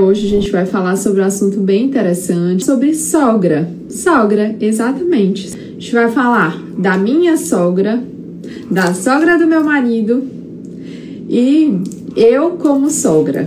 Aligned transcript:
Hoje 0.00 0.26
a 0.26 0.30
gente 0.30 0.50
vai 0.50 0.64
falar 0.64 0.96
sobre 0.96 1.20
um 1.20 1.24
assunto 1.26 1.60
bem 1.60 1.84
interessante, 1.84 2.64
sobre 2.64 2.94
sogra. 2.94 3.68
Sogra, 3.90 4.56
exatamente. 4.58 5.54
A 5.54 5.72
gente 5.72 5.92
vai 5.92 6.10
falar 6.10 6.58
da 6.78 6.96
minha 6.96 7.36
sogra, 7.36 8.02
da 8.70 8.94
sogra 8.94 9.36
do 9.36 9.46
meu 9.46 9.62
marido 9.62 10.24
e 11.28 11.78
eu 12.16 12.52
como 12.52 12.88
sogra. 12.88 13.46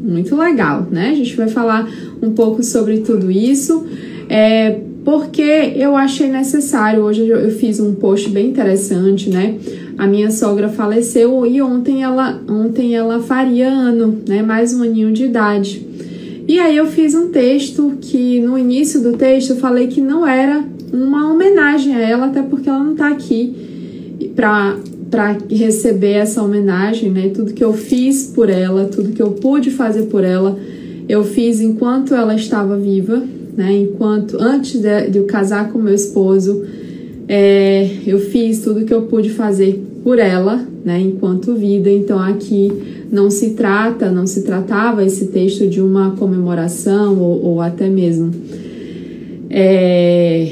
Muito 0.00 0.36
legal, 0.36 0.86
né? 0.88 1.10
A 1.10 1.14
gente 1.16 1.34
vai 1.34 1.48
falar 1.48 1.90
um 2.22 2.30
pouco 2.30 2.62
sobre 2.62 2.98
tudo 2.98 3.28
isso, 3.28 3.84
é, 4.28 4.78
porque 5.04 5.72
eu 5.74 5.96
achei 5.96 6.30
necessário. 6.30 7.02
Hoje 7.02 7.26
eu 7.26 7.50
fiz 7.50 7.80
um 7.80 7.96
post 7.96 8.28
bem 8.30 8.48
interessante, 8.48 9.28
né? 9.28 9.58
A 9.96 10.06
minha 10.06 10.30
sogra 10.30 10.68
faleceu 10.68 11.46
e 11.46 11.62
ontem 11.62 12.02
ela, 12.02 12.40
ontem 12.48 12.94
ela 12.94 13.20
faria 13.20 13.68
ano, 13.68 14.18
né? 14.26 14.42
Mais 14.42 14.74
um 14.74 14.82
aninho 14.82 15.12
de 15.12 15.24
idade. 15.24 15.86
E 16.46 16.58
aí 16.58 16.76
eu 16.76 16.86
fiz 16.86 17.14
um 17.14 17.28
texto 17.28 17.96
que 18.00 18.40
no 18.40 18.58
início 18.58 19.00
do 19.00 19.16
texto 19.16 19.50
eu 19.50 19.56
falei 19.56 19.86
que 19.86 20.00
não 20.00 20.26
era 20.26 20.64
uma 20.92 21.32
homenagem 21.32 21.94
a 21.94 22.00
ela, 22.00 22.26
até 22.26 22.42
porque 22.42 22.68
ela 22.68 22.82
não 22.82 22.94
tá 22.94 23.08
aqui 23.08 24.32
para 24.34 24.76
para 25.10 25.38
receber 25.48 26.14
essa 26.14 26.42
homenagem, 26.42 27.08
né? 27.08 27.28
Tudo 27.28 27.52
que 27.52 27.62
eu 27.62 27.72
fiz 27.72 28.24
por 28.34 28.50
ela, 28.50 28.86
tudo 28.86 29.12
que 29.12 29.22
eu 29.22 29.30
pude 29.30 29.70
fazer 29.70 30.06
por 30.06 30.24
ela, 30.24 30.58
eu 31.08 31.22
fiz 31.22 31.60
enquanto 31.60 32.14
ela 32.14 32.34
estava 32.34 32.76
viva, 32.76 33.22
né? 33.56 33.72
Enquanto 33.76 34.36
antes 34.40 34.80
de, 34.80 35.10
de 35.10 35.18
eu 35.18 35.24
casar 35.26 35.70
com 35.70 35.78
meu 35.78 35.94
esposo, 35.94 36.64
é, 37.28 37.88
eu 38.06 38.18
fiz 38.18 38.60
tudo 38.60 38.84
que 38.84 38.92
eu 38.92 39.02
pude 39.02 39.30
fazer 39.30 39.82
por 40.02 40.18
ela, 40.18 40.66
né, 40.84 41.00
enquanto 41.00 41.54
vida. 41.54 41.90
Então 41.90 42.18
aqui 42.18 42.70
não 43.10 43.30
se 43.30 43.50
trata, 43.50 44.10
não 44.10 44.26
se 44.26 44.42
tratava 44.42 45.04
esse 45.04 45.26
texto 45.26 45.66
de 45.66 45.80
uma 45.80 46.12
comemoração 46.12 47.18
ou, 47.18 47.44
ou 47.44 47.60
até 47.60 47.88
mesmo 47.88 48.32
é, 49.56 50.50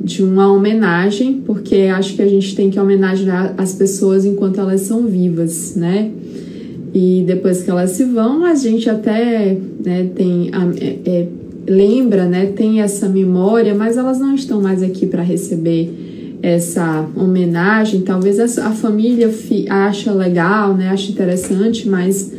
de 0.00 0.22
uma 0.22 0.52
homenagem, 0.52 1.42
porque 1.44 1.90
acho 1.92 2.14
que 2.14 2.22
a 2.22 2.28
gente 2.28 2.54
tem 2.54 2.70
que 2.70 2.78
homenagear 2.78 3.52
as 3.58 3.74
pessoas 3.74 4.24
enquanto 4.24 4.60
elas 4.60 4.82
são 4.82 5.06
vivas, 5.06 5.74
né? 5.74 6.10
E 6.94 7.24
depois 7.26 7.62
que 7.62 7.70
elas 7.70 7.90
se 7.90 8.04
vão, 8.04 8.44
a 8.44 8.54
gente 8.54 8.88
até 8.88 9.58
né, 9.84 10.08
tem 10.14 10.50
é, 10.80 10.98
é, 11.04 11.26
lembra, 11.68 12.24
né, 12.26 12.46
tem 12.46 12.80
essa 12.80 13.08
memória, 13.08 13.74
mas 13.74 13.96
elas 13.96 14.18
não 14.18 14.34
estão 14.34 14.60
mais 14.60 14.82
aqui 14.82 15.06
para 15.06 15.22
receber 15.22 16.38
essa 16.42 17.06
homenagem. 17.16 18.02
Talvez 18.02 18.58
a, 18.58 18.70
família 18.70 19.30
acha 19.68 20.12
legal, 20.12 20.74
né, 20.74 20.88
acha 20.88 21.10
interessante, 21.10 21.88
mas 21.88 22.32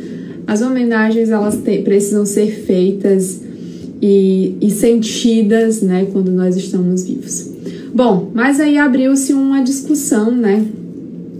as 0.46 0.62
homenagens 0.62 1.30
elas 1.30 1.56
te, 1.56 1.78
precisam 1.78 2.26
ser 2.26 2.50
feitas 2.64 3.40
e, 4.02 4.56
e 4.60 4.70
sentidas, 4.70 5.82
né, 5.82 6.08
quando 6.10 6.30
nós 6.30 6.56
estamos 6.56 7.04
vivos. 7.04 7.48
Bom, 7.94 8.30
mas 8.34 8.58
aí 8.60 8.78
abriu-se 8.78 9.32
uma 9.32 9.62
discussão, 9.62 10.30
né, 10.30 10.64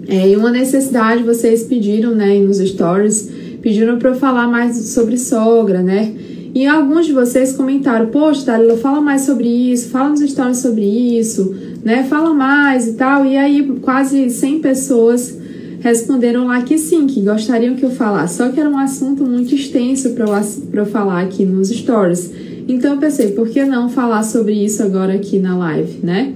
é, 0.08 0.28
e 0.28 0.36
uma 0.36 0.50
necessidade. 0.50 1.22
Vocês 1.22 1.64
pediram, 1.64 2.14
né, 2.14 2.38
nos 2.38 2.58
stories, 2.58 3.30
pediram 3.62 3.98
para 3.98 4.10
eu 4.10 4.14
falar 4.14 4.48
mais 4.48 4.76
sobre 4.76 5.16
sogra, 5.16 5.82
né? 5.82 6.12
E 6.54 6.66
alguns 6.66 7.06
de 7.06 7.12
vocês 7.12 7.52
comentaram, 7.52 8.06
poxa, 8.06 8.46
Dalila, 8.46 8.76
fala 8.76 9.00
mais 9.00 9.22
sobre 9.22 9.46
isso, 9.46 9.90
fala 9.90 10.10
nos 10.10 10.20
stories 10.20 10.58
sobre 10.58 10.84
isso, 10.84 11.54
né? 11.84 12.04
Fala 12.04 12.34
mais 12.34 12.88
e 12.88 12.92
tal. 12.94 13.24
E 13.24 13.36
aí 13.36 13.62
quase 13.80 14.28
100 14.28 14.60
pessoas 14.60 15.38
responderam 15.80 16.46
lá 16.46 16.62
que 16.62 16.76
sim, 16.76 17.06
que 17.06 17.20
gostariam 17.20 17.74
que 17.74 17.84
eu 17.84 17.90
falasse. 17.90 18.36
Só 18.38 18.48
que 18.48 18.60
era 18.60 18.68
um 18.68 18.78
assunto 18.78 19.24
muito 19.24 19.54
extenso 19.54 20.10
para 20.10 20.26
eu, 20.26 20.44
eu 20.72 20.86
falar 20.86 21.22
aqui 21.22 21.44
nos 21.44 21.68
stories. 21.68 22.30
Então 22.68 22.94
eu 22.94 23.00
pensei, 23.00 23.32
por 23.32 23.48
que 23.48 23.64
não 23.64 23.88
falar 23.88 24.22
sobre 24.22 24.52
isso 24.52 24.82
agora 24.82 25.14
aqui 25.14 25.38
na 25.38 25.56
live, 25.56 25.98
né? 26.02 26.32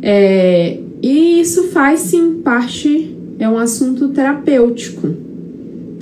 É, 0.00 0.78
e 1.02 1.40
isso 1.40 1.64
faz 1.64 2.00
sim 2.00 2.40
parte, 2.42 3.14
é 3.38 3.48
um 3.48 3.58
assunto 3.58 4.08
terapêutico, 4.08 5.08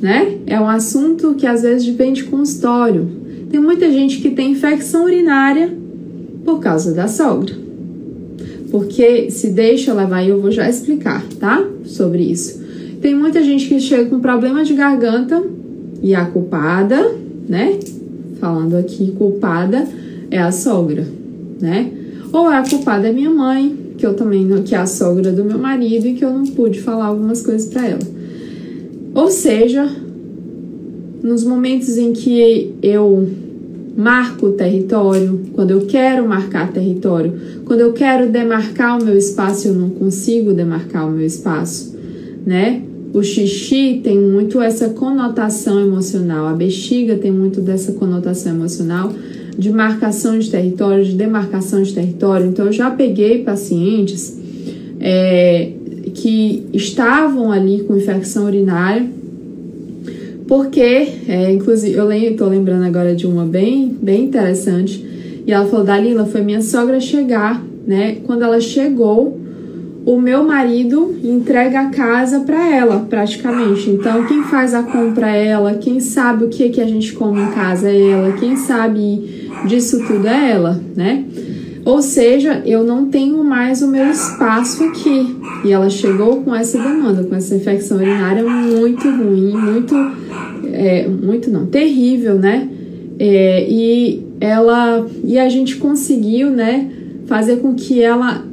né? 0.00 0.38
É 0.46 0.60
um 0.60 0.68
assunto 0.68 1.34
que 1.34 1.46
às 1.46 1.62
vezes 1.62 1.86
vem 1.88 2.12
de 2.12 2.24
consultório, 2.24 3.08
tem 3.50 3.60
muita 3.60 3.90
gente 3.90 4.20
que 4.20 4.30
tem 4.30 4.52
infecção 4.52 5.04
urinária 5.04 5.72
por 6.44 6.60
causa 6.60 6.92
da 6.92 7.08
sogra. 7.08 7.54
Porque 8.70 9.30
se 9.30 9.50
deixa 9.50 9.94
levar, 9.94 10.22
e 10.22 10.30
eu 10.30 10.40
vou 10.40 10.50
já 10.50 10.68
explicar, 10.68 11.24
tá? 11.38 11.66
Sobre 11.84 12.22
isso. 12.22 12.64
Tem 13.00 13.14
muita 13.14 13.42
gente 13.42 13.68
que 13.68 13.78
chega 13.80 14.06
com 14.06 14.18
problema 14.20 14.64
de 14.64 14.74
garganta 14.74 15.42
e 16.02 16.14
a 16.14 16.24
culpada, 16.24 17.14
né? 17.48 17.78
Falando 18.40 18.76
aqui, 18.76 19.12
culpada 19.12 19.86
é 20.30 20.38
a 20.38 20.50
sogra, 20.50 21.06
né? 21.60 21.90
Ou 22.32 22.46
a 22.46 22.62
culpada 22.68 23.08
é 23.08 23.12
minha 23.12 23.30
mãe, 23.30 23.76
que 23.96 24.04
eu 24.04 24.14
também 24.14 24.46
que 24.62 24.74
é 24.74 24.78
a 24.78 24.86
sogra 24.86 25.32
do 25.32 25.44
meu 25.44 25.58
marido 25.58 26.06
e 26.06 26.14
que 26.14 26.24
eu 26.24 26.30
não 26.30 26.44
pude 26.44 26.80
falar 26.80 27.06
algumas 27.06 27.42
coisas 27.42 27.68
para 27.68 27.86
ela. 27.86 28.02
Ou 29.14 29.30
seja, 29.30 29.88
nos 31.26 31.42
momentos 31.42 31.98
em 31.98 32.12
que 32.12 32.72
eu 32.80 33.28
marco 33.96 34.46
o 34.46 34.52
território, 34.52 35.40
quando 35.54 35.72
eu 35.72 35.80
quero 35.86 36.28
marcar 36.28 36.70
território, 36.72 37.32
quando 37.64 37.80
eu 37.80 37.92
quero 37.92 38.30
demarcar 38.30 39.00
o 39.00 39.04
meu 39.04 39.18
espaço, 39.18 39.66
eu 39.66 39.74
não 39.74 39.90
consigo 39.90 40.52
demarcar 40.52 41.08
o 41.08 41.10
meu 41.10 41.26
espaço, 41.26 41.96
né? 42.46 42.82
O 43.12 43.24
xixi 43.24 44.00
tem 44.04 44.16
muito 44.16 44.60
essa 44.60 44.90
conotação 44.90 45.80
emocional, 45.80 46.46
a 46.46 46.52
bexiga 46.52 47.16
tem 47.16 47.32
muito 47.32 47.60
dessa 47.60 47.92
conotação 47.92 48.52
emocional 48.52 49.12
de 49.58 49.70
marcação 49.70 50.38
de 50.38 50.48
território, 50.48 51.04
de 51.04 51.14
demarcação 51.14 51.82
de 51.82 51.92
território. 51.92 52.46
Então, 52.46 52.66
eu 52.66 52.72
já 52.72 52.90
peguei 52.90 53.42
pacientes 53.42 54.38
é, 55.00 55.72
que 56.14 56.66
estavam 56.72 57.50
ali 57.50 57.82
com 57.84 57.96
infecção 57.96 58.44
urinária 58.44 59.08
porque, 60.46 61.08
é, 61.28 61.52
inclusive, 61.52 61.96
eu 61.96 62.10
estou 62.12 62.48
lembrando 62.48 62.84
agora 62.84 63.14
de 63.14 63.26
uma 63.26 63.44
bem, 63.44 63.96
bem 64.00 64.24
interessante. 64.24 65.04
E 65.46 65.52
ela 65.52 65.66
falou: 65.66 65.84
Dalila, 65.84 66.24
foi 66.26 66.42
minha 66.42 66.62
sogra 66.62 67.00
chegar, 67.00 67.62
né? 67.86 68.18
Quando 68.24 68.42
ela 68.42 68.60
chegou, 68.60 69.40
o 70.04 70.20
meu 70.20 70.44
marido 70.44 71.16
entrega 71.24 71.80
a 71.80 71.90
casa 71.90 72.40
para 72.40 72.72
ela, 72.72 73.04
praticamente. 73.10 73.90
Então, 73.90 74.24
quem 74.24 74.44
faz 74.44 74.72
a 74.72 74.84
compra 74.84 75.34
é 75.34 75.48
ela, 75.48 75.74
quem 75.74 75.98
sabe 75.98 76.44
o 76.44 76.48
que, 76.48 76.68
que 76.68 76.80
a 76.80 76.86
gente 76.86 77.12
come 77.12 77.40
em 77.40 77.50
casa 77.50 77.88
é 77.90 78.10
ela, 78.10 78.32
quem 78.32 78.54
sabe 78.56 79.50
disso 79.66 79.98
tudo 80.06 80.28
é 80.28 80.52
ela, 80.52 80.80
né? 80.94 81.24
Ou 81.86 82.02
seja, 82.02 82.64
eu 82.66 82.82
não 82.82 83.06
tenho 83.06 83.44
mais 83.44 83.80
o 83.80 83.86
meu 83.86 84.10
espaço 84.10 84.82
aqui. 84.82 85.36
E 85.64 85.70
ela 85.70 85.88
chegou 85.88 86.42
com 86.42 86.52
essa 86.52 86.76
demanda, 86.76 87.22
com 87.22 87.36
essa 87.36 87.54
infecção 87.54 87.98
urinária 87.98 88.42
muito 88.42 89.08
ruim, 89.08 89.52
muito, 89.56 89.94
é, 90.72 91.06
muito 91.06 91.48
não, 91.48 91.66
terrível, 91.66 92.34
né? 92.34 92.68
É, 93.20 93.70
e 93.70 94.26
ela, 94.40 95.06
e 95.22 95.38
a 95.38 95.48
gente 95.48 95.76
conseguiu, 95.76 96.50
né, 96.50 96.90
fazer 97.26 97.58
com 97.58 97.72
que 97.74 98.02
ela 98.02 98.44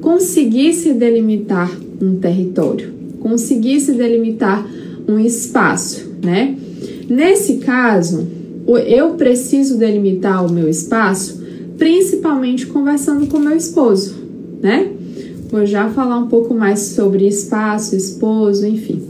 conseguisse 0.00 0.94
delimitar 0.94 1.70
um 2.00 2.16
território, 2.16 2.90
conseguisse 3.20 3.92
delimitar 3.92 4.66
um 5.06 5.18
espaço, 5.18 6.10
né? 6.24 6.56
Nesse 7.06 7.58
caso, 7.58 8.26
eu 8.86 9.10
preciso 9.10 9.76
delimitar 9.76 10.46
o 10.46 10.50
meu 10.50 10.70
espaço 10.70 11.38
principalmente 11.78 12.66
conversando 12.66 13.26
com 13.28 13.38
meu 13.38 13.56
esposo, 13.56 14.16
né? 14.60 14.90
Vou 15.50 15.64
já 15.64 15.88
falar 15.88 16.18
um 16.18 16.28
pouco 16.28 16.52
mais 16.52 16.80
sobre 16.80 17.26
espaço, 17.26 17.96
esposo, 17.96 18.66
enfim. 18.66 19.00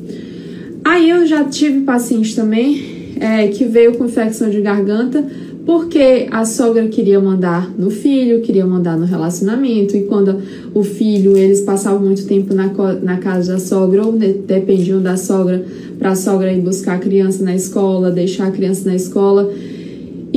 Aí 0.84 1.10
eu 1.10 1.26
já 1.26 1.44
tive 1.44 1.80
paciente 1.80 2.36
também 2.36 3.16
é, 3.18 3.48
que 3.48 3.64
veio 3.64 3.96
com 3.96 4.04
infecção 4.04 4.48
de 4.48 4.60
garganta 4.60 5.26
porque 5.68 6.28
a 6.30 6.46
sogra 6.46 6.88
queria 6.88 7.20
mandar 7.20 7.70
no 7.78 7.90
filho, 7.90 8.40
queria 8.40 8.66
mandar 8.66 8.96
no 8.96 9.04
relacionamento, 9.04 9.94
e 9.98 10.04
quando 10.04 10.40
o 10.72 10.82
filho, 10.82 11.36
eles 11.36 11.60
passavam 11.60 12.00
muito 12.00 12.26
tempo 12.26 12.54
na, 12.54 12.72
na 13.02 13.18
casa 13.18 13.52
da 13.52 13.58
sogra, 13.58 14.02
ou 14.02 14.12
dependiam 14.12 15.02
da 15.02 15.18
sogra, 15.18 15.62
para 15.98 16.12
a 16.12 16.16
sogra 16.16 16.50
ir 16.50 16.62
buscar 16.62 16.94
a 16.94 16.98
criança 16.98 17.44
na 17.44 17.54
escola, 17.54 18.10
deixar 18.10 18.46
a 18.46 18.50
criança 18.50 18.88
na 18.88 18.96
escola, 18.96 19.52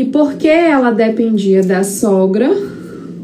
e 0.01 0.06
porque 0.06 0.48
ela 0.48 0.89
dependia 0.89 1.62
da 1.62 1.83
sogra, 1.83 2.50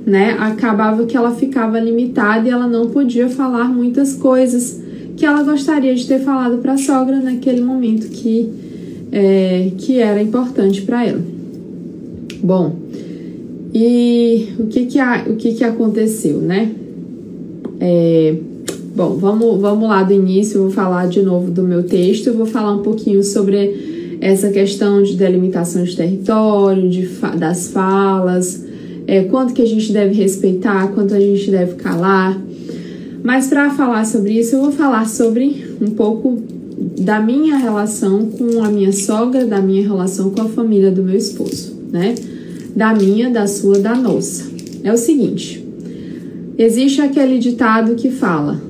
né, 0.05 0.35
acabava 0.39 1.05
que 1.07 1.17
ela 1.17 1.31
ficava 1.31 1.79
limitada 1.79 2.47
e 2.47 2.51
ela 2.51 2.67
não 2.67 2.87
podia 2.91 3.27
falar 3.29 3.67
muitas 3.67 4.13
coisas 4.13 4.79
que 5.15 5.25
ela 5.25 5.41
gostaria 5.41 5.95
de 5.95 6.05
ter 6.07 6.19
falado 6.19 6.59
para 6.59 6.73
a 6.73 6.77
sogra 6.77 7.19
naquele 7.19 7.61
momento 7.61 8.07
que, 8.09 8.47
é, 9.11 9.71
que 9.75 9.97
era 9.97 10.21
importante 10.21 10.83
para 10.83 11.03
ela. 11.03 11.21
Bom, 12.43 12.75
e 13.73 14.49
o 14.59 14.67
que 14.67 14.85
que, 14.85 14.99
a, 14.99 15.25
o 15.27 15.35
que, 15.35 15.55
que 15.55 15.63
aconteceu, 15.63 16.37
né? 16.37 16.71
É, 17.79 18.35
bom, 18.95 19.15
vamos, 19.15 19.59
vamos 19.59 19.89
lá 19.89 20.03
do 20.03 20.13
início, 20.13 20.57
eu 20.57 20.61
vou 20.63 20.71
falar 20.71 21.07
de 21.07 21.23
novo 21.23 21.49
do 21.49 21.63
meu 21.63 21.81
texto, 21.81 22.27
eu 22.27 22.35
vou 22.35 22.45
falar 22.45 22.75
um 22.75 22.83
pouquinho 22.83 23.23
sobre 23.23 23.96
essa 24.19 24.49
questão 24.49 25.03
de 25.03 25.15
delimitação 25.15 25.83
de 25.83 25.95
território, 25.95 26.89
de, 26.89 27.07
das 27.37 27.67
falas, 27.67 28.65
é, 29.05 29.23
quanto 29.23 29.53
que 29.53 29.61
a 29.61 29.67
gente 29.67 29.91
deve 29.91 30.13
respeitar, 30.13 30.87
quanto 30.89 31.13
a 31.13 31.19
gente 31.19 31.49
deve 31.49 31.75
calar. 31.75 32.39
Mas 33.23 33.47
para 33.47 33.69
falar 33.71 34.05
sobre 34.05 34.33
isso, 34.33 34.55
eu 34.55 34.61
vou 34.61 34.71
falar 34.71 35.07
sobre 35.07 35.65
um 35.81 35.91
pouco 35.91 36.41
da 36.99 37.19
minha 37.19 37.57
relação 37.57 38.27
com 38.27 38.63
a 38.63 38.69
minha 38.69 38.91
sogra, 38.91 39.45
da 39.45 39.61
minha 39.61 39.81
relação 39.81 40.29
com 40.29 40.41
a 40.41 40.49
família 40.49 40.91
do 40.91 41.03
meu 41.03 41.15
esposo, 41.15 41.75
né? 41.91 42.15
Da 42.75 42.93
minha, 42.93 43.29
da 43.29 43.47
sua, 43.47 43.79
da 43.79 43.95
nossa. 43.95 44.45
É 44.83 44.93
o 44.93 44.97
seguinte: 44.97 45.65
existe 46.57 47.01
aquele 47.01 47.39
ditado 47.39 47.95
que 47.95 48.11
fala: 48.11 48.61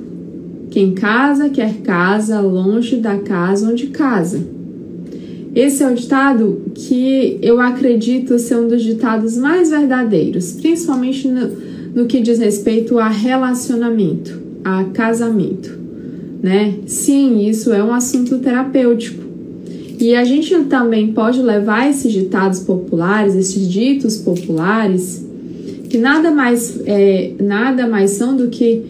quem 0.70 0.94
casa 0.94 1.50
quer 1.50 1.82
casa 1.82 2.40
longe 2.40 2.98
da 2.98 3.18
casa 3.18 3.70
onde 3.70 3.88
casa. 3.88 4.56
Esse 5.57 5.81
é 5.81 5.92
o 5.92 5.95
ditado 5.95 6.62
que 6.75 7.39
eu 7.42 7.59
acredito 7.59 8.38
ser 8.38 8.57
um 8.57 8.68
dos 8.68 8.83
ditados 8.83 9.36
mais 9.36 9.71
verdadeiros, 9.71 10.51
principalmente 10.51 11.27
no, 11.27 11.50
no 11.95 12.06
que 12.06 12.21
diz 12.21 12.38
respeito 12.38 13.00
a 13.00 13.07
relacionamento, 13.09 14.39
a 14.63 14.83
casamento, 14.83 15.75
né? 16.44 16.75
Sim, 16.86 17.50
isso 17.50 17.74
é 17.74 17.83
um 17.83 17.92
assunto 17.92 18.38
terapêutico. 18.38 19.24
E 20.00 20.13
a 20.13 20.24
gente 20.24 20.56
também 20.65 21.12
pode 21.12 21.42
levar 21.42 21.89
esses 21.89 22.13
ditados 22.13 22.60
populares, 22.60 23.33
esses 23.33 23.68
ditos 23.68 24.18
populares, 24.18 25.25
que 25.89 25.98
nada 25.98 26.30
mais 26.30 26.80
é, 26.86 27.31
nada 27.42 27.88
mais 27.88 28.12
são 28.12 28.38
do 28.38 28.50
que 28.50 28.83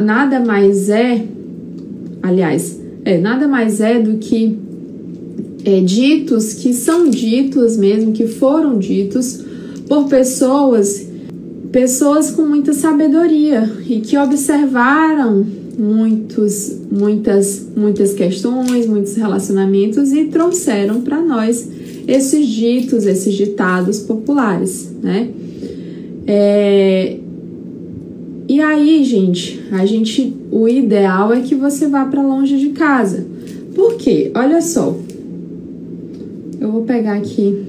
nada 0.00 0.40
mais 0.40 0.88
é, 0.88 1.22
aliás, 2.22 2.80
é, 3.04 3.18
nada 3.18 3.46
mais 3.46 3.82
é 3.82 3.98
do 3.98 4.16
que 4.16 4.69
é, 5.64 5.80
ditos 5.80 6.54
que 6.54 6.72
são 6.72 7.08
ditos 7.08 7.76
mesmo, 7.76 8.12
que 8.12 8.26
foram 8.26 8.78
ditos 8.78 9.40
por 9.88 10.06
pessoas, 10.08 11.06
pessoas 11.72 12.30
com 12.30 12.42
muita 12.42 12.72
sabedoria 12.72 13.70
e 13.88 14.00
que 14.00 14.16
observaram 14.16 15.46
muitos, 15.78 16.76
muitas, 16.90 17.66
muitas 17.76 18.12
questões, 18.12 18.86
muitos 18.86 19.16
relacionamentos 19.16 20.12
e 20.12 20.26
trouxeram 20.26 21.00
para 21.00 21.20
nós 21.20 21.68
esses 22.06 22.46
ditos, 22.46 23.06
esses 23.06 23.34
ditados 23.34 24.00
populares, 24.00 24.90
né? 25.02 25.30
É, 26.26 27.16
e 28.48 28.60
aí, 28.60 29.04
gente, 29.04 29.60
a 29.70 29.86
gente, 29.86 30.34
o 30.50 30.68
ideal 30.68 31.32
é 31.32 31.40
que 31.40 31.54
você 31.54 31.86
vá 31.86 32.04
para 32.04 32.20
longe 32.20 32.58
de 32.58 32.70
casa. 32.70 33.24
Por 33.74 33.94
quê? 33.94 34.32
Olha 34.34 34.60
só, 34.60 34.98
eu 36.60 36.70
vou 36.70 36.82
pegar 36.82 37.14
aqui 37.14 37.64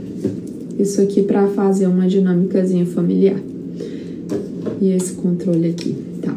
isso 0.78 1.02
aqui 1.02 1.22
para 1.22 1.48
fazer 1.48 1.88
uma 1.88 2.08
dinâmicazinha 2.08 2.86
familiar. 2.86 3.40
E 4.82 4.92
esse 4.92 5.14
controle 5.14 5.70
aqui, 5.70 5.96
tá? 6.22 6.34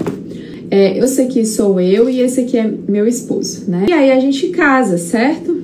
É, 0.71 1.01
eu 1.01 1.09
sei 1.09 1.27
que 1.27 1.45
sou 1.45 1.81
eu 1.81 2.09
e 2.09 2.21
esse 2.21 2.41
aqui 2.41 2.57
é 2.57 2.73
meu 2.87 3.07
esposo, 3.09 3.69
né? 3.69 3.87
E 3.89 3.93
aí 3.93 4.13
a 4.13 4.21
gente 4.21 4.49
casa, 4.49 4.99
certo? 4.99 5.57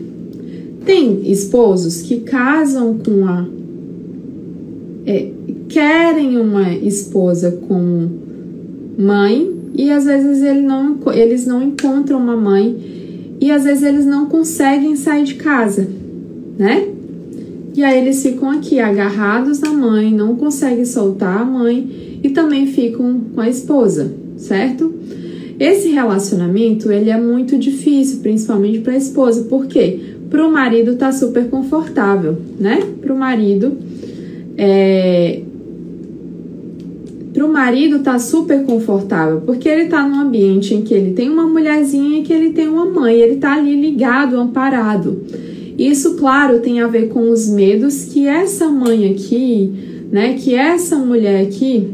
Tem 0.84 1.30
esposos 1.30 2.02
que 2.02 2.20
casam 2.20 2.98
com 2.98 3.24
a. 3.24 3.46
É, 5.06 5.30
querem 5.68 6.38
uma 6.38 6.72
esposa 6.74 7.52
como 7.68 8.10
mãe 8.98 9.48
e 9.74 9.90
às 9.90 10.04
vezes 10.04 10.42
ele 10.42 10.62
não, 10.62 10.98
eles 11.14 11.46
não 11.46 11.62
encontram 11.62 12.18
uma 12.18 12.36
mãe 12.36 13.36
e 13.40 13.50
às 13.50 13.64
vezes 13.64 13.82
eles 13.82 14.04
não 14.04 14.26
conseguem 14.26 14.96
sair 14.96 15.24
de 15.24 15.34
casa 15.36 15.99
né? 16.60 16.86
E 17.74 17.82
aí 17.82 17.98
eles 18.02 18.22
ficam 18.22 18.50
aqui 18.50 18.78
agarrados 18.78 19.60
na 19.60 19.72
mãe, 19.72 20.12
não 20.12 20.36
conseguem 20.36 20.84
soltar 20.84 21.40
a 21.40 21.44
mãe 21.44 22.20
e 22.22 22.28
também 22.28 22.66
ficam 22.66 23.18
com 23.34 23.40
a 23.40 23.48
esposa, 23.48 24.12
certo? 24.36 24.92
Esse 25.58 25.88
relacionamento 25.88 26.92
ele 26.92 27.08
é 27.08 27.18
muito 27.18 27.56
difícil, 27.56 28.18
principalmente 28.20 28.80
para 28.80 28.92
a 28.92 28.96
esposa, 28.96 29.46
porque 29.48 30.00
para 30.28 30.46
o 30.46 30.52
marido 30.52 30.96
tá 30.96 31.10
super 31.10 31.48
confortável, 31.48 32.36
né? 32.58 32.82
Para 33.00 33.14
o 33.14 33.18
marido 33.18 33.78
é, 34.58 35.40
para 37.32 37.46
o 37.46 37.50
marido 37.50 38.00
tá 38.00 38.18
super 38.18 38.64
confortável, 38.64 39.40
porque 39.46 39.66
ele 39.66 39.86
tá 39.86 40.06
num 40.06 40.20
ambiente 40.20 40.74
em 40.74 40.82
que 40.82 40.92
ele 40.92 41.12
tem 41.12 41.30
uma 41.30 41.46
mulherzinha 41.46 42.18
e 42.18 42.22
que 42.22 42.34
ele 42.34 42.50
tem 42.50 42.68
uma 42.68 42.84
mãe, 42.84 43.14
ele 43.14 43.36
tá 43.36 43.54
ali 43.54 43.80
ligado, 43.80 44.36
amparado. 44.36 45.22
Isso, 45.80 46.16
claro, 46.16 46.60
tem 46.60 46.82
a 46.82 46.86
ver 46.86 47.08
com 47.08 47.30
os 47.30 47.48
medos 47.48 48.04
que 48.04 48.26
essa 48.26 48.68
mãe 48.68 49.10
aqui, 49.10 49.72
né, 50.12 50.34
que 50.34 50.54
essa 50.54 50.98
mulher 50.98 51.42
aqui, 51.42 51.88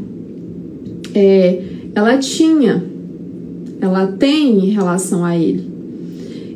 é, 1.15 1.61
ela 1.95 2.17
tinha, 2.17 2.83
ela 3.79 4.07
tem 4.07 4.59
em 4.59 4.71
relação 4.71 5.23
a 5.23 5.37
ele. 5.37 5.71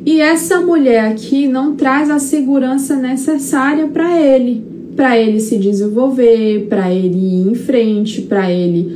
E 0.04 0.20
essa 0.20 0.60
mulher 0.60 1.10
aqui 1.10 1.48
não 1.48 1.74
traz 1.74 2.10
a 2.10 2.18
segurança 2.18 2.96
necessária 2.96 3.86
para 3.88 4.20
ele, 4.20 4.62
para 4.94 5.18
ele 5.18 5.40
se 5.40 5.56
desenvolver, 5.56 6.66
para 6.68 6.92
ele 6.92 7.16
ir 7.16 7.48
em 7.48 7.54
frente, 7.54 8.20
para 8.20 8.52
ele. 8.52 8.94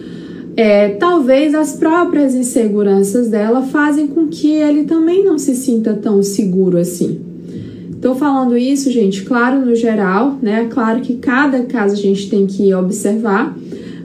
É, 0.54 0.90
talvez 0.90 1.54
as 1.54 1.72
próprias 1.72 2.34
inseguranças 2.34 3.30
dela 3.30 3.62
fazem 3.62 4.06
com 4.06 4.26
que 4.26 4.50
ele 4.50 4.84
também 4.84 5.24
não 5.24 5.38
se 5.38 5.56
sinta 5.56 5.94
tão 5.94 6.22
seguro 6.22 6.76
assim. 6.76 7.34
Tô 8.00 8.14
falando 8.14 8.56
isso, 8.56 8.90
gente, 8.90 9.22
claro, 9.22 9.64
no 9.64 9.74
geral, 9.74 10.38
né? 10.42 10.66
Claro 10.70 11.00
que 11.00 11.14
cada 11.16 11.62
caso 11.62 11.94
a 11.94 11.98
gente 11.98 12.28
tem 12.28 12.46
que 12.46 12.72
observar, 12.74 13.56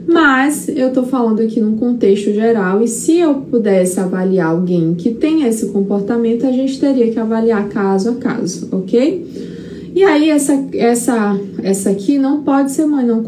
mas 0.06 0.68
eu 0.68 0.92
tô 0.92 1.04
falando 1.04 1.40
aqui 1.40 1.60
num 1.60 1.76
contexto 1.76 2.32
geral 2.32 2.82
e 2.82 2.88
se 2.88 3.18
eu 3.18 3.34
pudesse 3.34 4.00
avaliar 4.00 4.48
alguém 4.48 4.94
que 4.94 5.12
tem 5.12 5.44
esse 5.44 5.66
comportamento, 5.66 6.46
a 6.46 6.52
gente 6.52 6.80
teria 6.80 7.12
que 7.12 7.18
avaliar 7.18 7.68
caso 7.68 8.10
a 8.10 8.14
caso, 8.14 8.68
ok? 8.72 9.52
E 9.94 10.02
aí, 10.04 10.30
essa, 10.30 10.58
essa, 10.72 11.38
essa 11.62 11.90
aqui 11.90 12.18
não 12.18 12.42
pode 12.42 12.72
ser 12.72 12.86
mãe, 12.86 13.04
não, 13.04 13.22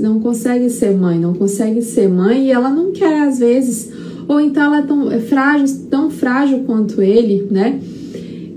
não 0.00 0.20
consegue 0.20 0.70
ser 0.70 0.96
mãe, 0.96 1.18
não 1.18 1.34
consegue 1.34 1.82
ser 1.82 2.08
mãe 2.08 2.46
e 2.46 2.50
ela 2.52 2.70
não 2.70 2.92
quer 2.92 3.22
às 3.22 3.40
vezes, 3.40 3.90
ou 4.28 4.40
então 4.40 4.62
ela 4.62 4.78
é 4.78 4.82
tão 4.82 5.10
é 5.10 5.18
frágil, 5.18 5.66
tão 5.90 6.10
frágil 6.10 6.60
quanto 6.60 7.02
ele, 7.02 7.48
né? 7.50 7.80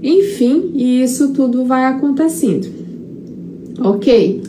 Enfim, 0.02 0.72
e 0.76 1.02
isso 1.02 1.34
tudo 1.34 1.66
vai 1.66 1.86
acontecendo. 1.86 2.68
Ok? 3.80 4.42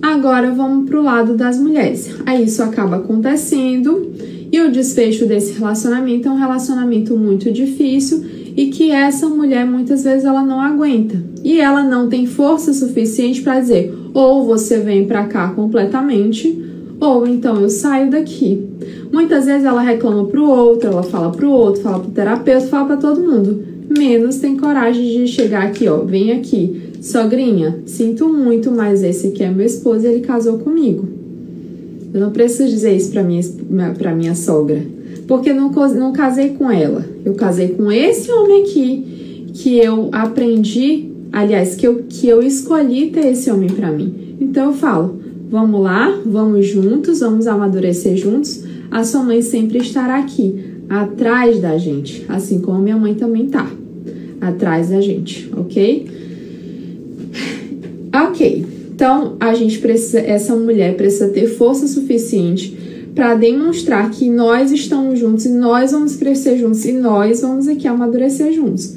Agora 0.00 0.52
vamos 0.52 0.88
para 0.88 1.00
o 1.00 1.02
lado 1.02 1.34
das 1.34 1.58
mulheres. 1.58 2.10
Aí 2.26 2.44
isso 2.44 2.62
acaba 2.62 2.96
acontecendo 2.96 4.12
e 4.52 4.60
o 4.60 4.70
desfecho 4.70 5.26
desse 5.26 5.58
relacionamento 5.58 6.28
é 6.28 6.30
um 6.30 6.36
relacionamento 6.36 7.16
muito 7.16 7.50
difícil 7.50 8.24
e 8.56 8.66
que 8.66 8.90
essa 8.90 9.28
mulher 9.28 9.66
muitas 9.66 10.04
vezes 10.04 10.24
ela 10.24 10.44
não 10.44 10.60
aguenta 10.60 11.20
e 11.42 11.60
ela 11.60 11.82
não 11.82 12.08
tem 12.08 12.26
força 12.26 12.72
suficiente 12.72 13.42
para 13.42 13.60
dizer 13.60 13.92
ou 14.12 14.44
você 14.44 14.78
vem 14.78 15.06
para 15.06 15.24
cá 15.24 15.48
completamente 15.48 16.62
ou 17.00 17.26
então 17.26 17.60
eu 17.60 17.68
saio 17.68 18.10
daqui. 18.10 18.62
Muitas 19.12 19.46
vezes 19.46 19.64
ela 19.64 19.80
reclama 19.80 20.26
pro 20.26 20.44
outro, 20.44 20.90
ela 20.90 21.02
fala 21.02 21.30
pro 21.32 21.50
outro, 21.50 21.82
fala 21.82 21.98
pro 21.98 22.10
terapeuta, 22.10 22.66
fala 22.66 22.86
para 22.86 22.96
todo 22.98 23.20
mundo 23.20 23.73
menos 23.96 24.36
tem 24.38 24.56
coragem 24.56 25.04
de 25.04 25.26
chegar 25.26 25.64
aqui, 25.64 25.88
ó. 25.88 25.98
Vem 25.98 26.32
aqui, 26.32 26.90
sogrinha, 27.00 27.82
sinto 27.86 28.28
muito, 28.28 28.70
mas 28.70 29.02
esse 29.02 29.28
aqui 29.28 29.42
é 29.42 29.50
meu 29.50 29.64
esposo 29.66 30.06
e 30.06 30.08
ele 30.08 30.20
casou 30.20 30.58
comigo. 30.58 31.08
Eu 32.12 32.20
não 32.20 32.30
preciso 32.30 32.68
dizer 32.68 32.96
isso 32.96 33.10
pra 33.10 33.22
minha, 33.22 33.42
pra 33.98 34.14
minha 34.14 34.34
sogra, 34.34 34.82
porque 35.26 35.52
não, 35.52 35.70
não 35.70 36.12
casei 36.12 36.50
com 36.50 36.70
ela. 36.70 37.04
Eu 37.24 37.34
casei 37.34 37.68
com 37.68 37.90
esse 37.90 38.30
homem 38.30 38.62
aqui, 38.62 39.46
que 39.52 39.78
eu 39.78 40.08
aprendi, 40.12 41.10
aliás, 41.32 41.74
que 41.74 41.86
eu, 41.86 42.04
que 42.08 42.28
eu 42.28 42.42
escolhi 42.42 43.10
ter 43.10 43.26
esse 43.32 43.50
homem 43.50 43.68
para 43.68 43.90
mim. 43.90 44.36
Então 44.40 44.66
eu 44.66 44.72
falo, 44.72 45.18
vamos 45.50 45.82
lá, 45.82 46.20
vamos 46.24 46.66
juntos, 46.66 47.20
vamos 47.20 47.46
amadurecer 47.46 48.16
juntos. 48.16 48.62
A 48.90 49.02
sua 49.02 49.22
mãe 49.22 49.42
sempre 49.42 49.78
estará 49.78 50.18
aqui, 50.18 50.64
atrás 50.88 51.60
da 51.60 51.76
gente, 51.76 52.24
assim 52.28 52.60
como 52.60 52.78
minha 52.78 52.96
mãe 52.96 53.14
também 53.14 53.46
tá 53.46 53.68
atrás 54.40 54.88
da 54.88 55.00
gente, 55.00 55.50
ok? 55.56 56.06
Ok, 58.28 58.64
então 58.94 59.36
a 59.40 59.54
gente 59.54 59.78
precisa, 59.78 60.20
essa 60.20 60.54
mulher 60.54 60.96
precisa 60.96 61.28
ter 61.28 61.48
força 61.48 61.88
suficiente 61.88 62.76
para 63.14 63.34
demonstrar 63.34 64.10
que 64.10 64.28
nós 64.28 64.70
estamos 64.70 65.18
juntos 65.18 65.46
e 65.46 65.50
nós 65.50 65.92
vamos 65.92 66.16
crescer 66.16 66.56
juntos 66.58 66.84
e 66.84 66.92
nós 66.92 67.40
vamos 67.40 67.68
aqui 67.68 67.86
amadurecer 67.88 68.52
juntos. 68.52 68.96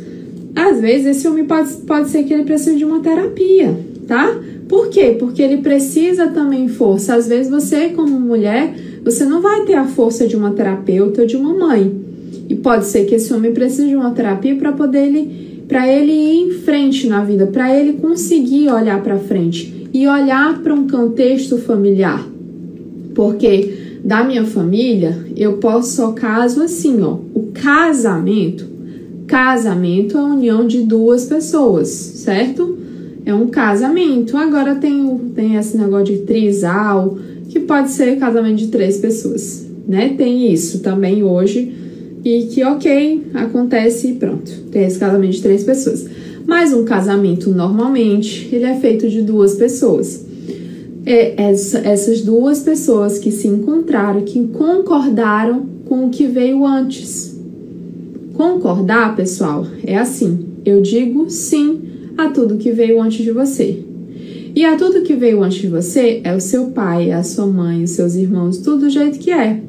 Às 0.55 0.81
vezes 0.81 1.17
esse 1.17 1.27
homem 1.27 1.45
pode, 1.45 1.71
pode 1.77 2.09
ser 2.09 2.23
que 2.23 2.33
ele 2.33 2.43
precise 2.43 2.77
de 2.77 2.85
uma 2.85 2.99
terapia, 2.99 3.77
tá? 4.07 4.39
Por 4.67 4.89
quê? 4.89 5.15
Porque 5.17 5.41
ele 5.41 5.57
precisa 5.57 6.27
também 6.27 6.67
força. 6.67 7.15
Às 7.15 7.27
vezes 7.27 7.49
você, 7.49 7.89
como 7.89 8.19
mulher, 8.19 8.73
você 9.03 9.23
não 9.23 9.41
vai 9.41 9.65
ter 9.65 9.75
a 9.75 9.85
força 9.85 10.27
de 10.27 10.35
uma 10.35 10.51
terapeuta 10.51 11.21
ou 11.21 11.27
de 11.27 11.37
uma 11.37 11.53
mãe. 11.53 12.06
E 12.49 12.55
pode 12.55 12.85
ser 12.85 13.05
que 13.05 13.15
esse 13.15 13.33
homem 13.33 13.51
precise 13.51 13.89
de 13.89 13.95
uma 13.95 14.11
terapia 14.11 14.55
para 14.55 14.71
poder 14.71 15.07
ele 15.07 15.47
para 15.67 15.85
ele 15.85 16.13
ir 16.13 16.43
em 16.43 16.51
frente 16.51 17.07
na 17.07 17.23
vida, 17.23 17.45
para 17.45 17.75
ele 17.75 17.93
conseguir 17.93 18.69
olhar 18.69 19.03
para 19.03 19.17
frente 19.17 19.89
e 19.93 20.07
olhar 20.07 20.61
para 20.61 20.73
um 20.73 20.87
contexto 20.87 21.57
familiar. 21.57 22.25
Porque 23.13 23.99
da 24.03 24.23
minha 24.23 24.45
família, 24.45 25.25
eu 25.35 25.57
posso 25.57 25.95
só 25.97 26.11
caso 26.13 26.61
assim, 26.61 27.01
ó, 27.01 27.17
o 27.33 27.51
casamento, 27.53 28.65
casamento 29.25 30.17
é 30.17 30.21
a 30.21 30.23
união 30.23 30.65
de 30.65 30.83
duas 30.83 31.25
pessoas, 31.25 31.89
certo? 31.89 32.77
É 33.25 33.33
um 33.33 33.47
casamento. 33.47 34.37
Agora 34.37 34.75
tem, 34.75 35.17
tem 35.35 35.55
esse 35.55 35.75
negócio 35.77 36.05
de 36.15 36.19
trisal, 36.19 37.17
que 37.49 37.59
pode 37.59 37.89
ser 37.91 38.17
casamento 38.17 38.55
de 38.55 38.67
três 38.67 38.97
pessoas, 38.99 39.67
né? 39.85 40.13
Tem 40.17 40.53
isso 40.53 40.79
também 40.79 41.23
hoje 41.23 41.86
e 42.27 42.47
que 42.47 42.61
ok, 42.61 43.27
acontece 43.33 44.09
e 44.09 44.13
pronto. 44.15 44.51
Tem 44.69 44.83
esse 44.83 44.99
casamento 44.99 45.31
de 45.31 45.41
três 45.41 45.63
pessoas. 45.63 46.05
Mas 46.45 46.73
um 46.73 46.83
casamento 46.83 47.51
normalmente 47.51 48.49
ele 48.51 48.65
é 48.65 48.75
feito 48.75 49.07
de 49.07 49.21
duas 49.21 49.55
pessoas. 49.55 50.25
É 51.05 51.41
essa, 51.41 51.79
essas 51.79 52.19
duas 52.19 52.59
pessoas 52.59 53.17
que 53.17 53.31
se 53.31 53.47
encontraram, 53.47 54.23
que 54.23 54.45
concordaram 54.47 55.65
com 55.85 56.07
o 56.07 56.09
que 56.09 56.27
veio 56.27 56.65
antes. 56.65 57.39
Concordar, 58.33 59.15
pessoal, 59.15 59.65
é 59.85 59.97
assim. 59.97 60.39
Eu 60.65 60.81
digo 60.81 61.29
sim 61.29 61.79
a 62.17 62.29
tudo 62.29 62.57
que 62.57 62.73
veio 62.73 63.01
antes 63.01 63.23
de 63.23 63.31
você. 63.31 63.85
E 64.53 64.65
a 64.65 64.75
tudo 64.75 65.03
que 65.03 65.15
veio 65.15 65.41
antes 65.43 65.59
de 65.59 65.67
você 65.67 66.19
é 66.25 66.35
o 66.35 66.41
seu 66.41 66.71
pai, 66.71 67.09
a 67.09 67.23
sua 67.23 67.47
mãe, 67.47 67.85
os 67.85 67.91
seus 67.91 68.15
irmãos, 68.15 68.57
tudo 68.57 68.79
do 68.79 68.89
jeito 68.89 69.17
que 69.17 69.31
é. 69.31 69.61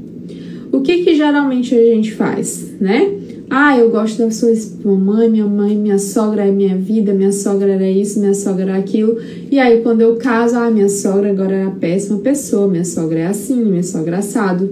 O 0.72 0.80
que 0.80 1.04
que 1.04 1.14
geralmente 1.14 1.74
a 1.74 1.84
gente 1.84 2.12
faz, 2.14 2.74
né? 2.80 3.12
Ah, 3.50 3.78
eu 3.78 3.90
gosto 3.90 4.18
da 4.18 4.30
sua 4.30 4.52
mamãe, 4.84 5.30
minha 5.30 5.46
mãe, 5.46 5.74
minha 5.74 5.98
sogra 5.98 6.44
é 6.44 6.50
minha 6.50 6.76
vida, 6.76 7.14
minha 7.14 7.32
sogra 7.32 7.72
era 7.72 7.90
isso, 7.90 8.20
minha 8.20 8.34
sogra 8.34 8.64
era 8.64 8.76
aquilo. 8.76 9.16
E 9.50 9.58
aí, 9.58 9.80
quando 9.80 10.02
eu 10.02 10.16
caso, 10.16 10.56
ah, 10.56 10.70
minha 10.70 10.88
sogra 10.88 11.30
agora 11.30 11.54
é 11.54 11.64
a 11.64 11.70
péssima 11.70 12.18
pessoa, 12.18 12.68
minha 12.68 12.84
sogra 12.84 13.20
é 13.20 13.26
assim, 13.26 13.64
minha 13.64 13.82
sogra 13.82 14.16
é 14.16 14.18
assado. 14.18 14.68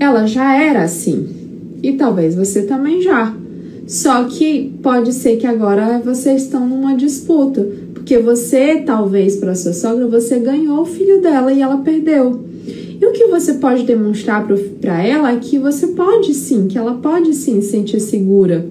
Ela 0.00 0.26
já 0.26 0.56
era 0.58 0.82
assim. 0.82 1.28
E 1.82 1.92
talvez 1.92 2.34
você 2.34 2.62
também 2.62 3.02
já. 3.02 3.36
Só 3.86 4.24
que 4.24 4.72
pode 4.82 5.12
ser 5.12 5.36
que 5.36 5.46
agora 5.46 6.00
vocês 6.02 6.42
estão 6.42 6.66
numa 6.66 6.96
disputa. 6.96 7.66
Porque 7.92 8.18
você, 8.18 8.78
talvez, 8.78 9.36
para 9.36 9.54
sua 9.54 9.74
sogra, 9.74 10.06
você 10.08 10.38
ganhou 10.38 10.80
o 10.80 10.86
filho 10.86 11.20
dela 11.20 11.52
e 11.52 11.60
ela 11.60 11.78
perdeu. 11.78 12.44
E 12.66 13.04
o 13.04 13.12
que 13.12 13.26
você 13.26 13.54
pode 13.54 13.84
demonstrar 13.84 14.46
para 14.80 15.02
ela 15.02 15.32
é 15.32 15.36
que 15.36 15.58
você 15.58 15.88
pode 15.88 16.34
sim, 16.34 16.66
que 16.66 16.78
ela 16.78 16.94
pode 16.94 17.34
sim 17.34 17.60
se 17.60 17.70
sentir 17.70 18.00
segura 18.00 18.66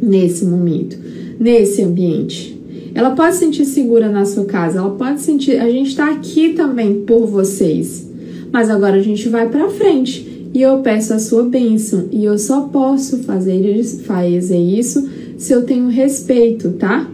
nesse 0.00 0.44
momento, 0.44 0.96
nesse 1.38 1.82
ambiente. 1.82 2.58
Ela 2.94 3.10
pode 3.10 3.34
se 3.34 3.40
sentir 3.40 3.64
segura 3.64 4.08
na 4.08 4.24
sua 4.24 4.44
casa, 4.44 4.78
ela 4.78 4.90
pode 4.90 5.20
sentir. 5.20 5.60
A 5.60 5.70
gente 5.70 5.90
está 5.90 6.10
aqui 6.10 6.54
também 6.54 7.02
por 7.02 7.26
vocês. 7.26 8.08
Mas 8.52 8.68
agora 8.68 8.96
a 8.96 9.02
gente 9.02 9.28
vai 9.28 9.48
para 9.48 9.68
frente 9.68 10.48
e 10.52 10.60
eu 10.60 10.78
peço 10.78 11.14
a 11.14 11.18
sua 11.18 11.44
bênção. 11.44 12.08
E 12.10 12.24
eu 12.24 12.36
só 12.38 12.62
posso 12.62 13.18
fazer, 13.18 13.84
fazer 14.04 14.58
isso 14.58 15.08
se 15.38 15.52
eu 15.52 15.62
tenho 15.62 15.88
respeito, 15.88 16.70
tá? 16.72 17.08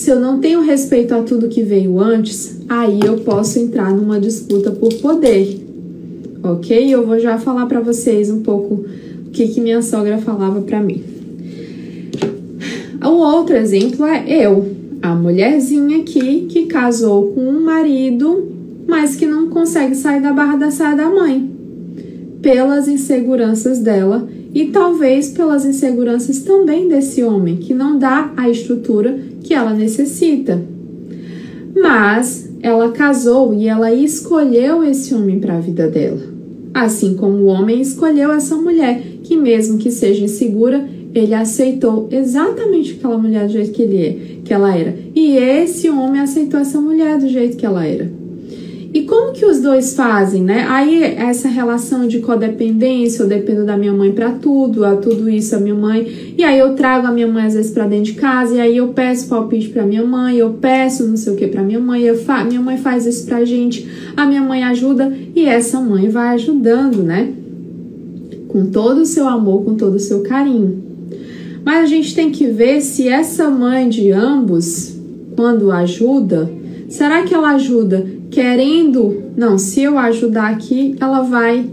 Se 0.00 0.10
eu 0.10 0.18
não 0.18 0.38
tenho 0.38 0.62
respeito 0.62 1.14
a 1.14 1.20
tudo 1.22 1.50
que 1.50 1.62
veio 1.62 2.00
antes, 2.00 2.56
aí 2.66 3.00
eu 3.04 3.18
posso 3.18 3.58
entrar 3.58 3.94
numa 3.94 4.18
disputa 4.18 4.70
por 4.70 4.90
poder. 4.94 5.60
Ok? 6.42 6.88
Eu 6.88 7.06
vou 7.06 7.18
já 7.18 7.36
falar 7.36 7.66
para 7.66 7.80
vocês 7.80 8.30
um 8.30 8.40
pouco 8.40 8.86
o 9.26 9.30
que, 9.30 9.48
que 9.48 9.60
minha 9.60 9.82
sogra 9.82 10.16
falava 10.16 10.62
para 10.62 10.80
mim. 10.80 11.04
O 13.04 13.10
outro 13.10 13.54
exemplo 13.54 14.06
é 14.06 14.24
eu, 14.26 14.74
a 15.02 15.14
mulherzinha 15.14 15.98
aqui 15.98 16.46
que 16.48 16.64
casou 16.64 17.32
com 17.32 17.42
um 17.42 17.62
marido, 17.62 18.48
mas 18.88 19.16
que 19.16 19.26
não 19.26 19.50
consegue 19.50 19.94
sair 19.94 20.22
da 20.22 20.32
barra 20.32 20.56
da 20.56 20.70
saia 20.70 20.96
da 20.96 21.10
mãe, 21.10 21.46
pelas 22.40 22.88
inseguranças 22.88 23.80
dela 23.80 24.26
e 24.54 24.64
talvez 24.68 25.28
pelas 25.28 25.66
inseguranças 25.66 26.38
também 26.38 26.88
desse 26.88 27.22
homem, 27.22 27.58
que 27.58 27.74
não 27.74 27.98
dá 27.98 28.32
a 28.34 28.48
estrutura 28.48 29.28
que 29.42 29.54
ela 29.54 29.72
necessita. 29.72 30.62
Mas 31.74 32.50
ela 32.60 32.92
casou 32.92 33.54
e 33.54 33.66
ela 33.66 33.92
escolheu 33.92 34.84
esse 34.84 35.14
homem 35.14 35.38
para 35.38 35.56
a 35.56 35.60
vida 35.60 35.88
dela. 35.88 36.22
Assim 36.72 37.14
como 37.14 37.38
o 37.38 37.46
homem 37.46 37.80
escolheu 37.80 38.30
essa 38.32 38.54
mulher, 38.56 39.02
que 39.22 39.36
mesmo 39.36 39.78
que 39.78 39.90
seja 39.90 40.24
insegura, 40.24 40.88
ele 41.14 41.34
aceitou 41.34 42.08
exatamente 42.10 42.92
aquela 42.92 43.18
mulher 43.18 43.46
do 43.46 43.52
jeito 43.52 43.72
que 43.72 43.82
ele 43.82 44.04
é, 44.04 44.16
que 44.44 44.54
ela 44.54 44.76
era. 44.76 44.94
E 45.14 45.36
esse 45.36 45.90
homem 45.90 46.20
aceitou 46.20 46.60
essa 46.60 46.80
mulher 46.80 47.18
do 47.18 47.28
jeito 47.28 47.56
que 47.56 47.66
ela 47.66 47.84
era. 47.84 48.19
E 48.92 49.02
como 49.02 49.32
que 49.32 49.44
os 49.44 49.60
dois 49.60 49.94
fazem, 49.94 50.42
né? 50.42 50.66
Aí 50.68 51.04
essa 51.04 51.46
relação 51.46 52.08
de 52.08 52.18
codependência, 52.18 53.22
eu 53.22 53.28
dependo 53.28 53.64
da 53.64 53.76
minha 53.76 53.92
mãe 53.92 54.10
para 54.10 54.32
tudo, 54.32 54.84
a 54.84 54.96
tudo 54.96 55.30
isso 55.30 55.54
a 55.54 55.60
minha 55.60 55.76
mãe, 55.76 56.34
e 56.36 56.42
aí 56.42 56.58
eu 56.58 56.74
trago 56.74 57.06
a 57.06 57.12
minha 57.12 57.28
mãe 57.28 57.46
às 57.46 57.54
vezes 57.54 57.70
para 57.70 57.86
dentro 57.86 58.06
de 58.06 58.14
casa, 58.14 58.56
e 58.56 58.60
aí 58.60 58.76
eu 58.76 58.88
peço 58.88 59.28
palpite 59.28 59.68
para 59.68 59.86
minha 59.86 60.04
mãe, 60.04 60.36
eu 60.36 60.54
peço 60.54 61.06
não 61.06 61.16
sei 61.16 61.34
o 61.34 61.36
que 61.36 61.46
para 61.46 61.62
minha 61.62 61.78
mãe, 61.78 62.02
eu 62.02 62.16
fa 62.16 62.42
minha 62.42 62.60
mãe 62.60 62.78
faz 62.78 63.06
isso 63.06 63.26
pra 63.26 63.44
gente, 63.44 63.88
a 64.16 64.26
minha 64.26 64.42
mãe 64.42 64.64
ajuda 64.64 65.16
e 65.36 65.44
essa 65.44 65.80
mãe 65.80 66.08
vai 66.08 66.34
ajudando, 66.34 67.00
né? 67.00 67.32
Com 68.48 68.66
todo 68.66 69.02
o 69.02 69.06
seu 69.06 69.28
amor, 69.28 69.64
com 69.64 69.76
todo 69.76 69.94
o 69.94 70.00
seu 70.00 70.22
carinho. 70.22 70.82
Mas 71.64 71.84
a 71.84 71.86
gente 71.86 72.12
tem 72.12 72.30
que 72.30 72.48
ver 72.48 72.80
se 72.80 73.06
essa 73.06 73.48
mãe 73.48 73.88
de 73.88 74.10
ambos, 74.10 74.96
quando 75.36 75.70
ajuda, 75.70 76.50
será 76.88 77.22
que 77.22 77.32
ela 77.32 77.50
ajuda 77.50 78.18
querendo, 78.30 79.24
não, 79.36 79.58
se 79.58 79.82
eu 79.82 79.98
ajudar 79.98 80.50
aqui, 80.50 80.94
ela 81.00 81.22
vai, 81.22 81.66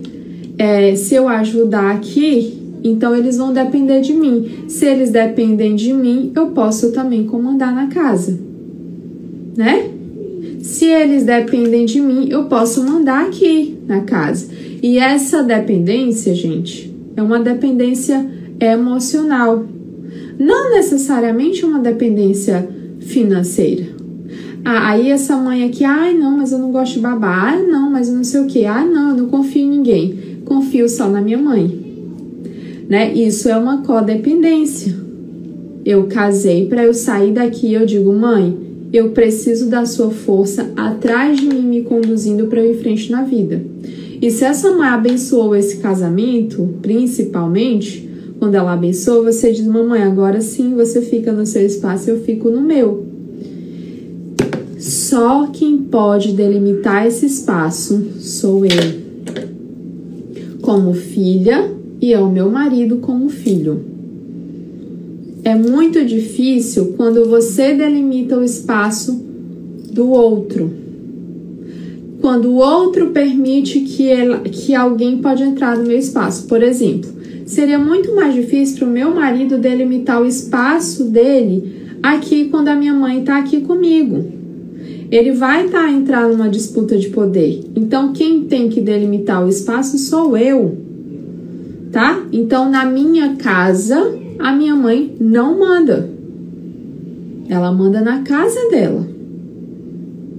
é, 0.57 0.95
se 0.95 1.15
eu 1.15 1.27
ajudar 1.27 1.91
aqui, 1.91 2.57
então 2.83 3.15
eles 3.15 3.37
vão 3.37 3.53
depender 3.53 4.01
de 4.01 4.13
mim. 4.13 4.65
Se 4.67 4.85
eles 4.85 5.11
dependem 5.11 5.75
de 5.75 5.93
mim, 5.93 6.31
eu 6.35 6.47
posso 6.47 6.91
também 6.91 7.25
comandar 7.25 7.73
na 7.73 7.87
casa, 7.87 8.39
né? 9.55 9.91
Se 10.61 10.85
eles 10.85 11.23
dependem 11.23 11.85
de 11.85 12.01
mim, 12.01 12.27
eu 12.29 12.45
posso 12.45 12.83
mandar 12.83 13.25
aqui 13.25 13.77
na 13.87 14.01
casa. 14.01 14.47
E 14.81 14.97
essa 14.97 15.43
dependência, 15.43 16.35
gente, 16.35 16.93
é 17.15 17.21
uma 17.21 17.39
dependência 17.39 18.25
emocional. 18.59 19.65
Não 20.37 20.71
necessariamente 20.71 21.65
uma 21.65 21.79
dependência 21.79 22.67
financeira. 22.99 23.96
Ah, 24.69 24.89
aí 24.89 25.11
essa 25.11 25.37
mãe 25.37 25.63
aqui, 25.63 25.85
ai 25.85 26.13
não, 26.13 26.35
mas 26.35 26.51
eu 26.51 26.59
não 26.59 26.73
gosto 26.73 26.95
de 26.95 26.99
babá. 26.99 27.53
Ah, 27.53 27.57
não, 27.57 27.89
mas 27.89 28.09
eu 28.09 28.15
não 28.15 28.23
sei 28.25 28.41
o 28.41 28.47
que. 28.47 28.65
Ah, 28.65 28.83
não, 28.83 29.11
eu 29.11 29.15
não 29.15 29.29
confio 29.29 29.61
em 29.61 29.69
ninguém. 29.69 30.41
Confio 30.43 30.89
só 30.89 31.07
na 31.07 31.21
minha 31.21 31.37
mãe. 31.37 31.85
Né? 32.89 33.13
Isso 33.13 33.47
é 33.47 33.55
uma 33.55 33.81
codependência. 33.81 34.93
Eu 35.85 36.07
casei 36.07 36.65
para 36.65 36.83
eu 36.83 36.93
sair 36.93 37.31
daqui, 37.31 37.71
eu 37.71 37.85
digo, 37.85 38.11
mãe, 38.11 38.57
eu 38.91 39.11
preciso 39.11 39.69
da 39.69 39.85
sua 39.85 40.09
força 40.09 40.69
atrás 40.75 41.39
de 41.39 41.47
mim 41.47 41.61
me 41.61 41.83
conduzindo 41.83 42.47
para 42.47 42.59
eu 42.59 42.73
ir 42.73 42.75
em 42.75 42.81
frente 42.81 43.09
na 43.09 43.23
vida. 43.23 43.63
E 44.21 44.29
se 44.29 44.43
essa 44.43 44.75
mãe 44.75 44.89
abençoou 44.89 45.55
esse 45.55 45.77
casamento, 45.77 46.75
principalmente, 46.81 48.09
quando 48.37 48.55
ela 48.55 48.73
abençoa, 48.73 49.31
você 49.31 49.49
diz, 49.53 49.65
mamãe, 49.65 50.03
agora 50.03 50.41
sim 50.41 50.75
você 50.75 51.01
fica 51.01 51.31
no 51.31 51.45
seu 51.45 51.65
espaço, 51.65 52.09
eu 52.09 52.19
fico 52.19 52.49
no 52.49 52.59
meu. 52.59 53.06
Só 55.09 55.47
quem 55.53 55.77
pode 55.77 56.33
delimitar 56.33 57.07
esse 57.07 57.27
espaço 57.27 58.09
sou 58.19 58.65
eu, 58.65 58.71
como 60.61 60.93
filha, 60.93 61.71
e 62.01 62.11
é 62.11 62.19
o 62.19 62.29
meu 62.29 62.49
marido 62.51 62.97
como 62.97 63.29
filho. 63.29 63.85
É 65.45 65.55
muito 65.55 66.03
difícil 66.03 66.93
quando 66.97 67.23
você 67.23 67.73
delimita 67.73 68.37
o 68.37 68.43
espaço 68.43 69.13
do 69.93 70.09
outro. 70.09 70.69
Quando 72.19 72.49
o 72.49 72.55
outro 72.55 73.11
permite 73.11 73.79
que, 73.79 74.03
ele, 74.03 74.39
que 74.49 74.75
alguém 74.75 75.19
pode 75.19 75.41
entrar 75.41 75.77
no 75.77 75.87
meu 75.87 75.97
espaço. 75.97 76.47
Por 76.47 76.61
exemplo, 76.61 77.09
seria 77.45 77.79
muito 77.79 78.13
mais 78.13 78.33
difícil 78.33 78.79
para 78.79 78.87
o 78.89 78.91
meu 78.91 79.15
marido 79.15 79.57
delimitar 79.57 80.21
o 80.21 80.25
espaço 80.25 81.05
dele 81.05 81.95
aqui 82.03 82.49
quando 82.49 82.67
a 82.67 82.75
minha 82.75 82.93
mãe 82.93 83.21
está 83.21 83.37
aqui 83.37 83.61
comigo 83.61 84.36
ele 85.09 85.31
vai 85.31 85.65
estar 85.65 85.83
tá 85.83 85.91
entrar 85.91 86.27
numa 86.27 86.49
disputa 86.49 86.97
de 86.97 87.09
poder. 87.09 87.63
Então, 87.75 88.13
quem 88.13 88.43
tem 88.43 88.69
que 88.69 88.81
delimitar 88.81 89.45
o 89.45 89.49
espaço 89.49 89.97
sou 89.97 90.37
eu, 90.37 90.77
tá? 91.91 92.25
Então, 92.31 92.69
na 92.69 92.85
minha 92.85 93.35
casa, 93.35 94.17
a 94.39 94.53
minha 94.53 94.75
mãe 94.75 95.15
não 95.19 95.57
manda. 95.57 96.09
Ela 97.49 97.71
manda 97.71 98.01
na 98.01 98.21
casa 98.23 98.69
dela. 98.69 99.07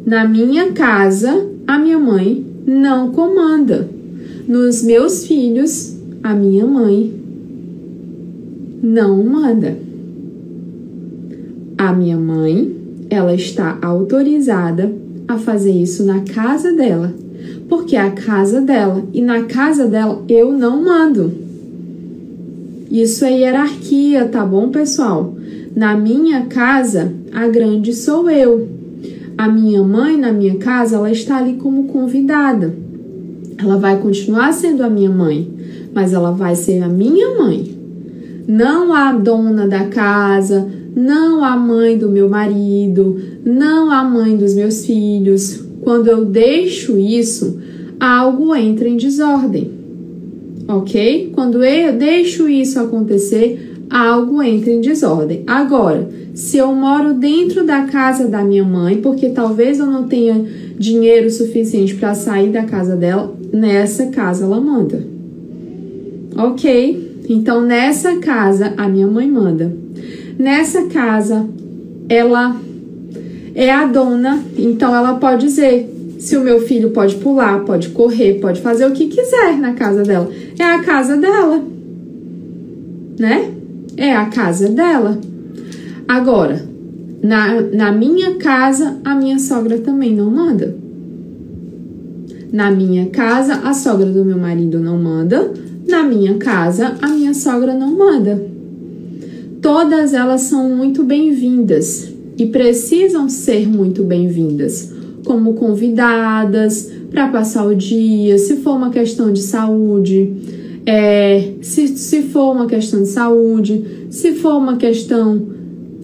Na 0.05 0.27
minha 0.27 0.73
casa, 0.73 1.49
a 1.67 1.79
minha 1.79 1.99
mãe 1.99 2.45
não 2.67 3.11
comanda. 3.13 3.89
Nos 4.47 4.83
meus 4.83 5.27
filhos, 5.27 5.97
a 6.23 6.35
minha 6.35 6.67
mãe 6.67 7.15
não 8.83 9.23
manda. 9.23 9.79
A 11.77 11.93
minha 11.93 12.17
mãe, 12.17 12.78
ela 13.11 13.35
está 13.35 13.79
autorizada 13.83 14.93
a 15.27 15.39
fazer 15.39 15.73
isso 15.73 16.05
na 16.05 16.21
casa 16.21 16.73
dela, 16.73 17.15
porque 17.69 17.97
é 17.97 18.01
a 18.01 18.11
casa 18.11 18.61
dela 18.61 19.05
e 19.13 19.21
na 19.21 19.45
casa 19.45 19.87
dela 19.87 20.23
eu 20.29 20.53
não 20.53 20.83
mando. 20.83 21.33
Isso 22.91 23.25
é 23.25 23.33
hierarquia, 23.33 24.27
tá 24.27 24.45
bom, 24.45 24.71
pessoal? 24.71 25.35
Na 25.77 25.97
minha 25.97 26.47
casa, 26.47 27.13
a 27.33 27.47
grande 27.47 27.93
sou 27.93 28.31
eu. 28.31 28.67
A 29.37 29.47
minha 29.47 29.83
mãe, 29.83 30.17
na 30.17 30.33
minha 30.33 30.57
casa, 30.57 30.97
ela 30.97 31.11
está 31.11 31.37
ali 31.37 31.55
como 31.55 31.85
convidada. 31.85 32.75
Ela 33.59 33.77
vai 33.77 33.99
continuar 33.99 34.53
sendo 34.53 34.83
a 34.83 34.89
minha 34.89 35.11
mãe, 35.11 35.49
mas 35.93 36.13
ela 36.13 36.33
vai 36.33 36.57
ser 36.57 36.83
a 36.83 36.89
minha 36.89 37.37
mãe. 37.37 37.77
Não 38.49 38.95
a 38.95 39.13
dona 39.13 39.69
da 39.69 39.85
casa, 39.85 40.67
não 40.99 41.45
a 41.45 41.57
mãe 41.57 41.97
do 41.97 42.09
meu 42.09 42.29
marido, 42.29 43.17
não 43.45 43.89
a 43.89 44.03
mãe 44.03 44.37
dos 44.37 44.53
meus 44.53 44.85
filhos. 44.85 45.63
Quando 45.83 46.09
eu 46.09 46.25
deixo 46.25 46.99
isso, 46.99 47.57
algo 48.01 48.53
entra 48.53 48.89
em 48.89 48.97
desordem. 48.97 49.71
Ok? 50.67 51.31
Quando 51.33 51.63
eu 51.63 51.93
deixo 51.93 52.49
isso 52.49 52.81
acontecer, 52.81 53.77
algo 53.89 54.43
entra 54.43 54.73
em 54.73 54.81
desordem. 54.81 55.45
Agora, 55.47 56.09
se 56.35 56.59
eu 56.59 56.75
moro 56.75 57.15
dentro 57.15 57.65
da 57.65 57.85
casa 57.85 58.27
da 58.27 58.43
minha 58.43 58.65
mãe, 58.65 58.97
porque 59.01 59.29
talvez 59.29 59.79
eu 59.79 59.87
não 59.87 60.09
tenha 60.09 60.45
dinheiro 60.77 61.31
suficiente 61.31 61.95
para 61.95 62.13
sair 62.13 62.51
da 62.51 62.65
casa 62.65 62.97
dela, 62.97 63.33
nessa 63.53 64.07
casa 64.07 64.45
ela 64.45 64.61
manda. 64.61 65.07
Ok? 66.37 67.23
Então, 67.29 67.63
nessa 67.63 68.17
casa, 68.17 68.75
a 68.77 68.89
minha 68.89 69.07
mãe 69.07 69.31
manda. 69.31 69.73
Nessa 70.39 70.85
casa, 70.85 71.49
ela 72.09 72.57
é 73.55 73.73
a 73.73 73.87
dona, 73.87 74.41
então 74.57 74.95
ela 74.95 75.15
pode 75.15 75.47
dizer 75.47 76.17
se 76.21 76.37
o 76.37 76.43
meu 76.43 76.61
filho 76.61 76.91
pode 76.91 77.17
pular, 77.17 77.65
pode 77.65 77.89
correr, 77.89 78.35
pode 78.35 78.61
fazer 78.61 78.87
o 78.87 78.93
que 78.93 79.09
quiser 79.09 79.59
na 79.59 79.75
casa 79.75 80.05
dela. 80.05 80.31
É 80.57 80.63
a 80.63 80.83
casa 80.83 81.17
dela, 81.17 81.61
né? 83.19 83.53
É 83.97 84.15
a 84.15 84.27
casa 84.27 84.69
dela. 84.69 85.19
Agora, 86.07 86.65
na, 87.23 87.61
na 87.61 87.93
minha 87.93 88.37
casa, 88.37 88.97
a 89.05 89.17
minha 89.17 89.41
sogra 89.41 89.79
também 89.79 90.15
não 90.15 90.31
manda. 90.31 90.77
Na 92.53 92.71
minha 92.71 93.07
casa, 93.07 93.55
a 93.65 93.75
sogra 93.75 94.07
do 94.07 94.25
meu 94.25 94.39
marido 94.39 94.79
não 94.79 94.97
manda. 94.97 95.53
Na 95.87 96.03
minha 96.05 96.35
casa, 96.35 96.97
a 97.03 97.09
minha 97.09 97.35
sogra 97.35 97.75
não 97.75 97.97
manda. 97.97 98.58
Todas 99.69 100.15
elas 100.15 100.41
são 100.41 100.67
muito 100.71 101.05
bem-vindas 101.05 102.11
e 102.39 102.47
precisam 102.47 103.29
ser 103.29 103.69
muito 103.69 104.03
bem-vindas, 104.03 104.95
como 105.27 105.53
convidadas 105.53 106.91
para 107.11 107.29
passar 107.29 107.67
o 107.67 107.75
dia, 107.75 108.39
se 108.39 108.57
for 108.57 108.77
uma 108.77 108.89
questão 108.89 109.31
de 109.31 109.43
saúde, 109.43 110.33
é, 110.87 111.53
se, 111.61 111.87
se 111.87 112.23
for 112.23 112.55
uma 112.55 112.67
questão 112.67 113.03
de 113.03 113.11
saúde, 113.11 114.07
se 114.09 114.33
for 114.33 114.55
uma 114.55 114.79
questão 114.79 115.49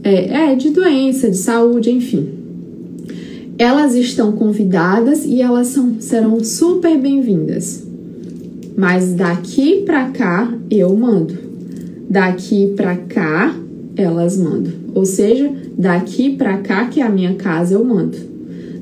é, 0.03 0.53
é, 0.53 0.55
de 0.55 0.69
doença, 0.69 1.31
de 1.31 1.39
saúde, 1.39 1.91
enfim. 1.91 2.29
Elas 3.57 3.95
estão 3.95 4.33
convidadas 4.33 5.25
e 5.25 5.41
elas 5.41 5.69
são, 5.69 5.99
serão 6.01 6.45
super 6.45 6.99
bem-vindas. 6.99 7.83
Mas 8.77 9.15
daqui 9.15 9.85
para 9.87 10.11
cá 10.11 10.53
eu 10.71 10.95
mando. 10.95 11.44
Daqui 12.09 12.75
para 12.77 12.97
cá 12.97 13.55
elas 13.97 14.37
mandam. 14.37 14.73
Ou 14.95 15.05
seja, 15.05 15.51
daqui 15.77 16.37
para 16.37 16.59
cá 16.59 16.87
que 16.87 17.01
é 17.01 17.05
a 17.05 17.09
minha 17.09 17.35
casa 17.35 17.75
eu 17.75 17.85
mando. 17.85 18.17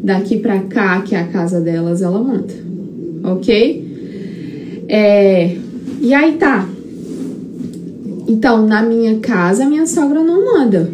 Daqui 0.02 0.38
para 0.38 0.61
cá 0.61 1.00
que 1.02 1.14
é 1.14 1.21
a 1.21 1.26
casa 1.26 1.61
delas 1.61 2.02
ela 2.02 2.23
manda. 2.23 2.52
OK? 3.25 4.85
É, 4.89 5.56
e 6.00 6.13
aí 6.13 6.37
tá. 6.37 6.69
Então, 8.28 8.67
na 8.67 8.82
minha 8.82 9.19
casa, 9.19 9.67
minha 9.67 9.87
sogra 9.87 10.23
não 10.23 10.45
manda. 10.45 10.91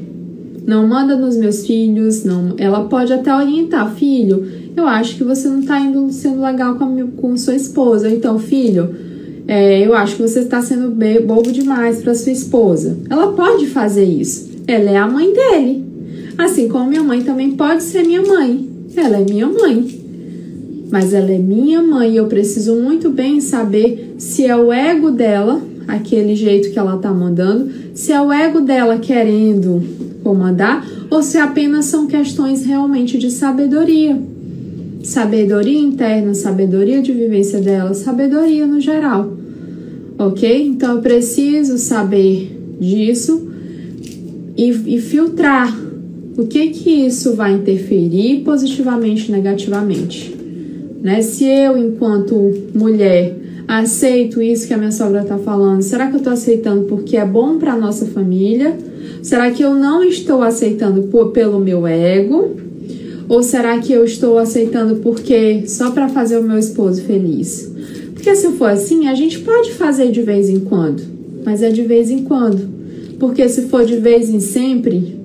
Não 0.66 0.86
manda 0.86 1.16
nos 1.16 1.36
meus 1.36 1.66
filhos, 1.66 2.24
não. 2.24 2.54
Ela 2.58 2.84
pode 2.84 3.12
até 3.12 3.34
orientar, 3.34 3.94
filho. 3.94 4.46
Eu 4.76 4.86
acho 4.86 5.16
que 5.16 5.24
você 5.24 5.48
não 5.48 5.62
tá 5.62 5.80
indo 5.80 6.12
sendo 6.12 6.42
legal 6.42 6.74
com, 6.74 6.84
a 6.84 6.86
minha, 6.86 7.06
com 7.06 7.36
sua 7.36 7.54
esposa. 7.54 8.10
Então, 8.10 8.38
filho, 8.38 8.94
é, 9.48 9.80
eu 9.80 9.94
acho 9.94 10.16
que 10.16 10.22
você 10.22 10.40
está 10.40 10.60
sendo 10.60 10.90
bobo 11.26 11.50
demais 11.50 12.02
para 12.02 12.14
sua 12.14 12.32
esposa. 12.32 12.98
Ela 13.08 13.32
pode 13.32 13.66
fazer 13.66 14.04
isso. 14.04 14.50
Ela 14.66 14.90
é 14.90 14.96
a 14.98 15.08
mãe 15.08 15.32
dele. 15.32 15.84
Assim 16.36 16.68
como 16.68 16.90
minha 16.90 17.02
mãe 17.02 17.22
também 17.22 17.52
pode 17.52 17.82
ser 17.82 18.04
minha 18.04 18.20
mãe. 18.20 18.68
Ela 18.94 19.16
é 19.16 19.24
minha 19.24 19.46
mãe. 19.46 20.00
Mas 20.90 21.14
ela 21.14 21.32
é 21.32 21.38
minha 21.38 21.80
mãe 21.80 22.12
e 22.12 22.16
eu 22.16 22.26
preciso 22.26 22.74
muito 22.76 23.08
bem 23.08 23.40
saber 23.40 24.16
se 24.18 24.44
é 24.44 24.54
o 24.54 24.70
ego 24.70 25.10
dela, 25.10 25.62
aquele 25.86 26.36
jeito 26.36 26.70
que 26.70 26.78
ela 26.78 26.98
tá 26.98 27.10
mandando, 27.10 27.70
se 27.94 28.12
é 28.12 28.20
o 28.20 28.30
ego 28.30 28.60
dela 28.60 28.98
querendo 28.98 29.82
comandar 30.22 30.86
ou 31.10 31.22
se 31.22 31.38
apenas 31.38 31.86
são 31.86 32.06
questões 32.06 32.66
realmente 32.66 33.16
de 33.16 33.30
sabedoria. 33.30 34.20
Sabedoria 35.02 35.78
interna, 35.78 36.34
sabedoria 36.34 37.00
de 37.00 37.12
vivência 37.12 37.60
dela, 37.60 37.94
sabedoria 37.94 38.66
no 38.66 38.80
geral. 38.80 39.32
Ok? 40.18 40.66
Então 40.66 40.96
eu 40.96 41.02
preciso 41.02 41.78
saber 41.78 42.76
disso 42.80 43.48
e, 44.56 44.96
e 44.96 45.00
filtrar 45.00 45.76
o 46.36 46.46
que 46.46 46.68
que 46.68 46.90
isso 46.90 47.34
vai 47.34 47.54
interferir 47.54 48.42
positivamente, 48.44 49.30
negativamente. 49.30 50.36
Né? 51.00 51.22
Se 51.22 51.44
eu, 51.44 51.76
enquanto 51.76 52.52
mulher, 52.74 53.36
aceito 53.66 54.40
isso 54.40 54.66
que 54.66 54.74
a 54.74 54.78
minha 54.78 54.90
sogra 54.92 55.22
está 55.22 55.38
falando, 55.38 55.82
será 55.82 56.08
que 56.08 56.14
eu 56.14 56.18
estou 56.18 56.32
aceitando 56.32 56.84
porque 56.84 57.16
é 57.16 57.24
bom 57.24 57.58
para 57.58 57.76
nossa 57.76 58.06
família? 58.06 58.76
Será 59.22 59.50
que 59.50 59.62
eu 59.62 59.74
não 59.74 60.02
estou 60.02 60.42
aceitando 60.42 61.02
por, 61.04 61.30
pelo 61.32 61.58
meu 61.60 61.86
ego? 61.86 62.56
Ou 63.28 63.42
será 63.42 63.78
que 63.78 63.92
eu 63.92 64.04
estou 64.04 64.38
aceitando 64.38 64.96
porque 64.96 65.64
só 65.66 65.90
para 65.90 66.08
fazer 66.08 66.38
o 66.38 66.42
meu 66.42 66.58
esposo 66.58 67.02
feliz? 67.02 67.70
Porque 68.14 68.34
se 68.34 68.52
for 68.52 68.70
assim, 68.70 69.06
a 69.06 69.14
gente 69.14 69.40
pode 69.40 69.72
fazer 69.74 70.10
de 70.10 70.22
vez 70.22 70.48
em 70.48 70.60
quando, 70.60 71.02
mas 71.44 71.62
é 71.62 71.70
de 71.70 71.82
vez 71.82 72.10
em 72.10 72.24
quando. 72.24 72.66
Porque 73.18 73.48
se 73.48 73.62
for 73.62 73.84
de 73.84 73.96
vez 73.96 74.30
em 74.30 74.40
sempre, 74.40 75.16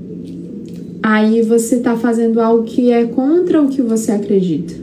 aí 1.02 1.42
você 1.44 1.76
está 1.76 1.96
fazendo 1.96 2.42
algo 2.42 2.64
que 2.64 2.92
é 2.92 3.06
contra 3.06 3.62
o 3.62 3.70
que 3.70 3.82
você 3.82 4.12
acredita. 4.12 4.74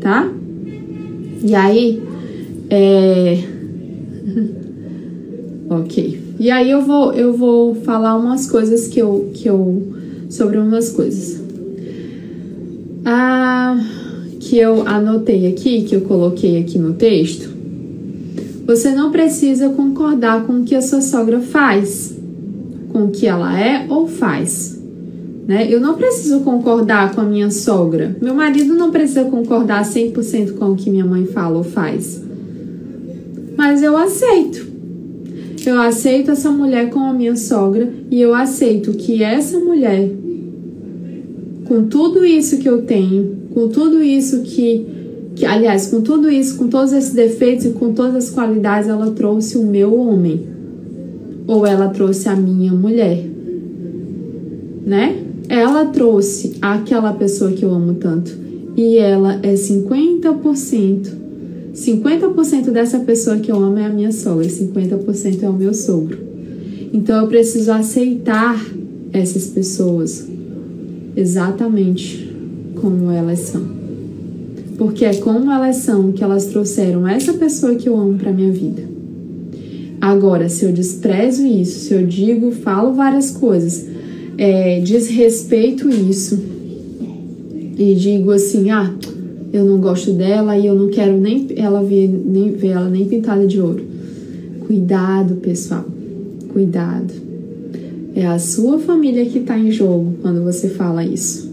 Tá? 0.00 0.30
E 1.42 1.54
aí, 1.54 2.02
é. 2.68 3.38
ok. 5.70 6.20
E 6.38 6.50
aí 6.50 6.70
eu 6.70 6.82
vou, 6.82 7.12
eu 7.14 7.32
vou 7.32 7.74
falar 7.74 8.16
umas 8.16 8.50
coisas 8.50 8.86
que 8.88 8.98
eu, 8.98 9.30
que 9.34 9.48
eu 9.48 9.99
sobre 10.30 10.56
umas 10.56 10.90
coisas. 10.90 11.42
Ah, 13.04 13.78
que 14.38 14.56
eu 14.56 14.86
anotei 14.86 15.46
aqui, 15.48 15.82
que 15.82 15.94
eu 15.94 16.00
coloquei 16.02 16.58
aqui 16.58 16.78
no 16.78 16.94
texto. 16.94 17.50
Você 18.66 18.94
não 18.94 19.10
precisa 19.10 19.68
concordar 19.70 20.46
com 20.46 20.60
o 20.60 20.64
que 20.64 20.74
a 20.74 20.80
sua 20.80 21.02
sogra 21.02 21.40
faz, 21.40 22.16
com 22.92 23.04
o 23.04 23.10
que 23.10 23.26
ela 23.26 23.58
é 23.58 23.86
ou 23.88 24.06
faz. 24.06 24.80
Né? 25.46 25.66
Eu 25.68 25.80
não 25.80 25.94
preciso 25.94 26.40
concordar 26.40 27.12
com 27.12 27.20
a 27.20 27.24
minha 27.24 27.50
sogra. 27.50 28.16
Meu 28.22 28.34
marido 28.34 28.74
não 28.74 28.92
precisa 28.92 29.24
concordar 29.24 29.84
100% 29.84 30.54
com 30.54 30.70
o 30.70 30.76
que 30.76 30.88
minha 30.88 31.04
mãe 31.04 31.26
fala 31.26 31.58
ou 31.58 31.64
faz. 31.64 32.22
Mas 33.56 33.82
eu 33.82 33.96
aceito. 33.96 34.69
Eu 35.70 35.80
aceito 35.80 36.32
essa 36.32 36.50
mulher 36.50 36.90
como 36.90 37.06
a 37.06 37.12
minha 37.12 37.36
sogra 37.36 37.88
e 38.10 38.20
eu 38.20 38.34
aceito 38.34 38.90
que 38.90 39.22
essa 39.22 39.56
mulher, 39.56 40.10
com 41.64 41.84
tudo 41.84 42.24
isso 42.24 42.58
que 42.58 42.68
eu 42.68 42.82
tenho, 42.82 43.36
com 43.54 43.68
tudo 43.68 44.02
isso 44.02 44.42
que, 44.42 44.84
que, 45.36 45.46
aliás, 45.46 45.86
com 45.86 46.00
tudo 46.00 46.28
isso, 46.28 46.58
com 46.58 46.66
todos 46.66 46.92
esses 46.92 47.12
defeitos 47.12 47.66
e 47.66 47.70
com 47.70 47.92
todas 47.92 48.16
as 48.16 48.30
qualidades, 48.30 48.88
ela 48.88 49.12
trouxe 49.12 49.56
o 49.58 49.64
meu 49.64 49.94
homem. 49.94 50.44
Ou 51.46 51.64
ela 51.64 51.86
trouxe 51.90 52.28
a 52.28 52.34
minha 52.34 52.72
mulher, 52.72 53.24
né? 54.84 55.18
Ela 55.48 55.84
trouxe 55.86 56.56
aquela 56.60 57.12
pessoa 57.12 57.52
que 57.52 57.64
eu 57.64 57.72
amo 57.72 57.94
tanto. 57.94 58.36
E 58.76 58.96
ela 58.96 59.38
é 59.40 59.54
50% 59.54 61.12
50% 61.74 62.70
dessa 62.70 63.00
pessoa 63.00 63.38
que 63.38 63.50
eu 63.50 63.56
amo 63.56 63.78
é 63.78 63.86
a 63.86 63.92
minha 63.92 64.12
sogra, 64.12 64.48
50% 64.48 65.42
é 65.42 65.48
o 65.48 65.52
meu 65.52 65.72
sogro. 65.72 66.18
Então 66.92 67.22
eu 67.22 67.28
preciso 67.28 67.70
aceitar 67.72 68.60
essas 69.12 69.46
pessoas 69.46 70.26
exatamente 71.16 72.32
como 72.76 73.10
elas 73.10 73.40
são. 73.40 73.62
Porque 74.76 75.04
é 75.04 75.14
como 75.14 75.50
elas 75.50 75.76
são 75.76 76.10
que 76.12 76.24
elas 76.24 76.46
trouxeram 76.46 77.06
essa 77.06 77.34
pessoa 77.34 77.74
que 77.74 77.88
eu 77.88 77.96
amo 77.96 78.18
para 78.18 78.32
minha 78.32 78.50
vida. 78.50 78.82
Agora, 80.00 80.48
se 80.48 80.64
eu 80.64 80.72
desprezo 80.72 81.46
isso, 81.46 81.80
se 81.80 81.94
eu 81.94 82.06
digo, 82.06 82.50
falo 82.50 82.94
várias 82.94 83.30
coisas, 83.30 83.86
é, 84.38 84.80
desrespeito 84.80 85.90
isso 85.90 86.38
e 87.76 87.94
digo 87.94 88.30
assim, 88.30 88.70
ah, 88.70 88.94
eu 89.52 89.64
não 89.64 89.80
gosto 89.80 90.12
dela 90.12 90.56
e 90.56 90.66
eu 90.66 90.74
não 90.74 90.88
quero 90.88 91.16
nem 91.18 91.48
ela 91.56 91.82
ver, 91.82 92.08
nem 92.08 92.52
ver 92.52 92.68
ela 92.68 92.88
nem 92.88 93.04
pintada 93.06 93.46
de 93.46 93.60
ouro. 93.60 93.82
Cuidado, 94.66 95.36
pessoal. 95.36 95.84
Cuidado. 96.52 97.12
É 98.14 98.26
a 98.26 98.38
sua 98.38 98.78
família 98.78 99.24
que 99.26 99.38
está 99.38 99.58
em 99.58 99.70
jogo 99.70 100.14
quando 100.22 100.42
você 100.42 100.68
fala 100.68 101.04
isso. 101.04 101.50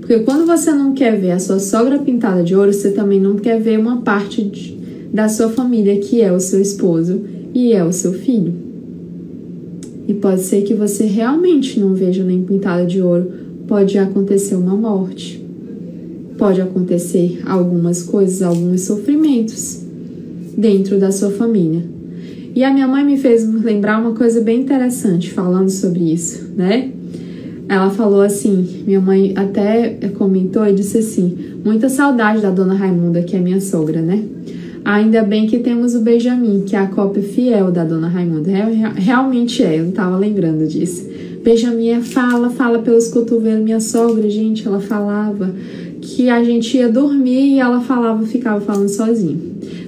Porque 0.00 0.20
quando 0.20 0.46
você 0.46 0.72
não 0.72 0.92
quer 0.92 1.20
ver 1.20 1.32
a 1.32 1.38
sua 1.38 1.58
sogra 1.58 1.98
pintada 1.98 2.42
de 2.42 2.54
ouro, 2.54 2.72
você 2.72 2.90
também 2.92 3.20
não 3.20 3.36
quer 3.36 3.60
ver 3.60 3.78
uma 3.78 4.02
parte 4.02 4.42
de, 4.42 4.76
da 5.12 5.28
sua 5.28 5.48
família 5.48 5.98
que 5.98 6.20
é 6.20 6.32
o 6.32 6.40
seu 6.40 6.60
esposo 6.60 7.22
e 7.54 7.72
é 7.72 7.84
o 7.84 7.92
seu 7.92 8.12
filho. 8.12 8.54
E 10.06 10.14
pode 10.14 10.42
ser 10.42 10.62
que 10.62 10.74
você 10.74 11.04
realmente 11.04 11.78
não 11.78 11.94
veja 11.94 12.24
nem 12.24 12.42
pintada 12.42 12.84
de 12.84 13.00
ouro, 13.00 13.30
pode 13.66 13.96
acontecer 13.98 14.56
uma 14.56 14.74
morte. 14.74 15.39
Pode 16.40 16.58
acontecer 16.62 17.42
algumas 17.44 18.02
coisas, 18.02 18.40
alguns 18.40 18.80
sofrimentos 18.80 19.82
dentro 20.56 20.98
da 20.98 21.12
sua 21.12 21.30
família. 21.30 21.84
E 22.54 22.64
a 22.64 22.72
minha 22.72 22.88
mãe 22.88 23.04
me 23.04 23.18
fez 23.18 23.46
lembrar 23.46 24.00
uma 24.00 24.14
coisa 24.14 24.40
bem 24.40 24.62
interessante 24.62 25.30
falando 25.30 25.68
sobre 25.68 26.00
isso, 26.10 26.48
né? 26.56 26.92
Ela 27.68 27.90
falou 27.90 28.22
assim, 28.22 28.84
minha 28.86 29.02
mãe 29.02 29.34
até 29.36 29.98
comentou 30.16 30.66
e 30.66 30.72
disse 30.72 30.96
assim: 30.96 31.36
muita 31.62 31.90
saudade 31.90 32.40
da 32.40 32.50
dona 32.50 32.72
Raimunda, 32.72 33.22
que 33.22 33.36
é 33.36 33.38
minha 33.38 33.60
sogra, 33.60 34.00
né? 34.00 34.24
Ainda 34.82 35.22
bem 35.22 35.46
que 35.46 35.58
temos 35.58 35.94
o 35.94 36.00
Benjamin, 36.00 36.62
que 36.62 36.74
é 36.74 36.78
a 36.78 36.86
cópia 36.86 37.22
fiel 37.22 37.70
da 37.70 37.84
dona 37.84 38.08
Raimunda. 38.08 38.50
Realmente 38.96 39.62
é, 39.62 39.78
eu 39.78 39.84
não 39.84 39.92
tava 39.92 40.16
lembrando 40.16 40.66
disso. 40.66 41.06
Benjamin 41.44 41.90
é 41.90 42.00
fala, 42.00 42.48
fala 42.48 42.78
pelos 42.78 43.08
cotovelos. 43.08 43.62
Minha 43.62 43.80
sogra, 43.80 44.28
gente, 44.30 44.66
ela 44.66 44.80
falava 44.80 45.54
que 46.00 46.28
a 46.28 46.42
gente 46.42 46.76
ia 46.76 46.88
dormir 46.88 47.54
e 47.54 47.58
ela 47.58 47.80
falava, 47.80 48.24
ficava 48.26 48.60
falando 48.60 48.88
sozinha. 48.88 49.38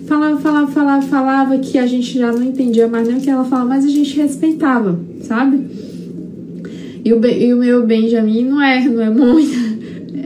Falava, 0.06 0.38
falava, 0.40 0.70
falava, 0.70 1.02
falava 1.02 1.58
que 1.58 1.78
a 1.78 1.86
gente 1.86 2.18
já 2.18 2.30
não 2.30 2.42
entendia 2.42 2.86
mais 2.86 3.08
nem 3.08 3.16
o 3.16 3.20
que 3.20 3.30
ela 3.30 3.44
falava, 3.44 3.68
mas 3.68 3.84
a 3.84 3.88
gente 3.88 4.16
respeitava, 4.16 4.98
sabe? 5.22 5.60
E 7.04 7.12
o, 7.12 7.24
e 7.24 7.54
o 7.54 7.56
meu 7.56 7.86
Benjamin 7.86 8.44
não 8.44 8.62
é, 8.62 8.84
não 8.88 9.02
é 9.02 9.10
muito. 9.10 9.72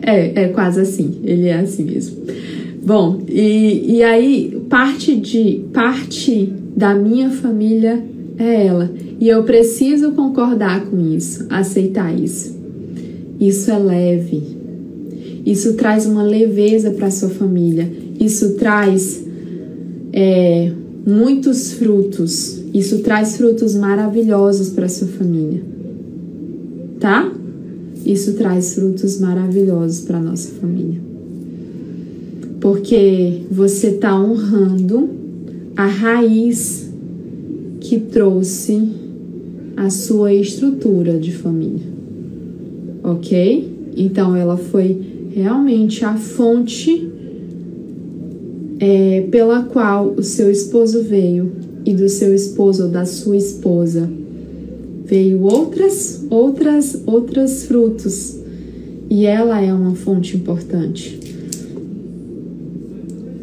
É, 0.09 0.44
é 0.44 0.49
quase 0.49 0.81
assim, 0.81 1.20
ele 1.25 1.49
é 1.49 1.55
assim 1.55 1.83
mesmo. 1.83 2.16
Bom, 2.85 3.22
e, 3.29 3.96
e 3.96 4.03
aí 4.05 4.57
parte 4.68 5.16
de 5.16 5.64
parte 5.72 6.53
da 6.77 6.94
minha 6.94 7.29
família 7.29 8.05
é 8.38 8.66
ela. 8.66 8.92
E 9.18 9.29
eu 9.29 9.42
preciso 9.42 10.12
concordar 10.12 10.85
com 10.85 11.01
isso, 11.12 11.46
aceitar 11.51 12.16
isso. 12.16 12.57
Isso 13.40 13.68
é 13.70 13.79
leve. 13.79 14.56
Isso 15.46 15.74
traz 15.74 16.04
uma 16.04 16.24
leveza 16.24 16.90
para 16.90 17.11
sua 17.11 17.28
família. 17.30 17.88
Isso 18.20 18.54
traz 18.54 19.24
é, 20.12 20.72
muitos 21.06 21.72
frutos. 21.72 22.61
Isso 22.74 22.98
traz 22.98 23.37
frutos 23.37 23.74
maravilhosos 23.74 24.70
para 24.70 24.88
sua 24.88 25.09
família. 25.09 25.62
Tá? 26.98 27.32
Isso 28.04 28.32
traz 28.32 28.74
frutos 28.74 29.20
maravilhosos 29.20 30.00
para 30.00 30.20
nossa 30.20 30.50
família 30.61 31.06
porque 32.66 33.42
você 33.48 33.88
está 33.88 34.18
honrando 34.20 35.09
a 35.76 35.87
raiz 35.87 36.90
que 37.80 38.00
trouxe 38.00 38.88
a 39.76 39.88
sua 39.88 40.32
estrutura 40.32 41.18
de 41.18 41.32
família, 41.32 41.87
ok? 43.04 43.72
Então 43.96 44.35
ela 44.35 44.56
foi 44.56 45.00
realmente 45.37 46.03
a 46.03 46.14
fonte 46.16 47.12
é, 48.81 49.29
pela 49.31 49.64
qual 49.64 50.14
o 50.16 50.22
seu 50.22 50.51
esposo 50.51 51.03
veio 51.03 51.53
e 51.85 51.92
do 51.92 52.09
seu 52.09 52.35
esposo 52.35 52.85
ou 52.85 52.88
da 52.88 53.05
sua 53.05 53.37
esposa. 53.37 54.09
Veio 55.05 55.42
outras 55.42 56.25
outras 56.31 57.03
outras 57.05 57.64
frutos. 57.64 58.35
E 59.11 59.27
ela 59.27 59.61
é 59.61 59.72
uma 59.72 59.94
fonte 59.94 60.37
importante. 60.37 61.20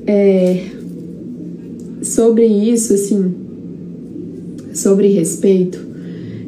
É, 0.06 0.66
sobre 2.02 2.46
isso, 2.46 2.94
assim, 2.94 3.34
sobre 4.74 5.08
respeito, 5.08 5.80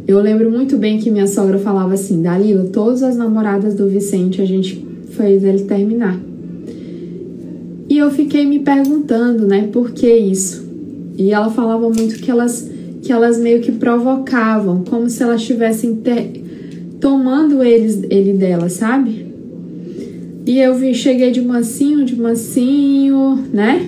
eu 0.06 0.20
lembro 0.20 0.52
muito 0.52 0.76
bem 0.78 0.98
que 0.98 1.12
minha 1.12 1.28
sogra 1.28 1.60
falava 1.60 1.94
assim: 1.94 2.22
Dalila, 2.22 2.66
todas 2.66 3.04
as 3.04 3.16
namoradas 3.16 3.76
do 3.76 3.88
Vicente 3.88 4.42
a 4.42 4.46
gente 4.46 4.86
fez 5.16 5.44
ele 5.44 5.64
terminar. 5.64 6.20
E 7.90 7.98
eu 7.98 8.12
fiquei 8.12 8.46
me 8.46 8.60
perguntando, 8.60 9.48
né, 9.48 9.70
por 9.72 9.92
que 9.92 10.12
isso? 10.12 10.66
E 11.18 11.32
ela 11.32 11.50
falava 11.50 11.90
muito 11.90 12.16
que 12.20 12.30
elas, 12.30 12.70
que 13.02 13.12
elas 13.12 13.40
meio 13.40 13.62
que 13.62 13.72
provocavam, 13.72 14.84
como 14.84 15.10
se 15.10 15.24
elas 15.24 15.42
estivessem 15.42 16.02
tomando 17.00 17.64
eles, 17.64 18.04
ele 18.10 18.34
dela, 18.34 18.70
sabe? 18.70 19.26
E 20.46 20.60
eu 20.60 20.76
vi, 20.76 20.94
cheguei 20.94 21.32
de 21.32 21.42
mansinho, 21.42 22.06
de 22.06 22.16
mansinho, 22.16 23.44
né? 23.52 23.88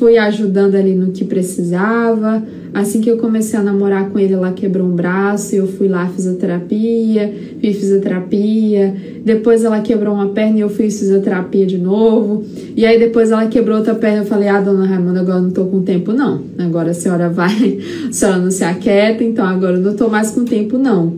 Fui 0.00 0.16
ajudando 0.16 0.76
ali 0.76 0.94
no 0.94 1.12
que 1.12 1.26
precisava. 1.26 2.42
Assim 2.72 3.02
que 3.02 3.10
eu 3.10 3.18
comecei 3.18 3.58
a 3.58 3.62
namorar 3.62 4.08
com 4.08 4.18
ele, 4.18 4.32
ela 4.32 4.50
quebrou 4.50 4.86
um 4.86 4.92
braço, 4.92 5.54
eu 5.54 5.66
fui 5.66 5.88
lá 5.88 6.08
fisioterapia, 6.08 7.30
fiz 7.60 7.76
fisioterapia. 7.76 8.94
Depois 9.22 9.62
ela 9.62 9.78
quebrou 9.82 10.14
uma 10.14 10.28
perna 10.28 10.56
e 10.56 10.60
eu 10.62 10.70
fiz 10.70 10.98
fisioterapia 10.98 11.66
de 11.66 11.76
novo. 11.76 12.42
E 12.74 12.86
aí 12.86 12.98
depois 12.98 13.30
ela 13.30 13.46
quebrou 13.48 13.76
outra 13.76 13.94
perna, 13.94 14.22
eu 14.22 14.24
falei: 14.24 14.48
"Ah, 14.48 14.62
dona 14.62 14.86
Raimunda, 14.86 15.20
agora 15.20 15.38
não 15.42 15.50
tô 15.50 15.66
com 15.66 15.82
tempo 15.82 16.14
não. 16.14 16.40
Agora 16.56 16.92
a 16.92 16.94
senhora 16.94 17.28
vai, 17.28 17.78
a 18.08 18.12
senhora 18.12 18.38
não 18.38 18.50
se 18.50 18.64
aquieta, 18.64 19.22
então 19.22 19.44
agora 19.44 19.74
eu 19.74 19.82
não 19.82 19.94
tô 19.94 20.08
mais 20.08 20.30
com 20.30 20.46
tempo 20.46 20.78
não." 20.78 21.12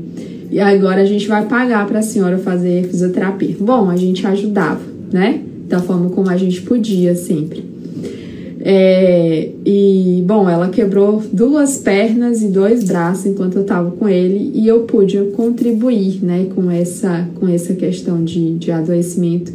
E 0.51 0.59
agora 0.59 1.03
a 1.03 1.07
gente 1.07 1.29
vai 1.29 1.47
pagar 1.47 1.87
para 1.87 2.01
a 2.01 2.03
senhora 2.03 2.37
fazer 2.37 2.83
fisioterapia. 2.89 3.55
Bom, 3.61 3.89
a 3.89 3.97
gente 3.97 4.27
ajudava, 4.27 4.81
né? 5.13 5.41
Da 5.69 5.79
forma 5.79 6.11
como 6.11 6.29
a 6.29 6.37
gente 6.37 6.61
podia 6.63 7.15
sempre. 7.15 7.72
É, 8.65 9.51
e 9.67 10.23
bom, 10.25 10.49
ela 10.49 10.69
quebrou 10.69 11.21
duas 11.33 11.79
pernas 11.79 12.43
e 12.43 12.47
dois 12.47 12.85
braços 12.85 13.27
enquanto 13.27 13.57
eu 13.57 13.65
tava 13.65 13.91
com 13.91 14.09
ele 14.09 14.53
e 14.55 14.69
eu 14.69 14.83
pude 14.83 15.19
contribuir, 15.35 16.25
né, 16.25 16.47
com 16.55 16.71
essa, 16.71 17.29
com 17.35 17.49
essa 17.49 17.75
questão 17.75 18.23
de, 18.23 18.55
de 18.55 18.71
adoecimento. 18.71 19.53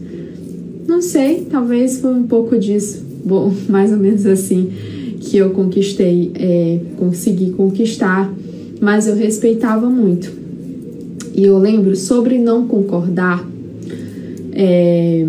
Não 0.85 1.01
sei, 1.01 1.47
talvez 1.49 1.99
foi 1.99 2.13
um 2.13 2.23
pouco 2.23 2.59
disso, 2.59 3.01
bom, 3.23 3.53
mais 3.69 3.93
ou 3.93 3.97
menos 3.97 4.25
assim, 4.25 4.71
que 5.21 5.37
eu 5.37 5.51
conquistei, 5.51 6.31
é, 6.35 6.79
consegui 6.97 7.51
conquistar, 7.51 8.33
mas 8.81 9.07
eu 9.07 9.15
respeitava 9.15 9.89
muito. 9.89 10.29
E 11.33 11.45
eu 11.45 11.57
lembro 11.57 11.95
sobre 11.95 12.37
não 12.37 12.67
concordar, 12.67 13.47
é, 14.51 15.25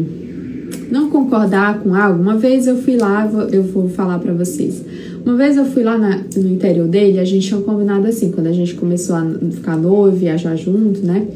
não 0.91 1.11
concordar 1.11 1.81
com 1.81 1.95
algo. 1.95 2.21
Uma 2.21 2.37
vez 2.37 2.67
eu 2.67 2.77
fui 2.77 2.97
lá, 2.97 3.31
eu 3.53 3.63
vou 3.63 3.89
falar 3.89 4.19
para 4.19 4.33
vocês. 4.33 4.85
Uma 5.25 5.37
vez 5.37 5.57
eu 5.57 5.65
fui 5.65 5.83
lá 5.83 5.99
na, 5.99 6.21
no 6.37 6.49
interior 6.49 6.89
dele, 6.89 7.19
a 7.19 7.25
gente 7.25 7.49
tinha 7.49 7.61
combinado 7.61 8.07
assim, 8.07 8.31
quando 8.31 8.47
a 8.47 8.53
gente 8.53 8.75
começou 8.75 9.17
a 9.17 9.25
ficar 9.53 9.77
noivo, 9.77 10.17
viajar 10.17 10.57
junto, 10.57 11.05
né? 11.05 11.27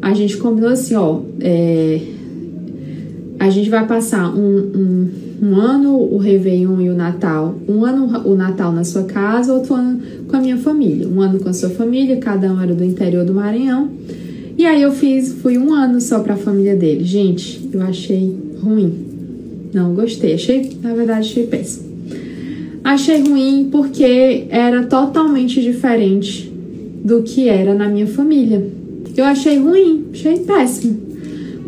A 0.00 0.14
gente 0.14 0.36
combinou 0.38 0.70
assim, 0.70 0.94
ó, 0.94 1.20
é, 1.40 2.00
a 3.38 3.50
gente 3.50 3.68
vai 3.68 3.86
passar 3.86 4.34
um, 4.34 4.70
um 4.74 5.10
um 5.42 5.56
ano 5.56 5.96
o 5.96 6.18
Réveillon 6.18 6.80
e 6.82 6.90
o 6.90 6.94
Natal, 6.94 7.54
um 7.66 7.84
ano 7.84 8.28
o 8.28 8.34
Natal 8.34 8.72
na 8.72 8.84
sua 8.84 9.04
casa, 9.04 9.54
outro 9.54 9.74
ano 9.74 10.00
com 10.28 10.36
a 10.36 10.40
minha 10.40 10.58
família, 10.58 11.08
um 11.08 11.20
ano 11.20 11.40
com 11.40 11.48
a 11.48 11.52
sua 11.52 11.70
família, 11.70 12.18
cada 12.18 12.52
um 12.52 12.60
era 12.60 12.74
do 12.74 12.84
interior 12.84 13.24
do 13.24 13.32
Maranhão. 13.32 13.88
E 14.58 14.66
aí 14.66 14.82
eu 14.82 14.92
fiz, 14.92 15.32
fui 15.32 15.56
um 15.56 15.72
ano 15.72 15.98
só 16.02 16.20
para 16.20 16.34
a 16.34 16.36
família 16.36 16.76
dele. 16.76 17.02
Gente, 17.04 17.70
eu 17.72 17.80
achei 17.80 18.36
ruim. 18.60 18.92
Não 19.72 19.94
gostei, 19.94 20.34
achei, 20.34 20.76
na 20.82 20.94
verdade, 20.94 21.30
achei 21.30 21.46
péssimo. 21.46 21.90
Achei 22.82 23.20
ruim 23.20 23.68
porque 23.70 24.46
era 24.50 24.84
totalmente 24.84 25.60
diferente 25.60 26.50
do 27.04 27.22
que 27.22 27.48
era 27.48 27.74
na 27.74 27.88
minha 27.88 28.06
família. 28.06 28.66
Eu 29.16 29.24
achei 29.24 29.58
ruim, 29.58 30.06
achei 30.12 30.38
péssimo 30.40 31.10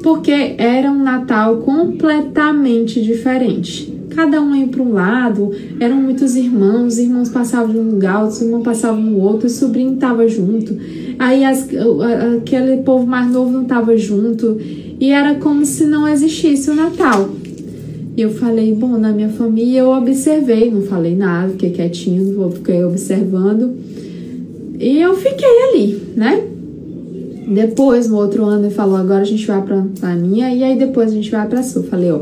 porque 0.02 0.54
era 0.58 0.90
um 0.90 1.02
Natal 1.02 1.58
completamente 1.58 3.00
diferente. 3.00 3.92
Cada 4.10 4.42
um 4.42 4.54
ia 4.54 4.66
para 4.66 4.82
um 4.82 4.92
lado, 4.92 5.52
eram 5.80 5.96
muitos 5.96 6.36
irmãos, 6.36 6.94
os 6.94 6.98
irmãos 6.98 7.28
passavam 7.30 7.72
de 7.72 7.78
um 7.78 7.90
lugar, 7.92 8.26
os 8.26 8.42
irmãos 8.42 8.62
passavam 8.62 9.00
no 9.00 9.18
outro, 9.18 9.46
o 9.46 9.50
sobrinho 9.50 9.94
estava 9.94 10.28
junto, 10.28 10.76
aí 11.18 11.42
as, 11.44 11.66
aquele 12.36 12.82
povo 12.82 13.06
mais 13.06 13.30
novo 13.30 13.50
não 13.50 13.62
estava 13.62 13.96
junto, 13.96 14.58
e 15.02 15.10
era 15.10 15.34
como 15.34 15.66
se 15.66 15.84
não 15.84 16.06
existisse 16.06 16.70
o 16.70 16.76
Natal. 16.76 17.28
E 18.16 18.22
eu 18.22 18.30
falei, 18.34 18.72
bom, 18.72 18.96
na 18.96 19.10
minha 19.10 19.30
família 19.30 19.80
eu 19.80 19.90
observei, 19.90 20.70
não 20.70 20.82
falei 20.82 21.16
nada, 21.16 21.48
fiquei 21.48 21.70
quietinho, 21.70 22.52
fiquei 22.52 22.84
observando. 22.84 23.76
E 24.78 25.00
eu 25.00 25.16
fiquei 25.16 25.62
ali, 25.64 26.00
né? 26.14 26.44
Depois, 27.48 28.08
no 28.08 28.16
outro 28.16 28.44
ano, 28.44 28.66
ele 28.66 28.74
falou: 28.74 28.94
agora 28.94 29.22
a 29.22 29.24
gente 29.24 29.44
vai 29.44 29.60
pra, 29.62 29.84
pra 29.98 30.14
minha 30.14 30.54
e 30.54 30.62
aí 30.62 30.78
depois 30.78 31.10
a 31.10 31.14
gente 31.16 31.32
vai 31.32 31.48
pra 31.48 31.64
sua. 31.64 31.82
Falei: 31.82 32.12
ó, 32.12 32.20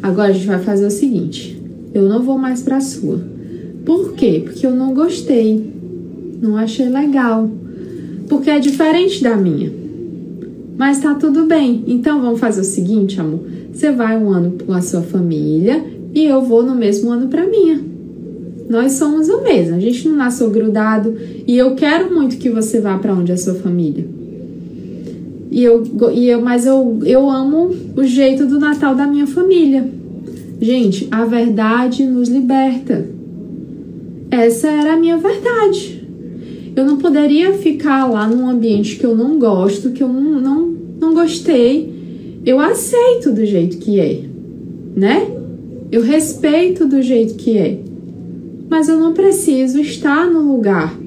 agora 0.00 0.30
a 0.30 0.32
gente 0.32 0.46
vai 0.46 0.60
fazer 0.60 0.86
o 0.86 0.92
seguinte: 0.92 1.60
eu 1.92 2.02
não 2.02 2.22
vou 2.22 2.38
mais 2.38 2.62
pra 2.62 2.80
sua. 2.80 3.20
Por 3.84 4.12
quê? 4.12 4.42
Porque 4.44 4.64
eu 4.64 4.76
não 4.76 4.94
gostei, 4.94 5.72
não 6.40 6.56
achei 6.56 6.88
legal. 6.88 7.50
Porque 8.28 8.48
é 8.48 8.60
diferente 8.60 9.24
da 9.24 9.36
minha. 9.36 9.81
Mas 10.76 10.98
tá 11.00 11.14
tudo 11.14 11.46
bem. 11.46 11.84
Então 11.86 12.20
vamos 12.20 12.40
fazer 12.40 12.60
o 12.60 12.64
seguinte, 12.64 13.20
amor: 13.20 13.40
você 13.72 13.90
vai 13.90 14.16
um 14.16 14.30
ano 14.30 14.56
com 14.66 14.72
a 14.72 14.80
sua 14.82 15.02
família 15.02 15.84
e 16.14 16.24
eu 16.24 16.42
vou 16.42 16.62
no 16.62 16.74
mesmo 16.74 17.10
ano 17.10 17.28
pra 17.28 17.46
minha. 17.46 17.80
Nós 18.68 18.92
somos 18.92 19.28
o 19.28 19.42
mesmo, 19.42 19.76
a 19.76 19.80
gente 19.80 20.08
não 20.08 20.16
nasceu 20.16 20.48
grudado 20.50 21.14
e 21.46 21.56
eu 21.56 21.74
quero 21.74 22.14
muito 22.14 22.36
que 22.38 22.48
você 22.48 22.80
vá 22.80 22.96
para 22.96 23.12
onde 23.12 23.30
é 23.30 23.34
a 23.34 23.38
sua 23.38 23.54
família. 23.54 24.06
E 25.50 25.62
eu, 25.62 25.82
e 26.14 26.28
eu, 26.28 26.40
mas 26.40 26.64
eu, 26.64 27.00
eu 27.04 27.28
amo 27.28 27.70
o 27.94 28.04
jeito 28.04 28.46
do 28.46 28.58
Natal 28.58 28.94
da 28.94 29.06
minha 29.06 29.26
família. 29.26 29.86
Gente, 30.58 31.06
a 31.10 31.26
verdade 31.26 32.06
nos 32.06 32.28
liberta. 32.30 33.06
Essa 34.30 34.68
era 34.68 34.94
a 34.94 34.96
minha 34.96 35.18
verdade. 35.18 36.01
Eu 36.74 36.86
não 36.86 36.96
poderia 36.96 37.52
ficar 37.52 38.06
lá 38.06 38.26
num 38.26 38.48
ambiente 38.48 38.96
que 38.96 39.04
eu 39.04 39.16
não 39.16 39.38
gosto, 39.38 39.90
que 39.90 40.02
eu 40.02 40.08
não, 40.08 40.40
não, 40.40 40.76
não 41.00 41.14
gostei. 41.14 42.40
Eu 42.44 42.58
aceito 42.58 43.30
do 43.30 43.44
jeito 43.44 43.78
que 43.78 44.00
é, 44.00 44.20
né? 44.96 45.28
Eu 45.90 46.02
respeito 46.02 46.86
do 46.86 47.02
jeito 47.02 47.34
que 47.34 47.58
é. 47.58 47.78
Mas 48.68 48.88
eu 48.88 48.98
não 48.98 49.12
preciso 49.12 49.78
estar 49.80 50.30
no 50.30 50.52
lugar 50.52 50.98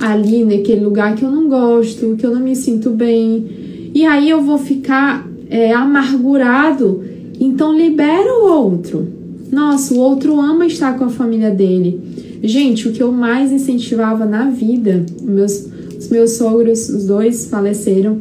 ali, 0.00 0.44
naquele 0.44 0.84
lugar 0.84 1.14
que 1.16 1.24
eu 1.24 1.30
não 1.30 1.48
gosto, 1.48 2.16
que 2.16 2.24
eu 2.24 2.30
não 2.32 2.40
me 2.40 2.54
sinto 2.54 2.90
bem 2.90 3.90
e 3.92 4.04
aí 4.04 4.30
eu 4.30 4.40
vou 4.40 4.58
ficar 4.58 5.28
é, 5.48 5.72
amargurado. 5.72 7.02
Então 7.38 7.76
libera 7.76 8.32
o 8.40 8.46
outro. 8.46 9.08
Nossa, 9.50 9.94
o 9.94 9.98
outro 9.98 10.38
ama 10.40 10.66
estar 10.66 10.96
com 10.96 11.04
a 11.04 11.08
família 11.08 11.50
dele. 11.50 12.00
Gente, 12.42 12.88
o 12.88 12.92
que 12.92 13.02
eu 13.02 13.12
mais 13.12 13.52
incentivava 13.52 14.24
na 14.24 14.48
vida, 14.50 15.04
meus, 15.22 15.66
os 15.98 16.08
meus 16.08 16.32
sogros, 16.32 16.88
os 16.88 17.04
dois 17.06 17.46
faleceram 17.46 18.18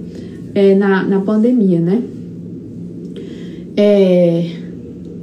é, 0.54 0.76
na, 0.76 1.04
na 1.04 1.22
pandemia, 1.22 1.80
né? 1.80 2.02
É, 3.78 4.50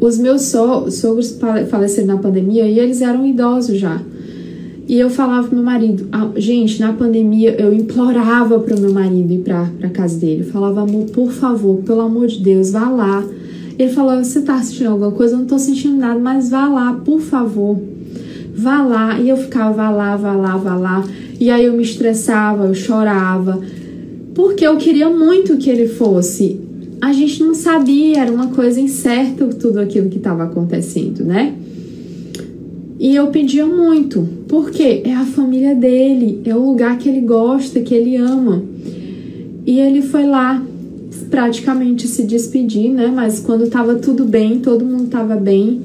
os 0.00 0.16
meus 0.16 0.42
so, 0.42 0.90
sogros 0.90 1.38
faleceram 1.68 2.06
na 2.08 2.16
pandemia 2.16 2.66
e 2.66 2.78
eles 2.78 3.02
eram 3.02 3.26
idosos 3.26 3.78
já. 3.78 4.00
E 4.88 4.98
eu 4.98 5.10
falava 5.10 5.48
pro 5.48 5.56
meu 5.56 5.64
marido, 5.64 6.06
ah, 6.12 6.30
gente, 6.36 6.78
na 6.80 6.92
pandemia 6.92 7.60
eu 7.60 7.74
implorava 7.74 8.58
pro 8.60 8.80
meu 8.80 8.92
marido 8.92 9.32
ir 9.32 9.40
pra, 9.40 9.68
pra 9.78 9.90
casa 9.90 10.18
dele. 10.18 10.42
Eu 10.42 10.52
falava, 10.52 10.82
amor, 10.82 11.06
por 11.06 11.32
favor, 11.32 11.82
pelo 11.82 12.02
amor 12.02 12.28
de 12.28 12.40
Deus, 12.40 12.70
vá 12.70 12.88
lá. 12.88 13.24
Ele 13.78 13.92
falava, 13.92 14.22
você 14.22 14.40
tá 14.40 14.62
sentindo 14.62 14.90
alguma 14.90 15.10
coisa? 15.10 15.34
Eu 15.34 15.40
não 15.40 15.46
tô 15.46 15.58
sentindo 15.58 15.96
nada, 15.96 16.18
mas 16.18 16.50
vá 16.50 16.68
lá, 16.68 16.94
por 17.04 17.20
favor. 17.20 17.78
Vá 18.56 18.82
lá. 18.82 19.20
E 19.20 19.28
eu 19.28 19.36
ficava, 19.36 19.72
vá 19.72 19.90
lá, 19.90 20.16
vá 20.16 20.32
lá, 20.32 20.56
vá 20.56 20.74
lá. 20.74 21.04
E 21.38 21.50
aí 21.50 21.66
eu 21.66 21.74
me 21.74 21.82
estressava, 21.82 22.66
eu 22.66 22.74
chorava. 22.74 23.60
Porque 24.34 24.66
eu 24.66 24.76
queria 24.76 25.08
muito 25.10 25.56
que 25.58 25.68
ele 25.68 25.86
fosse. 25.86 26.60
A 27.00 27.12
gente 27.12 27.42
não 27.42 27.54
sabia, 27.54 28.20
era 28.20 28.32
uma 28.32 28.48
coisa 28.48 28.80
incerta 28.80 29.46
tudo 29.48 29.78
aquilo 29.80 30.08
que 30.08 30.16
estava 30.16 30.44
acontecendo, 30.44 31.24
né? 31.24 31.54
E 32.98 33.14
eu 33.14 33.26
pedia 33.26 33.66
muito, 33.66 34.26
porque 34.48 35.02
é 35.04 35.12
a 35.12 35.26
família 35.26 35.74
dele, 35.74 36.40
é 36.46 36.56
o 36.56 36.64
lugar 36.64 36.96
que 36.96 37.08
ele 37.08 37.20
gosta, 37.20 37.80
que 37.80 37.94
ele 37.94 38.16
ama. 38.16 38.62
E 39.66 39.78
ele 39.78 40.00
foi 40.00 40.26
lá 40.26 40.64
praticamente 41.30 42.08
se 42.08 42.22
despedir, 42.22 42.90
né? 42.90 43.12
Mas 43.14 43.40
quando 43.40 43.68
tava 43.68 43.96
tudo 43.96 44.24
bem, 44.24 44.58
todo 44.60 44.84
mundo 44.84 45.08
tava 45.08 45.36
bem. 45.36 45.80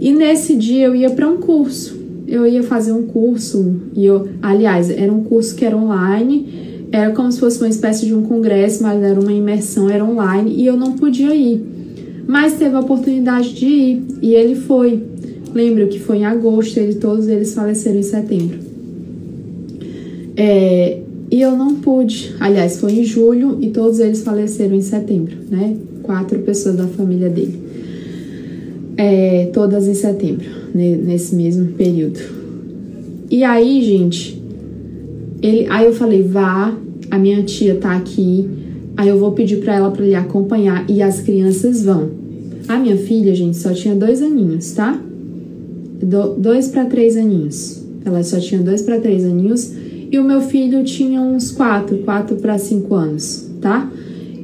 E 0.00 0.12
nesse 0.12 0.54
dia 0.54 0.86
eu 0.86 0.94
ia 0.94 1.10
para 1.10 1.28
um 1.28 1.38
curso. 1.38 1.91
Eu 2.32 2.46
ia 2.46 2.62
fazer 2.62 2.92
um 2.92 3.02
curso 3.02 3.76
e 3.94 4.06
eu, 4.06 4.26
aliás, 4.40 4.88
era 4.88 5.12
um 5.12 5.22
curso 5.22 5.54
que 5.54 5.66
era 5.66 5.76
online, 5.76 6.86
era 6.90 7.12
como 7.12 7.30
se 7.30 7.38
fosse 7.38 7.58
uma 7.58 7.68
espécie 7.68 8.06
de 8.06 8.14
um 8.14 8.22
congresso, 8.22 8.82
mas 8.82 9.02
era 9.02 9.20
uma 9.20 9.30
imersão, 9.30 9.90
era 9.90 10.02
online 10.02 10.50
e 10.56 10.64
eu 10.64 10.74
não 10.74 10.92
podia 10.92 11.34
ir. 11.34 11.62
Mas 12.26 12.54
teve 12.54 12.74
a 12.74 12.80
oportunidade 12.80 13.52
de 13.52 13.66
ir 13.66 14.02
e 14.22 14.34
ele 14.34 14.54
foi. 14.54 15.02
Lembro 15.52 15.88
que 15.88 16.00
foi 16.00 16.20
em 16.20 16.24
agosto, 16.24 16.78
ele, 16.78 16.94
todos 16.94 17.28
eles 17.28 17.52
faleceram 17.52 17.98
em 17.98 18.02
setembro. 18.02 18.58
É, 20.34 21.00
e 21.30 21.38
eu 21.38 21.54
não 21.54 21.74
pude. 21.74 22.34
Aliás, 22.40 22.80
foi 22.80 22.92
em 22.92 23.04
julho 23.04 23.58
e 23.60 23.68
todos 23.68 23.98
eles 23.98 24.22
faleceram 24.22 24.74
em 24.74 24.80
setembro, 24.80 25.36
né? 25.50 25.76
Quatro 26.02 26.38
pessoas 26.38 26.76
da 26.76 26.86
família 26.86 27.28
dele. 27.28 27.60
É, 28.96 29.50
todas 29.52 29.86
em 29.86 29.94
setembro, 29.94 30.61
nesse 30.74 31.34
mesmo 31.34 31.72
período. 31.72 32.20
E 33.30 33.44
aí, 33.44 33.82
gente, 33.82 34.42
ele, 35.42 35.66
aí 35.70 35.86
eu 35.86 35.92
falei, 35.92 36.22
vá, 36.22 36.76
a 37.10 37.18
minha 37.18 37.42
tia 37.42 37.76
tá 37.76 37.96
aqui, 37.96 38.48
aí 38.96 39.08
eu 39.08 39.18
vou 39.18 39.32
pedir 39.32 39.58
para 39.58 39.74
ela 39.74 39.90
para 39.90 40.04
lhe 40.04 40.14
acompanhar 40.14 40.88
e 40.88 41.02
as 41.02 41.20
crianças 41.20 41.82
vão. 41.82 42.10
A 42.68 42.78
minha 42.78 42.96
filha, 42.96 43.34
gente, 43.34 43.56
só 43.56 43.72
tinha 43.72 43.94
dois 43.94 44.22
aninhos, 44.22 44.72
tá? 44.72 45.00
do, 46.02 46.34
dois 46.34 46.68
para 46.68 46.84
três 46.86 47.16
aninhos. 47.16 47.82
Ela 48.04 48.22
só 48.24 48.38
tinha 48.40 48.60
dois 48.60 48.82
para 48.82 48.98
três 48.98 49.24
aninhos 49.24 49.72
e 50.10 50.18
o 50.18 50.24
meu 50.24 50.40
filho 50.40 50.82
tinha 50.84 51.20
uns 51.20 51.52
quatro, 51.52 51.98
quatro 51.98 52.36
para 52.36 52.58
cinco 52.58 52.94
anos, 52.94 53.48
tá? 53.60 53.90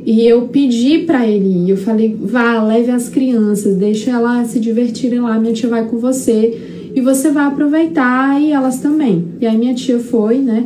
E 0.09 0.27
eu 0.27 0.49
pedi 0.49 1.01
para 1.01 1.29
ele 1.29 1.71
eu 1.71 1.77
falei, 1.77 2.17
vá, 2.19 2.63
leve 2.63 2.91
as 2.91 3.11
crianças, 3.11 3.77
deixa 3.77 4.11
elas 4.11 4.47
se 4.49 4.59
divertirem 4.59 5.21
lá, 5.21 5.39
minha 5.39 5.53
tia 5.53 5.69
vai 5.69 5.87
com 5.87 5.99
você 5.99 6.59
e 6.95 7.01
você 7.03 7.31
vai 7.31 7.45
aproveitar 7.45 8.41
e 8.41 8.53
elas 8.53 8.81
também. 8.81 9.27
E 9.39 9.47
aí 9.47 9.59
minha 9.59 9.75
tia 9.75 9.99
foi, 9.99 10.39
né, 10.39 10.65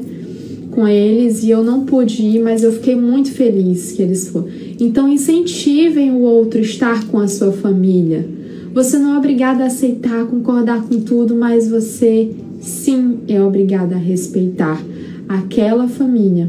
com 0.71 0.87
eles 0.87 1.43
e 1.43 1.51
eu 1.51 1.65
não 1.65 1.85
pude 1.85 2.23
ir, 2.23 2.41
mas 2.41 2.63
eu 2.63 2.71
fiquei 2.71 2.95
muito 2.95 3.33
feliz 3.33 3.91
que 3.91 4.03
eles 4.03 4.29
foram. 4.29 4.47
Então 4.79 5.09
incentivem 5.09 6.13
o 6.13 6.21
outro 6.21 6.61
a 6.61 6.63
estar 6.63 7.05
com 7.09 7.19
a 7.19 7.27
sua 7.27 7.51
família 7.51 8.25
você 8.73 8.99
não 8.99 9.17
é 9.17 9.19
obrigada 9.19 9.65
a 9.65 9.67
aceitar, 9.67 10.25
concordar 10.25 10.83
com 10.85 10.99
tudo, 11.01 11.35
mas 11.35 11.69
você 11.69 12.31
sim 12.59 13.19
é 13.29 13.43
obrigada 13.43 13.97
a 13.97 13.99
respeitar 13.99 14.83
aquela 15.29 15.87
família. 15.89 16.49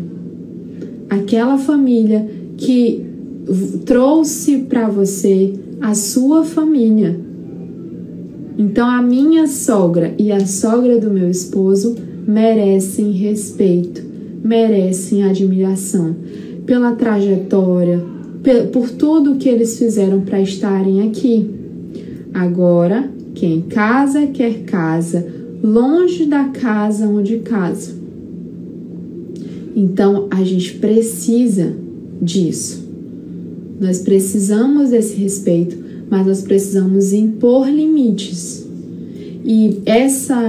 Aquela 1.10 1.58
família 1.58 2.43
que 2.64 3.06
trouxe 3.86 4.60
para 4.60 4.88
você 4.88 5.54
a 5.82 5.94
sua 5.94 6.46
família. 6.46 7.20
Então 8.58 8.88
a 8.88 9.02
minha 9.02 9.48
sogra 9.48 10.14
e 10.18 10.32
a 10.32 10.46
sogra 10.46 10.98
do 10.98 11.12
meu 11.12 11.30
esposo 11.30 11.96
merecem 12.26 13.12
respeito, 13.12 14.02
merecem 14.42 15.24
admiração 15.24 16.16
pela 16.66 16.94
trajetória, 16.94 18.02
por 18.72 18.90
tudo 18.90 19.36
que 19.36 19.50
eles 19.50 19.78
fizeram 19.78 20.22
para 20.22 20.40
estarem 20.40 21.06
aqui. 21.08 21.50
Agora, 22.34 23.10
quem 23.36 23.62
casa 23.62 24.28
quer 24.28 24.64
casa, 24.64 25.26
longe 25.62 26.26
da 26.26 26.46
casa 26.46 27.08
onde 27.08 27.40
casa. 27.40 27.92
Então, 29.76 30.28
a 30.30 30.44
gente 30.44 30.76
precisa 30.76 31.83
disso. 32.24 32.84
Nós 33.80 34.00
precisamos 34.00 34.92
desse 34.92 35.16
respeito, 35.16 35.78
mas 36.10 36.26
nós 36.26 36.42
precisamos 36.42 37.12
impor 37.12 37.70
limites. 37.70 38.66
E 39.46 39.82
essa, 39.86 40.42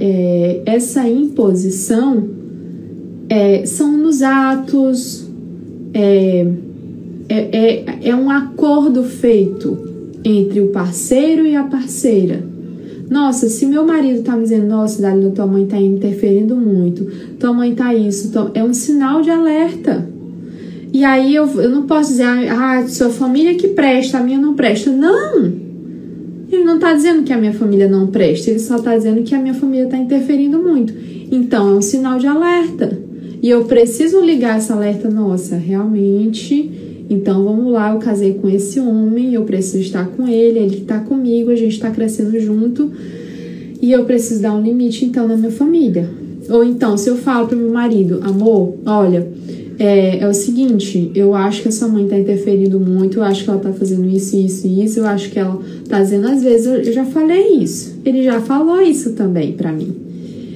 é, 0.00 0.62
essa 0.66 1.08
imposição 1.08 2.28
é, 3.28 3.64
são 3.64 3.96
nos 3.96 4.20
atos, 4.20 5.28
é, 5.94 6.46
é, 7.28 7.56
é, 7.56 8.08
é 8.08 8.16
um 8.16 8.28
acordo 8.28 9.04
feito 9.04 9.78
entre 10.24 10.60
o 10.60 10.68
parceiro 10.68 11.46
e 11.46 11.54
a 11.54 11.64
parceira. 11.64 12.42
Nossa, 13.08 13.48
se 13.48 13.66
meu 13.66 13.86
marido 13.86 14.22
tá 14.22 14.34
me 14.34 14.42
dizendo, 14.42 14.66
nossa, 14.66 15.02
Dalila, 15.02 15.30
tua 15.30 15.46
mãe 15.46 15.66
tá 15.66 15.78
interferindo 15.78 16.56
muito, 16.56 17.06
tua 17.38 17.52
mãe 17.52 17.74
tá 17.74 17.94
isso, 17.94 18.32
é 18.54 18.64
um 18.64 18.72
sinal 18.72 19.22
de 19.22 19.30
alerta. 19.30 20.11
E 20.92 21.04
aí 21.04 21.34
eu, 21.34 21.46
eu 21.60 21.70
não 21.70 21.84
posso 21.84 22.10
dizer, 22.10 22.24
ah, 22.24 22.86
sua 22.86 23.08
família 23.08 23.54
que 23.54 23.68
presta, 23.68 24.18
a 24.18 24.22
minha 24.22 24.38
não 24.38 24.54
presta. 24.54 24.90
Não! 24.90 25.44
Ele 26.50 26.64
não 26.64 26.78
tá 26.78 26.92
dizendo 26.92 27.22
que 27.22 27.32
a 27.32 27.38
minha 27.38 27.54
família 27.54 27.88
não 27.88 28.08
presta, 28.08 28.50
ele 28.50 28.58
só 28.58 28.78
tá 28.78 28.94
dizendo 28.94 29.22
que 29.22 29.34
a 29.34 29.40
minha 29.40 29.54
família 29.54 29.86
tá 29.86 29.96
interferindo 29.96 30.58
muito. 30.58 30.92
Então 31.30 31.70
é 31.70 31.74
um 31.74 31.80
sinal 31.80 32.18
de 32.18 32.26
alerta. 32.26 33.00
E 33.42 33.48
eu 33.48 33.64
preciso 33.64 34.20
ligar 34.20 34.58
essa 34.58 34.74
alerta, 34.74 35.08
nossa, 35.08 35.56
realmente 35.56 36.70
Então 37.12 37.44
vamos 37.44 37.72
lá, 37.72 37.92
eu 37.92 37.98
casei 37.98 38.34
com 38.34 38.48
esse 38.48 38.80
homem, 38.80 39.34
eu 39.34 39.44
preciso 39.44 39.80
estar 39.80 40.06
com 40.06 40.26
ele, 40.26 40.58
ele 40.58 40.78
está 40.78 40.98
comigo, 41.00 41.50
a 41.50 41.56
gente 41.56 41.72
está 41.72 41.90
crescendo 41.90 42.38
junto 42.40 42.90
e 43.80 43.92
eu 43.92 44.04
preciso 44.04 44.40
dar 44.40 44.54
um 44.54 44.62
limite 44.62 45.04
então 45.04 45.28
na 45.28 45.36
minha 45.36 45.50
família. 45.50 46.08
Ou 46.48 46.64
então, 46.64 46.96
se 46.96 47.10
eu 47.10 47.16
falo 47.16 47.48
pro 47.48 47.56
meu 47.56 47.70
marido, 47.70 48.20
amor, 48.22 48.76
olha, 48.86 49.28
é, 49.78 50.18
é 50.18 50.28
o 50.28 50.34
seguinte, 50.34 51.10
eu 51.14 51.34
acho 51.34 51.62
que 51.62 51.68
a 51.68 51.72
sua 51.72 51.88
mãe 51.88 52.06
tá 52.06 52.18
interferindo 52.18 52.78
muito, 52.78 53.18
eu 53.18 53.22
acho 53.22 53.44
que 53.44 53.50
ela 53.50 53.58
tá 53.58 53.72
fazendo 53.72 54.06
isso, 54.08 54.36
isso 54.36 54.66
e 54.66 54.84
isso, 54.84 55.00
eu 55.00 55.06
acho 55.06 55.30
que 55.30 55.38
ela 55.38 55.58
tá 55.88 56.00
dizendo, 56.00 56.28
às 56.28 56.42
vezes 56.42 56.66
eu 56.66 56.92
já 56.92 57.04
falei 57.04 57.56
isso. 57.56 57.98
Ele 58.04 58.22
já 58.22 58.40
falou 58.40 58.80
isso 58.80 59.12
também 59.12 59.52
para 59.52 59.72
mim. 59.72 59.94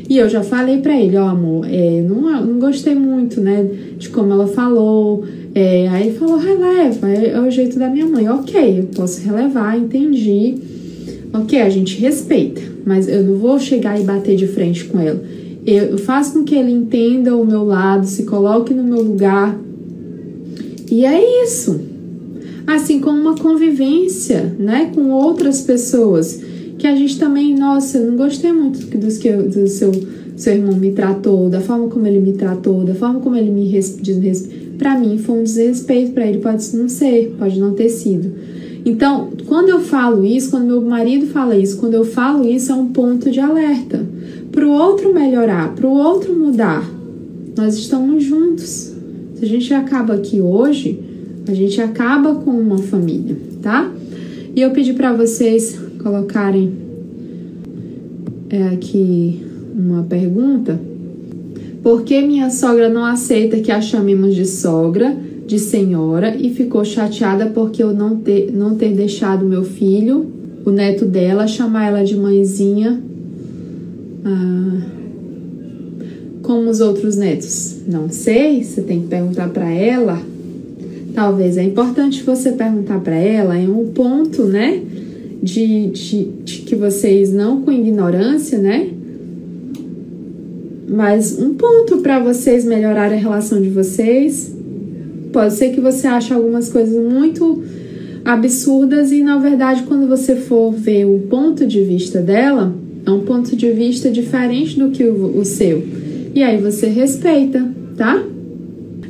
E 0.09 0.19
eu 0.19 0.29
já 0.29 0.43
falei 0.43 0.79
para 0.79 0.97
ele, 1.01 1.17
ó, 1.17 1.25
oh, 1.27 1.29
amor, 1.29 1.67
é, 1.69 2.01
não, 2.01 2.47
não 2.47 2.59
gostei 2.61 2.95
muito, 2.95 3.41
né, 3.41 3.69
de 3.99 4.09
como 4.09 4.33
ela 4.33 4.47
falou. 4.47 5.25
É, 5.55 5.89
aí 5.89 6.09
ele 6.09 6.19
falou, 6.19 6.37
releva, 6.37 7.09
é, 7.09 7.31
é 7.31 7.41
o 7.41 7.51
jeito 7.51 7.79
da 7.79 7.89
minha 7.89 8.07
mãe. 8.07 8.29
Ok, 8.29 8.79
eu 8.79 8.85
posso 8.95 9.21
relevar, 9.23 9.77
entendi. 9.77 10.55
Ok, 11.33 11.61
a 11.61 11.69
gente 11.69 11.99
respeita, 11.99 12.63
mas 12.85 13.09
eu 13.09 13.25
não 13.25 13.37
vou 13.37 13.59
chegar 13.59 14.01
e 14.01 14.05
bater 14.05 14.37
de 14.37 14.47
frente 14.47 14.85
com 14.85 15.01
ela. 15.01 15.21
Eu 15.67 15.99
faço 15.99 16.33
com 16.33 16.45
que 16.45 16.55
ele 16.55 16.71
entenda 16.71 17.37
o 17.37 17.45
meu 17.45 17.65
lado, 17.65 18.07
se 18.07 18.23
coloque 18.23 18.73
no 18.73 18.85
meu 18.85 19.03
lugar. 19.03 19.59
E 20.89 21.05
é 21.05 21.43
isso. 21.45 21.81
Assim 22.65 23.01
como 23.01 23.21
uma 23.21 23.35
convivência, 23.37 24.55
né, 24.59 24.93
com 24.95 25.11
outras 25.11 25.61
pessoas 25.63 26.41
que 26.79 26.87
a 26.87 26.95
gente 26.95 27.19
também, 27.19 27.55
nossa, 27.57 27.99
eu 27.99 28.07
não 28.11 28.17
gostei 28.17 28.53
muito 28.53 28.87
dos 28.97 29.19
que 29.19 29.33
do 29.33 29.67
seu 29.67 29.91
seu 30.37 30.53
irmão 30.53 30.77
me 30.77 30.93
tratou, 30.93 31.49
da 31.49 31.63
forma 31.63 31.89
como 31.89 32.07
ele 32.07 32.21
me 32.21 32.35
tratou, 32.35 32.85
da 32.85 32.95
forma 32.95 33.21
como 33.21 33.37
ele 33.37 33.51
me 33.51 33.67
desrespeitou. 33.67 34.67
Para 34.77 34.99
mim 34.99 35.17
foi 35.17 35.39
um 35.39 35.43
desrespeito, 35.43 36.13
para 36.13 36.27
ele 36.27 36.39
pode 36.39 36.77
não 36.77 36.89
ser, 36.91 37.35
pode 37.39 37.59
não 37.59 37.73
ter 37.73 37.89
sido. 37.89 38.31
Então, 38.85 39.31
quando 39.47 39.71
eu 39.71 39.81
falo 39.81 40.25
isso, 40.25 40.51
quando 40.51 40.67
meu 40.67 40.83
marido 40.83 41.27
fala 41.27 41.57
isso, 41.57 41.79
quando 41.79 41.95
eu 41.95 42.05
falo 42.05 42.47
isso, 42.47 42.71
é 42.71 42.75
um 42.75 42.89
ponto 42.89 43.31
de 43.31 43.41
alerta 43.41 44.05
para 44.51 44.67
o 44.67 44.71
outro 44.71 45.13
melhorar, 45.13 45.75
para 45.75 45.87
o 45.87 45.93
outro 45.93 46.35
mudar. 46.35 46.89
Nós 47.57 47.75
estamos 47.75 48.25
juntos. 48.25 48.95
Se 49.35 49.45
a 49.45 49.47
gente 49.47 49.73
acaba 49.75 50.15
aqui 50.15 50.41
hoje, 50.41 50.99
a 51.49 51.55
gente 51.55 51.81
acaba 51.81 52.35
com 52.35 52.51
uma 52.51 52.79
família, 52.79 53.37
tá? 53.63 53.91
E 54.55 54.61
eu 54.61 54.71
pedi 54.71 54.93
para 54.93 55.13
vocês 55.13 55.79
colocarem 56.03 56.73
é, 58.51 58.63
aqui 58.69 59.43
uma 59.75 60.03
pergunta. 60.03 60.81
Por 61.83 62.03
que 62.03 62.21
minha 62.23 62.51
sogra 62.51 62.89
não 62.89 63.05
aceita 63.05 63.61
que 63.61 63.71
a 63.71 63.81
chamemos 63.81 64.35
de 64.35 64.45
sogra, 64.45 65.17
de 65.47 65.59
senhora, 65.59 66.35
e 66.37 66.51
ficou 66.51 66.85
chateada 66.85 67.47
porque 67.47 67.83
eu 67.83 67.95
não 67.95 68.17
ter, 68.17 68.51
não 68.53 68.75
ter 68.75 68.93
deixado 68.93 69.45
meu 69.45 69.63
filho, 69.63 70.27
o 70.65 70.71
neto 70.71 71.05
dela, 71.05 71.47
chamar 71.47 71.89
ela 71.89 72.03
de 72.03 72.17
mãezinha 72.17 73.01
ah, 74.27 74.83
como 76.43 76.69
os 76.69 76.81
outros 76.81 77.17
netos? 77.17 77.77
Não 77.87 78.11
sei, 78.11 78.63
você 78.63 78.83
tem 78.83 79.01
que 79.01 79.07
perguntar 79.07 79.49
para 79.49 79.71
ela. 79.71 80.21
Talvez 81.15 81.57
é 81.57 81.63
importante 81.63 82.23
você 82.23 82.53
perguntar 82.53 83.01
para 83.01 83.17
ela 83.17 83.57
em 83.57 83.71
um 83.71 83.87
ponto, 83.87 84.45
né? 84.45 84.83
de, 85.47 85.91
de, 85.91 86.25
de 86.45 86.59
que 86.63 86.75
vocês 86.75 87.33
não 87.33 87.63
com 87.63 87.71
ignorância, 87.71 88.59
né? 88.59 88.89
Mas 90.89 91.39
um 91.39 91.55
ponto 91.55 91.99
para 91.99 92.19
vocês 92.19 92.65
melhorarem 92.65 93.19
a 93.19 93.21
relação 93.21 93.61
de 93.61 93.69
vocês. 93.69 94.55
Pode 95.33 95.55
ser 95.55 95.71
que 95.71 95.81
você 95.81 96.07
ache 96.07 96.33
algumas 96.33 96.69
coisas 96.69 96.97
muito 96.97 97.63
absurdas 98.25 99.13
e 99.13 99.23
na 99.23 99.39
verdade 99.39 99.85
quando 99.85 100.09
você 100.09 100.35
for 100.35 100.73
ver 100.73 101.05
o 101.05 101.21
ponto 101.29 101.65
de 101.65 101.81
vista 101.85 102.21
dela, 102.21 102.75
é 103.07 103.11
um 103.11 103.21
ponto 103.21 103.55
de 103.55 103.71
vista 103.71 104.11
diferente 104.11 104.77
do 104.77 104.91
que 104.91 105.05
o, 105.05 105.39
o 105.39 105.45
seu. 105.45 105.83
E 106.35 106.43
aí 106.43 106.59
você 106.59 106.89
respeita, 106.89 107.67
tá? 107.97 108.23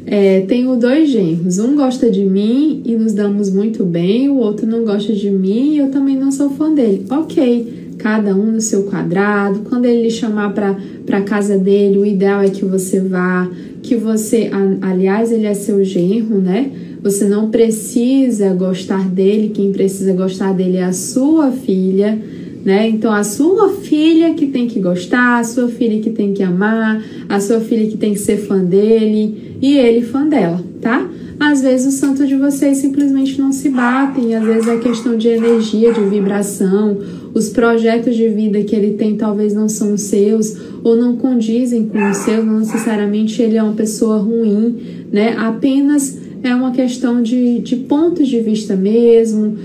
É, 0.05 0.43
tenho 0.43 0.77
dois 0.77 1.11
genros, 1.11 1.59
um 1.59 1.75
gosta 1.75 2.09
de 2.09 2.25
mim 2.25 2.83
e 2.85 2.95
nos 2.95 3.13
damos 3.13 3.51
muito 3.51 3.85
bem, 3.85 4.29
o 4.29 4.37
outro 4.37 4.65
não 4.65 4.85
gosta 4.85 5.13
de 5.13 5.31
mim 5.31 5.73
e 5.73 5.79
eu 5.79 5.91
também 5.91 6.17
não 6.17 6.31
sou 6.31 6.51
fã 6.51 6.73
dele. 6.73 7.05
Ok, 7.11 7.95
cada 7.99 8.37
um 8.37 8.53
no 8.53 8.61
seu 8.61 8.85
quadrado. 8.85 9.61
Quando 9.69 9.87
ele 9.87 10.03
lhe 10.03 10.11
chamar 10.11 10.53
para 10.53 11.23
casa 11.23 11.59
dele, 11.59 11.99
o 11.99 12.07
ideal 12.07 12.43
é 12.43 12.51
que 12.51 12.65
você 12.65 13.01
vá, 13.01 13.51
que 13.83 13.97
você, 13.97 14.51
aliás, 14.83 15.33
ele 15.33 15.47
é 15.47 15.55
seu 15.55 15.83
genro, 15.83 16.39
né? 16.39 16.71
Você 17.03 17.25
não 17.25 17.51
precisa 17.51 18.53
gostar 18.53 19.09
dele, 19.09 19.51
quem 19.55 19.73
precisa 19.73 20.13
gostar 20.13 20.53
dele 20.53 20.77
é 20.77 20.85
a 20.85 20.93
sua 20.93 21.51
filha 21.51 22.21
né? 22.67 22.89
Então 22.89 23.13
a 23.13 23.23
sua 23.23 23.69
filha 23.69 24.35
que 24.35 24.49
tem 24.49 24.67
que 24.67 24.81
gostar, 24.81 25.39
a 25.39 25.45
sua 25.45 25.69
filha 25.69 26.03
que 26.03 26.11
tem 26.11 26.35
que 26.35 26.43
amar, 26.43 27.01
a 27.29 27.39
sua 27.39 27.61
filha 27.61 27.87
que 27.87 27.97
tem 27.97 28.13
que 28.13 28.19
ser 28.19 28.39
fã 28.39 28.59
dele 28.59 29.57
e 29.63 29.79
ele 29.79 30.03
fã 30.03 30.29
dela, 30.29 30.61
tá? 30.81 31.09
Às 31.39 31.63
vezes 31.63 31.95
o 31.95 31.97
santo 31.97 32.27
de 32.27 32.35
vocês 32.35 32.79
simplesmente 32.79 33.39
não 33.39 33.53
se 33.53 33.69
batem, 33.69 34.35
às 34.35 34.45
vezes 34.45 34.67
é 34.67 34.79
questão 34.79 35.17
de 35.17 35.29
energia, 35.29 35.93
de 35.93 36.01
vibração, 36.01 36.99
os 37.33 37.51
projetos 37.51 38.17
de 38.17 38.29
vida 38.29 38.61
que 38.65 38.75
ele 38.75 38.95
tem 38.95 39.17
talvez 39.17 39.55
não 39.55 39.69
são 39.69 39.95
os 39.95 40.03
seus 40.03 40.57
ou 40.83 40.97
não 40.97 41.17
condizem 41.17 41.87
com 41.87 42.11
os 42.11 42.17
seus, 42.17 42.45
não 42.45 42.59
necessariamente 42.59 43.41
ele 43.41 43.57
é 43.57 43.63
uma 43.63 43.75
pessoa 43.75 44.17
ruim, 44.17 44.77
né? 45.13 45.37
Apenas 45.39 46.19
é 46.43 46.53
uma 46.53 46.73
questão 46.73 47.23
de, 47.23 47.61
de 47.61 47.77
pontos 47.77 48.27
de 48.27 48.41
vista 48.41 48.75
mesmo, 48.75 49.57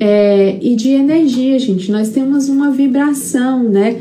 é, 0.00 0.58
e 0.62 0.74
de 0.74 0.88
energia, 0.88 1.58
gente. 1.58 1.92
Nós 1.92 2.08
temos 2.08 2.48
uma 2.48 2.70
vibração, 2.70 3.62
né? 3.62 3.96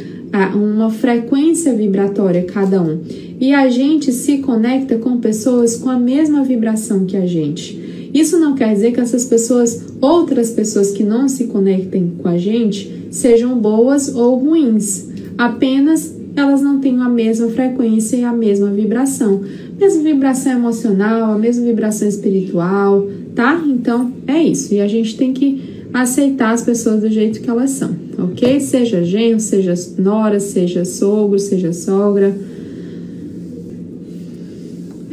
Uma 0.55 0.89
frequência 0.89 1.73
vibratória 1.73 2.43
cada 2.43 2.81
um. 2.81 3.01
E 3.39 3.53
a 3.53 3.67
gente 3.67 4.13
se 4.13 4.37
conecta 4.37 4.97
com 4.97 5.17
pessoas 5.17 5.75
com 5.75 5.89
a 5.89 5.99
mesma 5.99 6.43
vibração 6.43 7.05
que 7.05 7.17
a 7.17 7.25
gente. 7.25 8.09
Isso 8.13 8.39
não 8.39 8.55
quer 8.55 8.73
dizer 8.73 8.93
que 8.93 9.01
essas 9.01 9.25
pessoas, 9.25 9.87
outras 9.99 10.51
pessoas 10.51 10.91
que 10.91 11.03
não 11.03 11.27
se 11.27 11.45
conectem 11.45 12.13
com 12.17 12.27
a 12.27 12.37
gente, 12.37 13.07
sejam 13.11 13.59
boas 13.59 14.15
ou 14.15 14.35
ruins. 14.35 15.09
Apenas 15.37 16.15
elas 16.35 16.61
não 16.61 16.79
têm 16.79 16.99
a 17.01 17.09
mesma 17.09 17.49
frequência 17.49 18.15
e 18.17 18.23
a 18.23 18.31
mesma 18.31 18.69
vibração. 18.69 19.41
Mesma 19.77 20.03
vibração 20.03 20.53
emocional, 20.53 21.33
a 21.33 21.37
mesma 21.37 21.65
vibração 21.65 22.07
espiritual, 22.07 23.07
tá? 23.35 23.61
Então 23.67 24.11
é 24.27 24.41
isso. 24.41 24.73
E 24.73 24.79
a 24.79 24.87
gente 24.87 25.17
tem 25.17 25.33
que 25.33 25.78
aceitar 25.93 26.53
as 26.53 26.61
pessoas 26.61 27.01
do 27.01 27.09
jeito 27.09 27.41
que 27.41 27.49
elas 27.49 27.71
são, 27.71 27.95
ok? 28.17 28.59
Seja 28.59 29.03
genro, 29.03 29.39
seja 29.39 29.73
nora, 29.97 30.39
seja 30.39 30.85
sogro, 30.85 31.39
seja 31.39 31.73
sogra. 31.73 32.35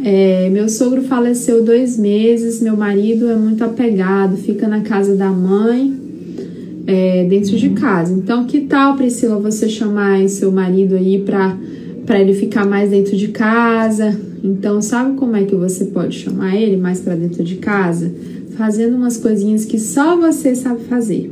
É, 0.05 0.49
meu 0.51 0.69
sogro 0.69 1.03
faleceu 1.03 1.65
dois 1.65 1.99
meses, 1.99 2.61
meu 2.63 2.77
marido 2.77 3.29
é 3.29 3.35
muito 3.35 3.65
apegado, 3.65 4.37
fica 4.37 4.69
na 4.69 4.83
casa 4.83 5.17
da 5.17 5.31
mãe, 5.31 5.97
é, 6.87 7.25
dentro 7.25 7.57
de 7.57 7.71
casa. 7.71 8.13
Então, 8.13 8.47
que 8.47 8.61
tal, 8.61 8.97
Priscila, 8.97 9.41
você 9.41 9.69
chamar 9.69 10.29
seu 10.29 10.53
marido 10.53 10.95
aí 10.95 11.19
para 11.19 11.57
para 12.07 12.21
ele 12.21 12.35
ficar 12.35 12.65
mais 12.65 12.91
dentro 12.91 13.17
de 13.17 13.29
casa? 13.29 14.17
Então, 14.43 14.81
sabe 14.81 15.17
como 15.17 15.35
é 15.35 15.43
que 15.43 15.57
você 15.57 15.87
pode 15.87 16.17
chamar 16.17 16.55
ele 16.55 16.77
mais 16.77 17.01
para 17.01 17.17
dentro 17.17 17.43
de 17.43 17.57
casa? 17.57 18.13
Fazendo 18.57 18.97
umas 18.97 19.17
coisinhas 19.17 19.65
que 19.65 19.79
só 19.79 20.17
você 20.17 20.55
sabe 20.55 20.85
fazer. 20.85 21.31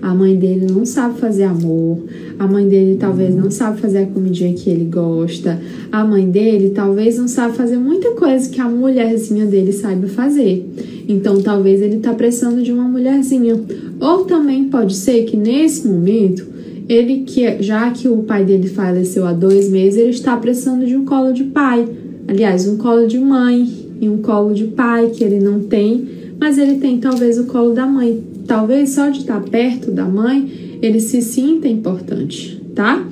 A 0.00 0.14
mãe 0.14 0.36
dele 0.36 0.66
não 0.70 0.86
sabe 0.86 1.18
fazer 1.18 1.42
amor, 1.42 2.04
a 2.38 2.46
mãe 2.46 2.68
dele 2.68 2.96
talvez 3.00 3.34
não 3.34 3.50
sabe 3.50 3.80
fazer 3.80 3.98
a 3.98 4.06
comidinha 4.06 4.54
que 4.54 4.70
ele 4.70 4.84
gosta, 4.84 5.60
a 5.90 6.04
mãe 6.04 6.30
dele 6.30 6.70
talvez 6.70 7.18
não 7.18 7.26
sabe 7.26 7.56
fazer 7.56 7.76
muita 7.78 8.12
coisa 8.12 8.48
que 8.48 8.60
a 8.60 8.68
mulherzinha 8.68 9.44
dele 9.44 9.72
saiba 9.72 10.06
fazer. 10.06 10.64
Então 11.08 11.40
talvez 11.40 11.82
ele 11.82 11.98
tá 11.98 12.14
precisando 12.14 12.62
de 12.62 12.72
uma 12.72 12.84
mulherzinha. 12.84 13.60
Ou 13.98 14.24
também 14.24 14.64
pode 14.64 14.94
ser 14.94 15.24
que 15.24 15.36
nesse 15.36 15.88
momento 15.88 16.46
ele 16.88 17.24
que 17.26 17.60
já 17.60 17.90
que 17.90 18.08
o 18.08 18.18
pai 18.18 18.44
dele 18.44 18.68
faleceu 18.68 19.26
há 19.26 19.32
dois 19.32 19.68
meses, 19.68 19.98
ele 19.98 20.10
está 20.10 20.36
precisando 20.36 20.86
de 20.86 20.94
um 20.94 21.04
colo 21.04 21.32
de 21.32 21.44
pai. 21.44 21.88
Aliás, 22.28 22.68
um 22.68 22.76
colo 22.76 23.06
de 23.08 23.18
mãe 23.18 23.68
e 24.00 24.08
um 24.08 24.18
colo 24.18 24.54
de 24.54 24.66
pai 24.66 25.08
que 25.08 25.24
ele 25.24 25.40
não 25.40 25.60
tem 25.60 26.17
mas 26.40 26.58
ele 26.58 26.76
tem 26.76 26.98
talvez 26.98 27.38
o 27.38 27.44
colo 27.44 27.72
da 27.72 27.86
mãe. 27.86 28.22
Talvez 28.46 28.90
só 28.90 29.08
de 29.08 29.20
estar 29.20 29.40
perto 29.40 29.90
da 29.90 30.04
mãe 30.04 30.68
ele 30.80 31.00
se 31.00 31.20
sinta 31.20 31.68
importante, 31.68 32.60
tá? 32.74 33.06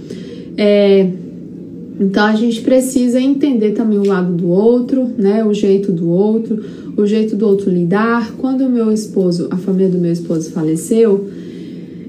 É, 0.56 1.08
então 1.98 2.24
a 2.24 2.34
gente 2.34 2.60
precisa 2.60 3.20
entender 3.20 3.72
também 3.72 3.98
o 3.98 4.06
lado 4.06 4.32
do 4.32 4.48
outro, 4.48 5.10
né? 5.18 5.44
O 5.44 5.52
jeito 5.52 5.90
do 5.90 6.08
outro, 6.08 6.62
o 6.96 7.06
jeito 7.06 7.34
do 7.36 7.46
outro 7.46 7.70
lidar. 7.70 8.34
Quando 8.38 8.62
o 8.62 8.70
meu 8.70 8.92
esposo, 8.92 9.48
a 9.50 9.56
família 9.56 9.88
do 9.88 9.98
meu 9.98 10.12
esposo 10.12 10.50
faleceu, 10.50 11.28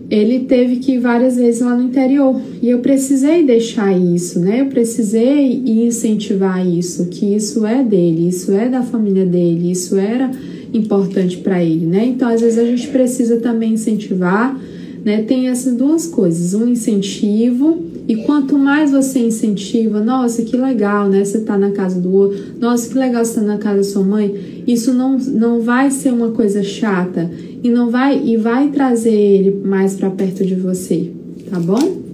ele 0.09 0.41
teve 0.41 0.78
que 0.78 0.93
ir 0.93 0.99
várias 0.99 1.36
vezes 1.36 1.61
lá 1.61 1.76
no 1.76 1.84
interior 1.84 2.39
e 2.61 2.70
eu 2.70 2.80
precisei 2.80 3.43
deixar 3.43 3.97
isso, 3.97 4.39
né? 4.39 4.61
Eu 4.61 4.68
precisei 4.68 5.63
incentivar 5.65 6.65
isso, 6.65 7.07
que 7.07 7.36
isso 7.36 7.65
é 7.65 7.84
dele, 7.84 8.30
isso 8.30 8.51
é 8.53 8.70
da 8.70 8.84
família 8.84 9.26
dele, 9.26 9.72
isso 9.72 9.97
era 9.97 10.32
importante 10.74 11.38
para 11.38 11.63
ele, 11.63 11.86
né? 11.86 12.05
Então, 12.05 12.30
às 12.30 12.41
vezes 12.41 12.57
a 12.57 12.65
gente 12.65 12.88
precisa 12.88 13.38
também 13.38 13.74
incentivar, 13.74 14.59
né? 15.03 15.24
Tem 15.24 15.47
essas 15.47 15.76
duas 15.76 16.07
coisas, 16.07 16.53
um 16.53 16.68
incentivo 16.68 17.84
e 18.07 18.18
quanto 18.18 18.57
mais 18.57 18.91
você 18.91 19.20
incentiva, 19.20 20.01
nossa, 20.01 20.41
que 20.41 20.55
legal, 20.55 21.09
né? 21.09 21.24
Você 21.24 21.41
tá 21.41 21.57
na 21.57 21.72
casa 21.72 21.99
do 21.99 22.11
outro, 22.13 22.41
nossa, 22.59 22.89
que 22.89 22.97
legal 22.97 23.24
você 23.24 23.36
tá 23.36 23.41
na 23.41 23.57
casa 23.57 23.78
da 23.78 23.84
sua 23.84 24.03
mãe. 24.03 24.63
Isso 24.65 24.93
não, 24.93 25.18
não 25.18 25.61
vai 25.61 25.91
ser 25.91 26.13
uma 26.13 26.32
coisa 26.32 26.63
chata 26.63 27.30
e 27.63 27.70
não 27.70 27.89
vai 27.89 28.22
e 28.24 28.38
vai 28.38 28.70
trazer 28.70 29.13
ele 29.13 29.61
mais 29.63 29.95
para 29.95 30.09
perto 30.09 30.45
de 30.45 30.55
você, 30.55 31.11
tá 31.49 31.59
bom? 31.59 32.07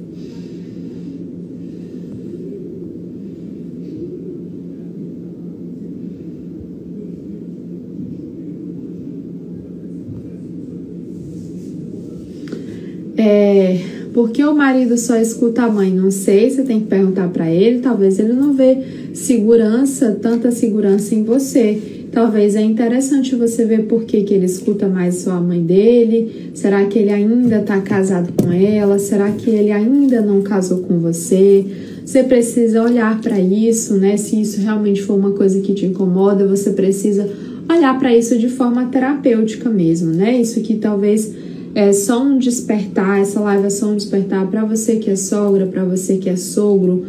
É, 14.13 14.23
porque 14.23 14.43
o 14.43 14.53
marido 14.53 14.97
só 14.97 15.17
escuta 15.17 15.63
a 15.63 15.69
mãe? 15.69 15.91
Não 15.91 16.11
sei, 16.11 16.49
você 16.49 16.63
tem 16.63 16.79
que 16.79 16.87
perguntar 16.87 17.29
para 17.29 17.49
ele. 17.49 17.79
Talvez 17.79 18.19
ele 18.19 18.33
não 18.33 18.53
vê 18.53 18.77
segurança, 19.13 20.17
tanta 20.21 20.51
segurança 20.51 21.15
em 21.15 21.23
você. 21.23 21.81
Talvez 22.11 22.55
é 22.55 22.61
interessante 22.61 23.35
você 23.35 23.65
ver 23.65 23.87
por 23.87 24.03
que, 24.03 24.21
que 24.21 24.35
ele 24.35 24.45
escuta 24.45 24.87
mais 24.87 25.15
sua 25.15 25.39
mãe 25.41 25.63
dele. 25.63 26.51
Será 26.53 26.85
que 26.85 26.99
ele 26.99 27.09
ainda 27.09 27.57
está 27.57 27.81
casado 27.81 28.31
com 28.33 28.51
ela? 28.51 28.99
Será 28.99 29.31
que 29.31 29.49
ele 29.49 29.71
ainda 29.71 30.21
não 30.21 30.43
casou 30.43 30.79
com 30.79 30.99
você? 30.99 31.65
Você 32.05 32.21
precisa 32.21 32.83
olhar 32.83 33.19
para 33.19 33.39
isso, 33.39 33.95
né? 33.95 34.15
Se 34.17 34.39
isso 34.39 34.61
realmente 34.61 35.01
for 35.01 35.17
uma 35.17 35.31
coisa 35.31 35.59
que 35.61 35.73
te 35.73 35.87
incomoda, 35.87 36.45
você 36.45 36.71
precisa 36.71 37.27
olhar 37.67 37.97
para 37.97 38.15
isso 38.15 38.37
de 38.37 38.49
forma 38.49 38.85
terapêutica 38.85 39.69
mesmo, 39.69 40.11
né? 40.11 40.39
Isso 40.39 40.61
que 40.61 40.75
talvez 40.75 41.33
é 41.75 41.91
só 41.91 42.21
um 42.21 42.37
despertar, 42.37 43.19
essa 43.19 43.39
live 43.39 43.65
é 43.65 43.69
só 43.69 43.87
um 43.87 43.95
despertar 43.95 44.45
para 44.47 44.63
você 44.63 44.97
que 44.97 45.09
é 45.09 45.15
sogra, 45.15 45.65
para 45.65 45.83
você 45.83 46.17
que 46.17 46.29
é 46.29 46.35
sogro, 46.35 47.03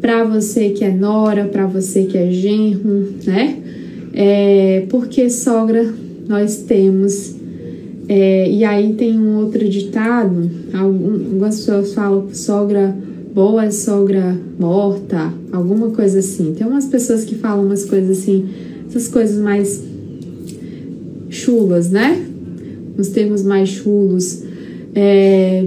para 0.00 0.24
você 0.24 0.70
que 0.70 0.84
é 0.84 0.90
nora, 0.90 1.46
para 1.46 1.66
você 1.66 2.04
que 2.04 2.16
é 2.16 2.30
genro, 2.30 3.08
né? 3.26 3.58
É, 4.14 4.86
porque 4.88 5.28
sogra 5.28 5.92
nós 6.26 6.56
temos. 6.56 7.34
É, 8.08 8.50
e 8.50 8.64
aí 8.64 8.94
tem 8.94 9.18
um 9.18 9.36
outro 9.38 9.68
ditado, 9.68 10.48
algumas 10.72 11.56
pessoas 11.56 11.92
falam 11.92 12.28
sogra 12.32 12.96
boa 13.36 13.66
é 13.66 13.70
sogra 13.70 14.34
morta, 14.58 15.30
alguma 15.52 15.90
coisa 15.90 16.20
assim. 16.20 16.54
Tem 16.54 16.66
umas 16.66 16.86
pessoas 16.86 17.22
que 17.22 17.34
falam 17.34 17.66
umas 17.66 17.84
coisas 17.84 18.18
assim, 18.18 18.48
essas 18.88 19.08
coisas 19.08 19.36
mais 19.38 19.84
chulas, 21.28 21.90
né? 21.90 22.24
Nos 22.96 23.08
termos 23.08 23.42
mais 23.42 23.68
chulos, 23.68 24.42
é, 24.94 25.66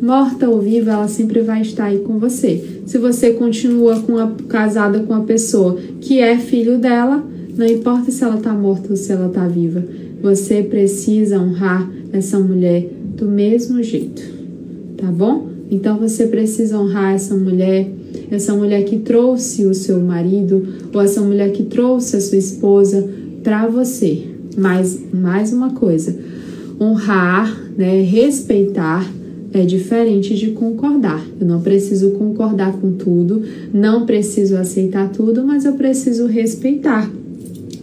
morta 0.00 0.48
ou 0.48 0.60
viva, 0.60 0.92
ela 0.92 1.08
sempre 1.08 1.40
vai 1.40 1.62
estar 1.62 1.86
aí 1.86 1.98
com 1.98 2.18
você. 2.18 2.62
Se 2.86 2.98
você 2.98 3.32
continua 3.32 4.00
com 4.00 4.18
a, 4.18 4.30
casada 4.48 5.00
com 5.00 5.14
a 5.14 5.20
pessoa 5.20 5.78
que 6.00 6.20
é 6.20 6.36
filho 6.36 6.78
dela, 6.78 7.24
não 7.56 7.66
importa 7.66 8.10
se 8.10 8.22
ela 8.22 8.36
está 8.36 8.52
morta 8.52 8.90
ou 8.90 8.96
se 8.96 9.12
ela 9.12 9.28
está 9.28 9.46
viva, 9.46 9.84
você 10.20 10.62
precisa 10.62 11.38
honrar 11.38 11.90
essa 12.12 12.38
mulher 12.38 12.88
do 13.16 13.26
mesmo 13.26 13.82
jeito, 13.82 14.22
tá 14.96 15.06
bom? 15.06 15.48
Então 15.70 15.98
você 15.98 16.26
precisa 16.26 16.78
honrar 16.78 17.14
essa 17.14 17.34
mulher, 17.34 17.88
essa 18.30 18.54
mulher 18.54 18.84
que 18.84 18.98
trouxe 18.98 19.64
o 19.64 19.74
seu 19.74 20.00
marido 20.00 20.66
ou 20.92 21.00
essa 21.00 21.20
mulher 21.20 21.52
que 21.52 21.62
trouxe 21.62 22.16
a 22.16 22.20
sua 22.20 22.38
esposa 22.38 23.08
para 23.42 23.66
você, 23.66 24.33
mas 24.56 25.00
mais 25.12 25.52
uma 25.52 25.70
coisa, 25.70 26.16
honrar, 26.80 27.72
né, 27.76 28.02
respeitar 28.02 29.08
é 29.52 29.64
diferente 29.64 30.34
de 30.34 30.50
concordar. 30.50 31.24
Eu 31.40 31.46
não 31.46 31.60
preciso 31.60 32.10
concordar 32.12 32.72
com 32.72 32.92
tudo, 32.92 33.42
não 33.72 34.04
preciso 34.04 34.56
aceitar 34.56 35.10
tudo, 35.10 35.44
mas 35.44 35.64
eu 35.64 35.74
preciso 35.74 36.26
respeitar 36.26 37.08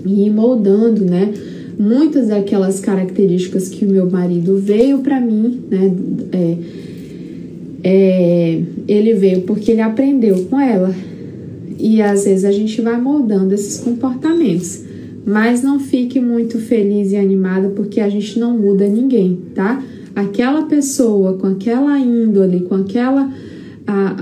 e 0.06 0.26
ir 0.26 0.30
moldando, 0.30 1.06
né? 1.06 1.34
Muitas 1.80 2.28
daquelas 2.28 2.82
características 2.82 3.70
que 3.70 3.86
o 3.86 3.90
meu 3.90 4.10
marido 4.10 4.58
veio 4.58 5.00
para 5.00 5.22
mim, 5.22 5.62
né? 5.70 5.94
É, 6.34 6.58
é, 7.84 8.62
ele 8.88 9.14
veio 9.14 9.42
porque 9.44 9.72
ele 9.72 9.82
aprendeu 9.82 10.46
com 10.46 10.60
ela. 10.60 10.94
E 11.80 12.02
às 12.02 12.26
vezes 12.26 12.46
a 12.46 12.52
gente 12.52 12.82
vai 12.82 13.00
moldando 13.00 13.54
esses 13.54 13.80
comportamentos. 13.80 14.82
Mas 15.26 15.62
não 15.62 15.80
fique 15.80 16.20
muito 16.20 16.58
feliz 16.60 17.12
e 17.12 17.18
animada 17.18 17.70
porque 17.70 18.00
a 18.02 18.10
gente 18.10 18.40
não 18.40 18.58
muda 18.58 18.88
ninguém, 18.88 19.40
tá? 19.54 19.84
Aquela 20.16 20.64
pessoa 20.64 21.34
com 21.34 21.48
aquela 21.48 21.98
índole, 22.00 22.62
com 22.62 22.76
aquela 22.76 23.32
a, 23.86 24.16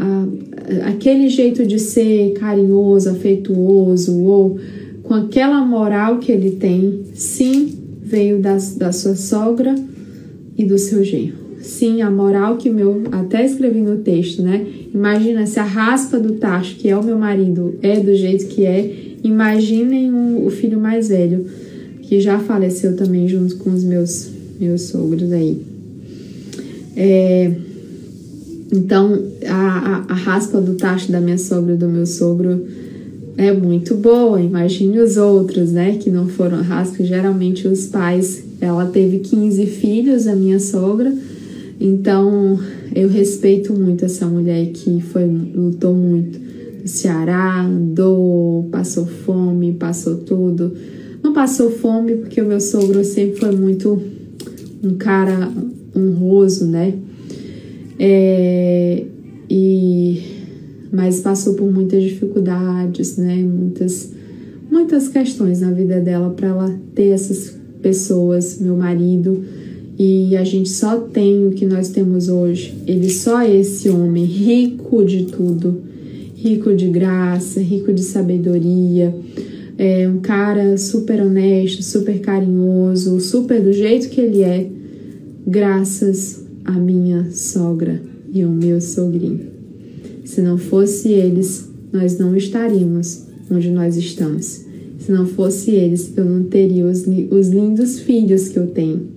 a, 0.86 0.90
aquele 0.90 1.30
jeito 1.30 1.66
de 1.66 1.80
ser 1.80 2.34
carinhoso, 2.34 3.10
afetuoso 3.10 4.20
ou 4.24 4.60
com 5.04 5.14
aquela 5.14 5.66
moral 5.66 6.20
que 6.20 6.32
ele 6.32 6.52
tem, 6.52 7.02
sim, 7.14 7.74
veio 8.02 8.40
das, 8.40 8.76
da 8.76 8.92
sua 8.92 9.16
sogra 9.16 9.74
e 10.58 10.66
do 10.66 10.78
seu 10.78 11.04
genro. 11.04 11.38
Sim, 11.62 12.02
a 12.02 12.10
moral 12.10 12.58
que 12.58 12.70
meu, 12.70 13.04
até 13.12 13.46
escrevi 13.46 13.82
no 13.82 13.98
texto, 13.98 14.42
né? 14.42 14.66
Imagina 14.94 15.46
se 15.46 15.60
a 15.60 15.64
raspa 15.64 16.20
do 16.20 16.34
tacho, 16.34 16.76
que 16.76 16.90
é 16.90 16.96
o 16.96 17.04
meu 17.04 17.18
marido, 17.18 17.76
é 17.82 18.00
do 18.00 18.16
jeito 18.16 18.48
que 18.48 18.66
é, 18.66 19.09
Imaginem 19.24 20.14
um, 20.14 20.46
o 20.46 20.50
filho 20.50 20.80
mais 20.80 21.10
velho, 21.10 21.46
que 22.02 22.20
já 22.22 22.40
faleceu 22.40 22.96
também 22.96 23.28
junto 23.28 23.58
com 23.58 23.70
os 23.70 23.84
meus, 23.84 24.30
meus 24.60 24.84
sogros 24.84 25.32
aí. 25.32 25.62
É, 26.96 27.52
então, 28.72 29.24
a, 29.46 29.54
a, 29.54 30.06
a, 30.10 30.14
raspa 30.14 30.60
do 30.62 30.76
tacho 30.76 31.12
da 31.12 31.20
minha 31.20 31.38
sogra 31.38 31.74
e 31.74 31.78
do 31.78 31.88
meu 31.88 32.06
sogro 32.06 32.66
é 33.38 33.52
muito 33.52 33.96
boa. 33.96 34.42
Imagine 34.42 35.00
os 35.00 35.18
outros, 35.18 35.72
né, 35.72 35.98
que 36.00 36.10
não 36.10 36.28
foram 36.28 36.62
raspas. 36.62 37.08
Geralmente 37.08 37.68
os 37.68 37.88
pais, 37.88 38.44
ela 38.60 38.86
teve 38.86 39.20
15 39.20 39.66
filhos, 39.66 40.28
a 40.28 40.36
minha 40.36 40.60
sogra. 40.60 41.14
Então, 41.80 42.60
eu 42.94 43.08
respeito 43.08 43.74
muito 43.74 44.06
essa 44.06 44.26
mulher 44.26 44.68
que 44.74 45.00
foi 45.02 45.26
lutou 45.26 45.94
muito 45.94 46.49
Ceará, 46.90 47.62
andou, 47.62 48.68
passou 48.72 49.06
fome, 49.06 49.74
passou 49.74 50.18
tudo. 50.18 50.74
Não 51.24 51.34
passou 51.34 51.70
fome 51.70 52.16
porque 52.16 52.42
o 52.42 52.46
meu 52.46 52.60
sogro 52.60 53.04
sempre 53.04 53.40
foi 53.40 53.56
muito 53.56 54.02
um 54.84 54.96
cara 54.96 55.52
honroso, 55.96 56.66
né? 56.66 56.94
É, 58.00 59.06
e 59.50 60.22
mas 60.92 61.20
passou 61.20 61.54
por 61.54 61.72
muitas 61.72 62.02
dificuldades, 62.02 63.18
né? 63.18 63.36
Muitas 63.36 64.12
muitas 64.72 65.08
questões 65.08 65.62
na 65.62 65.72
vida 65.72 66.00
dela 66.00 66.30
para 66.32 66.48
ela 66.48 66.80
ter 66.96 67.10
essas 67.10 67.56
pessoas, 67.82 68.60
meu 68.60 68.76
marido, 68.78 69.44
e 69.98 70.36
a 70.38 70.44
gente 70.44 70.70
só 70.70 70.98
tem 70.98 71.48
o 71.48 71.52
que 71.52 71.66
nós 71.66 71.90
temos 71.90 72.30
hoje. 72.30 72.74
Ele 72.88 73.10
só 73.10 73.42
é 73.42 73.60
esse 73.60 73.90
homem 73.90 74.26
rico 74.26 75.04
de 75.04 75.26
tudo 75.26 75.90
rico 76.42 76.74
de 76.74 76.88
graça, 76.88 77.60
rico 77.60 77.92
de 77.92 78.02
sabedoria, 78.02 79.14
é 79.78 80.08
um 80.08 80.20
cara 80.20 80.78
super 80.78 81.22
honesto, 81.22 81.84
super 81.84 82.20
carinhoso, 82.20 83.20
super 83.20 83.62
do 83.62 83.74
jeito 83.74 84.10
que 84.10 84.22
ele 84.22 84.42
é, 84.42 84.70
graças 85.46 86.44
à 86.64 86.72
minha 86.72 87.30
sogra 87.32 88.02
e 88.32 88.42
ao 88.42 88.52
meu 88.52 88.80
sogrinho. 88.80 89.48
Se 90.24 90.42
não 90.42 90.58
fosse 90.58 91.10
eles, 91.10 91.70
nós 91.92 92.18
não 92.18 92.36
estaríamos 92.36 93.26
onde 93.52 93.70
nós 93.70 93.98
estamos. 93.98 94.66
Se 95.00 95.12
não 95.12 95.26
fosse 95.26 95.72
eles, 95.72 96.14
eu 96.16 96.24
não 96.24 96.44
teria 96.44 96.86
os, 96.86 97.06
os 97.32 97.50
lindos 97.50 98.00
filhos 98.00 98.48
que 98.48 98.60
eu 98.60 98.68
tenho, 98.68 99.08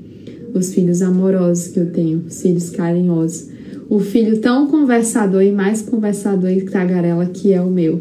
os 0.55 0.75
filhos 0.75 1.03
amorosos 1.03 1.69
que 1.69 1.79
eu 1.79 1.91
tenho, 1.91 2.25
os 2.27 2.41
filhos 2.41 2.71
carinhosos 2.71 3.52
o 3.93 4.01
filho 4.01 4.39
tão 4.39 4.69
conversador 4.69 5.43
e 5.43 5.53
mais 5.53 5.83
conversador 5.83 6.49
e 6.49 6.63
tagarela 6.63 7.27
que 7.27 7.53
é 7.53 7.61
o 7.61 7.71
meu, 7.71 8.01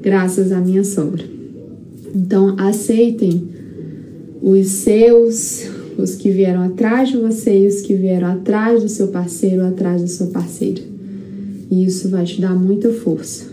graças 0.00 0.50
à 0.50 0.58
minha 0.58 0.82
sogra. 0.82 1.22
Então, 2.14 2.56
aceitem 2.58 3.46
os 4.40 4.66
seus, 4.66 5.68
os 5.98 6.14
que 6.14 6.30
vieram 6.30 6.62
atrás 6.62 7.10
de 7.10 7.18
você 7.18 7.64
e 7.64 7.66
os 7.66 7.82
que 7.82 7.94
vieram 7.94 8.28
atrás 8.28 8.82
do 8.82 8.88
seu 8.88 9.08
parceiro, 9.08 9.66
atrás 9.66 10.00
da 10.00 10.08
sua 10.08 10.28
parceira. 10.28 10.80
E 11.70 11.84
isso 11.84 12.08
vai 12.08 12.24
te 12.24 12.40
dar 12.40 12.54
muita 12.54 12.90
força. 12.90 13.44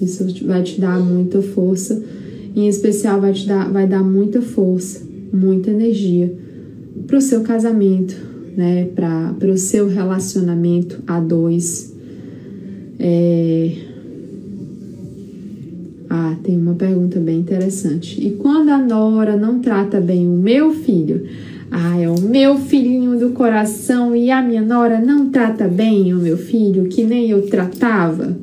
Isso 0.00 0.24
vai 0.44 0.62
te 0.62 0.80
dar 0.80 1.00
muita 1.00 1.42
força. 1.42 2.00
Em 2.54 2.68
especial, 2.68 3.20
vai 3.20 3.32
te 3.32 3.48
dar, 3.48 3.68
vai 3.68 3.88
dar 3.88 4.04
muita 4.04 4.40
força, 4.40 5.00
muita 5.32 5.72
energia 5.72 6.32
para 7.08 7.18
o 7.18 7.20
seu 7.20 7.40
casamento, 7.40 8.29
né, 8.56 8.88
para 8.94 9.50
o 9.50 9.56
seu 9.56 9.88
relacionamento 9.88 11.02
a 11.06 11.20
dois. 11.20 11.94
É, 12.98 13.90
Ah, 16.12 16.36
tem 16.42 16.58
uma 16.58 16.74
pergunta 16.74 17.20
bem 17.20 17.38
interessante. 17.38 18.20
E 18.20 18.32
quando 18.32 18.70
a 18.70 18.78
nora 18.78 19.36
não 19.36 19.60
trata 19.60 20.00
bem 20.00 20.26
o 20.26 20.32
meu 20.32 20.72
filho? 20.72 21.24
Ah, 21.70 22.00
é 22.00 22.08
o 22.08 22.20
meu 22.20 22.56
filhinho 22.58 23.16
do 23.16 23.30
coração 23.30 24.16
e 24.16 24.28
a 24.28 24.42
minha 24.42 24.60
nora 24.60 25.00
não 25.00 25.30
trata 25.30 25.68
bem 25.68 26.12
o 26.12 26.18
meu 26.18 26.36
filho, 26.36 26.88
que 26.88 27.04
nem 27.04 27.30
eu 27.30 27.42
tratava? 27.42 28.36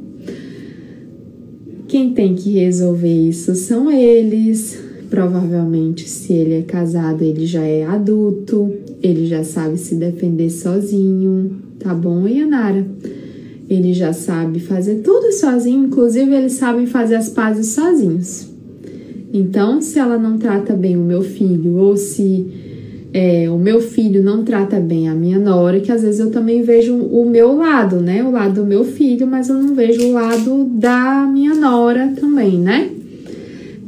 Quem 1.89 2.13
tem 2.13 2.35
que 2.35 2.51
resolver 2.51 3.27
isso 3.27 3.53
são 3.53 3.91
eles. 3.91 4.86
Provavelmente, 5.09 6.07
se 6.07 6.33
ele 6.33 6.55
é 6.55 6.61
casado, 6.61 7.23
ele 7.23 7.45
já 7.45 7.63
é 7.63 7.85
adulto, 7.85 8.73
ele 9.01 9.25
já 9.25 9.43
sabe 9.43 9.77
se 9.77 9.95
defender 9.95 10.49
sozinho, 10.49 11.51
tá 11.79 11.93
bom, 11.93 12.27
Yanara? 12.27 12.85
Ele 13.69 13.93
já 13.93 14.11
sabe 14.13 14.59
fazer 14.59 14.95
tudo 14.95 15.31
sozinho, 15.31 15.85
inclusive 15.85 16.33
eles 16.33 16.53
sabem 16.53 16.85
fazer 16.85 17.15
as 17.15 17.29
pazes 17.29 17.67
sozinhos. 17.67 18.47
Então, 19.33 19.81
se 19.81 19.99
ela 19.99 20.17
não 20.17 20.37
trata 20.37 20.73
bem 20.73 20.97
o 20.97 21.03
meu 21.03 21.21
filho, 21.21 21.75
ou 21.75 21.95
se 21.97 22.47
é, 23.13 23.49
o 23.49 23.57
meu 23.57 23.81
filho 23.81 24.23
não 24.23 24.43
trata 24.43 24.79
bem 24.79 25.09
a 25.09 25.15
minha 25.15 25.39
nora, 25.39 25.79
que 25.79 25.91
às 25.91 26.01
vezes 26.01 26.19
eu 26.19 26.31
também 26.31 26.61
vejo 26.61 26.95
o 26.95 27.29
meu 27.29 27.55
lado, 27.57 27.97
né? 27.97 28.23
O 28.23 28.31
lado 28.31 28.61
do 28.61 28.65
meu 28.65 28.83
filho, 28.83 29.25
mas 29.27 29.49
eu 29.49 29.55
não 29.55 29.73
vejo 29.73 30.05
o 30.07 30.13
lado 30.13 30.65
da 30.65 31.29
minha 31.31 31.55
nora 31.55 32.13
também, 32.19 32.57
né? 32.59 32.89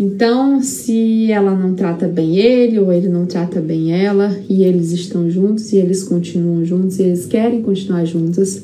Então, 0.01 0.63
se 0.63 1.29
ela 1.29 1.53
não 1.53 1.75
trata 1.75 2.07
bem 2.07 2.37
ele 2.37 2.79
ou 2.79 2.93
ele 2.93 3.09
não 3.09 3.25
trata 3.25 3.59
bem 3.59 3.91
ela 3.91 4.33
e 4.49 4.63
eles 4.63 4.93
estão 4.93 5.29
juntos 5.29 5.73
e 5.73 5.75
eles 5.75 6.03
continuam 6.03 6.63
juntos 6.63 6.97
e 6.99 7.03
eles 7.03 7.25
querem 7.25 7.61
continuar 7.61 8.05
juntos, 8.05 8.61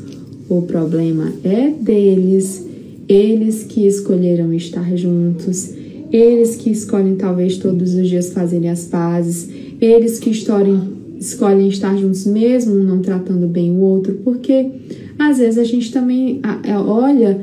o 0.47 0.61
problema 0.61 1.33
é 1.43 1.71
deles, 1.71 2.65
eles 3.09 3.63
que 3.63 3.85
escolheram 3.85 4.53
estar 4.53 4.95
juntos, 4.95 5.73
eles 6.09 6.55
que 6.55 6.71
escolhem 6.71 7.17
talvez 7.17 7.57
todos 7.57 7.95
os 7.95 8.07
dias 8.07 8.31
fazerem 8.31 8.69
as 8.69 8.85
pazes, 8.85 9.49
eles 9.81 10.19
que 10.19 10.29
escolhem, 10.29 10.79
escolhem 11.19 11.67
estar 11.67 11.97
juntos 11.97 12.25
mesmo 12.25 12.75
não 12.75 13.01
tratando 13.01 13.45
bem 13.45 13.71
o 13.71 13.81
outro, 13.81 14.21
porque 14.23 14.71
às 15.19 15.37
vezes 15.37 15.57
a 15.57 15.65
gente 15.65 15.91
também 15.91 16.39
é, 16.63 16.77
olha 16.77 17.41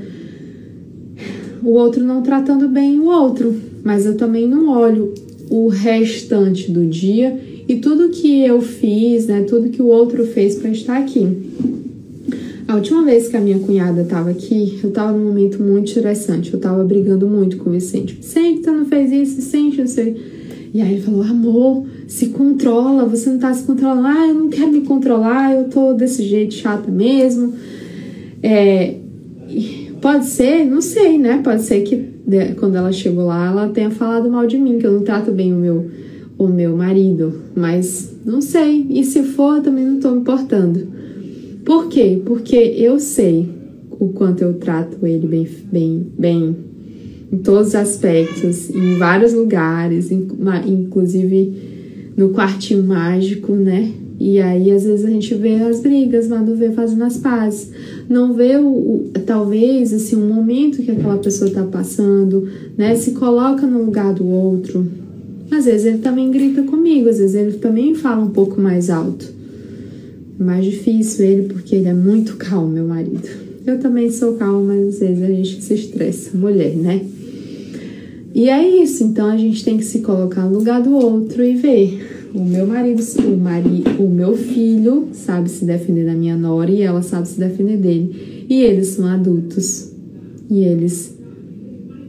o 1.62 1.72
outro 1.72 2.02
não 2.02 2.22
tratando 2.22 2.68
bem 2.68 2.98
o 2.98 3.04
outro, 3.04 3.54
mas 3.82 4.06
eu 4.06 4.16
também 4.16 4.48
não 4.48 4.68
olho 4.68 5.12
o 5.50 5.68
restante 5.68 6.70
do 6.70 6.86
dia 6.86 7.38
e 7.68 7.76
tudo 7.76 8.10
que 8.10 8.44
eu 8.44 8.60
fiz, 8.60 9.26
né, 9.26 9.42
tudo 9.42 9.70
que 9.70 9.82
o 9.82 9.86
outro 9.86 10.26
fez 10.26 10.56
para 10.56 10.70
estar 10.70 10.98
aqui. 10.98 11.28
A 12.66 12.76
última 12.76 13.04
vez 13.04 13.28
que 13.28 13.36
a 13.36 13.40
minha 13.40 13.58
cunhada 13.58 14.02
estava 14.02 14.30
aqui, 14.30 14.78
eu 14.82 14.88
estava 14.88 15.12
num 15.12 15.26
momento 15.26 15.62
muito 15.62 15.90
interessante. 15.90 16.52
Eu 16.52 16.56
estava 16.56 16.82
brigando 16.82 17.26
muito 17.26 17.58
com 17.58 17.68
o 17.68 17.72
Vicente. 17.72 18.14
Vicente, 18.14 18.64
você 18.64 18.70
não 18.70 18.86
fez 18.86 19.12
isso, 19.12 19.36
Vicente, 19.36 19.78
não 19.78 19.86
sei. 19.86 20.16
E 20.72 20.80
aí 20.80 20.94
ele 20.94 21.02
falou: 21.02 21.22
amor, 21.22 21.84
se 22.06 22.28
controla, 22.28 23.04
você 23.04 23.30
não 23.30 23.38
tá 23.38 23.52
se 23.52 23.64
controlando. 23.64 24.06
Ah, 24.06 24.26
eu 24.26 24.34
não 24.34 24.48
quero 24.48 24.72
me 24.72 24.80
controlar, 24.82 25.54
eu 25.54 25.64
tô 25.64 25.92
desse 25.92 26.22
jeito 26.22 26.54
chata 26.54 26.90
mesmo. 26.90 27.52
É, 28.42 28.94
pode 30.00 30.26
ser, 30.26 30.64
não 30.64 30.80
sei, 30.80 31.18
né? 31.18 31.40
Pode 31.44 31.62
ser 31.62 31.82
que 31.82 32.11
quando 32.58 32.76
ela 32.76 32.92
chegou 32.92 33.26
lá, 33.26 33.50
ela 33.50 33.68
tenha 33.68 33.90
falado 33.90 34.30
mal 34.30 34.46
de 34.46 34.58
mim, 34.58 34.78
que 34.78 34.86
eu 34.86 34.92
não 34.92 35.02
trato 35.02 35.32
bem 35.32 35.52
o 35.52 35.56
meu, 35.56 35.90
o 36.38 36.46
meu 36.46 36.76
marido. 36.76 37.40
Mas 37.54 38.16
não 38.24 38.40
sei. 38.40 38.86
E 38.90 39.04
se 39.04 39.22
for, 39.22 39.60
também 39.60 39.84
não 39.84 40.00
tô 40.00 40.10
me 40.10 40.20
importando. 40.20 40.86
Por 41.64 41.88
quê? 41.88 42.20
Porque 42.24 42.56
eu 42.56 42.98
sei 42.98 43.48
o 43.90 44.08
quanto 44.08 44.42
eu 44.42 44.54
trato 44.54 45.04
ele 45.06 45.26
bem, 45.26 45.48
bem, 45.70 46.06
bem 46.18 46.56
em 47.32 47.38
todos 47.38 47.68
os 47.68 47.74
aspectos, 47.74 48.68
em 48.68 48.98
vários 48.98 49.32
lugares, 49.32 50.10
inclusive 50.10 52.12
no 52.16 52.30
quartinho 52.30 52.82
mágico, 52.82 53.52
né? 53.52 53.90
E 54.18 54.40
aí, 54.40 54.70
às 54.70 54.84
vezes, 54.84 55.04
a 55.04 55.10
gente 55.10 55.34
vê 55.34 55.54
as 55.54 55.80
brigas, 55.80 56.28
mas 56.28 56.46
não 56.46 56.54
vê 56.54 56.70
fazendo 56.70 57.02
as 57.04 57.16
pazes. 57.16 57.70
Não 58.08 58.32
vê, 58.34 58.56
o, 58.56 58.66
o, 58.66 59.10
talvez, 59.26 59.92
assim, 59.92 60.16
um 60.16 60.28
momento 60.28 60.82
que 60.82 60.90
aquela 60.90 61.18
pessoa 61.18 61.50
tá 61.50 61.64
passando, 61.64 62.48
né? 62.76 62.94
Se 62.94 63.12
coloca 63.12 63.66
no 63.66 63.84
lugar 63.84 64.14
do 64.14 64.26
outro. 64.26 64.86
Às 65.50 65.64
vezes 65.66 65.86
ele 65.86 65.98
também 65.98 66.30
grita 66.30 66.62
comigo, 66.62 67.08
às 67.08 67.18
vezes 67.18 67.34
ele 67.34 67.52
também 67.58 67.94
fala 67.94 68.24
um 68.24 68.30
pouco 68.30 68.60
mais 68.60 68.88
alto 68.88 69.42
mais 70.42 70.64
difícil 70.64 71.24
ele 71.24 71.42
porque 71.48 71.76
ele 71.76 71.88
é 71.88 71.94
muito 71.94 72.36
calmo, 72.36 72.68
meu 72.68 72.86
marido. 72.86 73.28
Eu 73.64 73.78
também 73.78 74.10
sou 74.10 74.34
calma, 74.34 74.74
mas 74.74 74.94
às 74.94 74.98
vezes 74.98 75.22
a 75.22 75.26
gente 75.28 75.62
se 75.62 75.74
estressa, 75.74 76.36
mulher, 76.36 76.74
né? 76.76 77.00
E 78.34 78.48
é 78.48 78.82
isso, 78.82 79.04
então 79.04 79.26
a 79.26 79.36
gente 79.36 79.64
tem 79.64 79.76
que 79.76 79.84
se 79.84 80.00
colocar 80.00 80.46
no 80.46 80.58
lugar 80.58 80.82
do 80.82 80.94
outro 80.94 81.44
e 81.44 81.54
ver. 81.54 82.21
O 82.34 82.42
meu 82.42 82.66
marido, 82.66 83.02
o, 83.18 83.36
mari, 83.36 83.84
o 83.98 84.08
meu 84.08 84.34
filho 84.34 85.08
sabe 85.12 85.50
se 85.50 85.64
defender 85.64 86.06
da 86.06 86.14
minha 86.14 86.36
nora 86.36 86.70
e 86.70 86.80
ela 86.80 87.02
sabe 87.02 87.28
se 87.28 87.38
defender 87.38 87.76
dele. 87.76 88.46
E 88.48 88.62
eles 88.62 88.88
são 88.88 89.06
adultos. 89.06 89.92
E 90.50 90.60
eles 90.60 91.14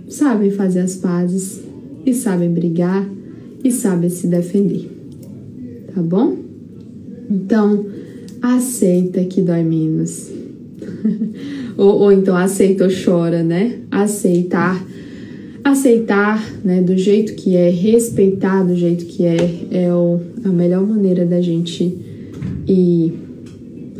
sabem 0.07 0.51
fazer 0.51 0.79
as 0.79 0.95
pazes 0.95 1.61
e 2.05 2.13
sabem 2.13 2.51
brigar 2.51 3.09
e 3.63 3.71
sabem 3.71 4.09
se 4.09 4.27
defender. 4.27 4.89
Tá 5.93 6.01
bom? 6.01 6.37
Então, 7.29 7.85
aceita 8.41 9.23
que 9.25 9.41
dói 9.41 9.63
menos. 9.63 10.31
ou, 11.77 11.99
ou 12.01 12.11
então 12.11 12.35
aceita 12.35 12.85
ou 12.85 12.89
chora, 12.89 13.43
né? 13.43 13.79
Aceitar. 13.91 14.85
Aceitar, 15.63 16.43
né, 16.63 16.81
do 16.81 16.97
jeito 16.97 17.35
que 17.35 17.55
é, 17.55 17.69
respeitar 17.69 18.63
do 18.63 18.75
jeito 18.75 19.05
que 19.05 19.25
é, 19.25 19.37
é 19.71 19.93
o, 19.93 20.19
a 20.43 20.49
melhor 20.49 20.85
maneira 20.85 21.25
da 21.25 21.41
gente 21.41 21.97
ir 22.67 23.13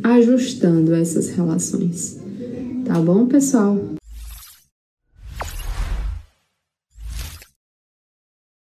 ajustando 0.03 0.93
essas 0.93 1.29
relações. 1.29 2.19
Tá 2.85 2.99
bom, 2.99 3.25
pessoal? 3.25 3.92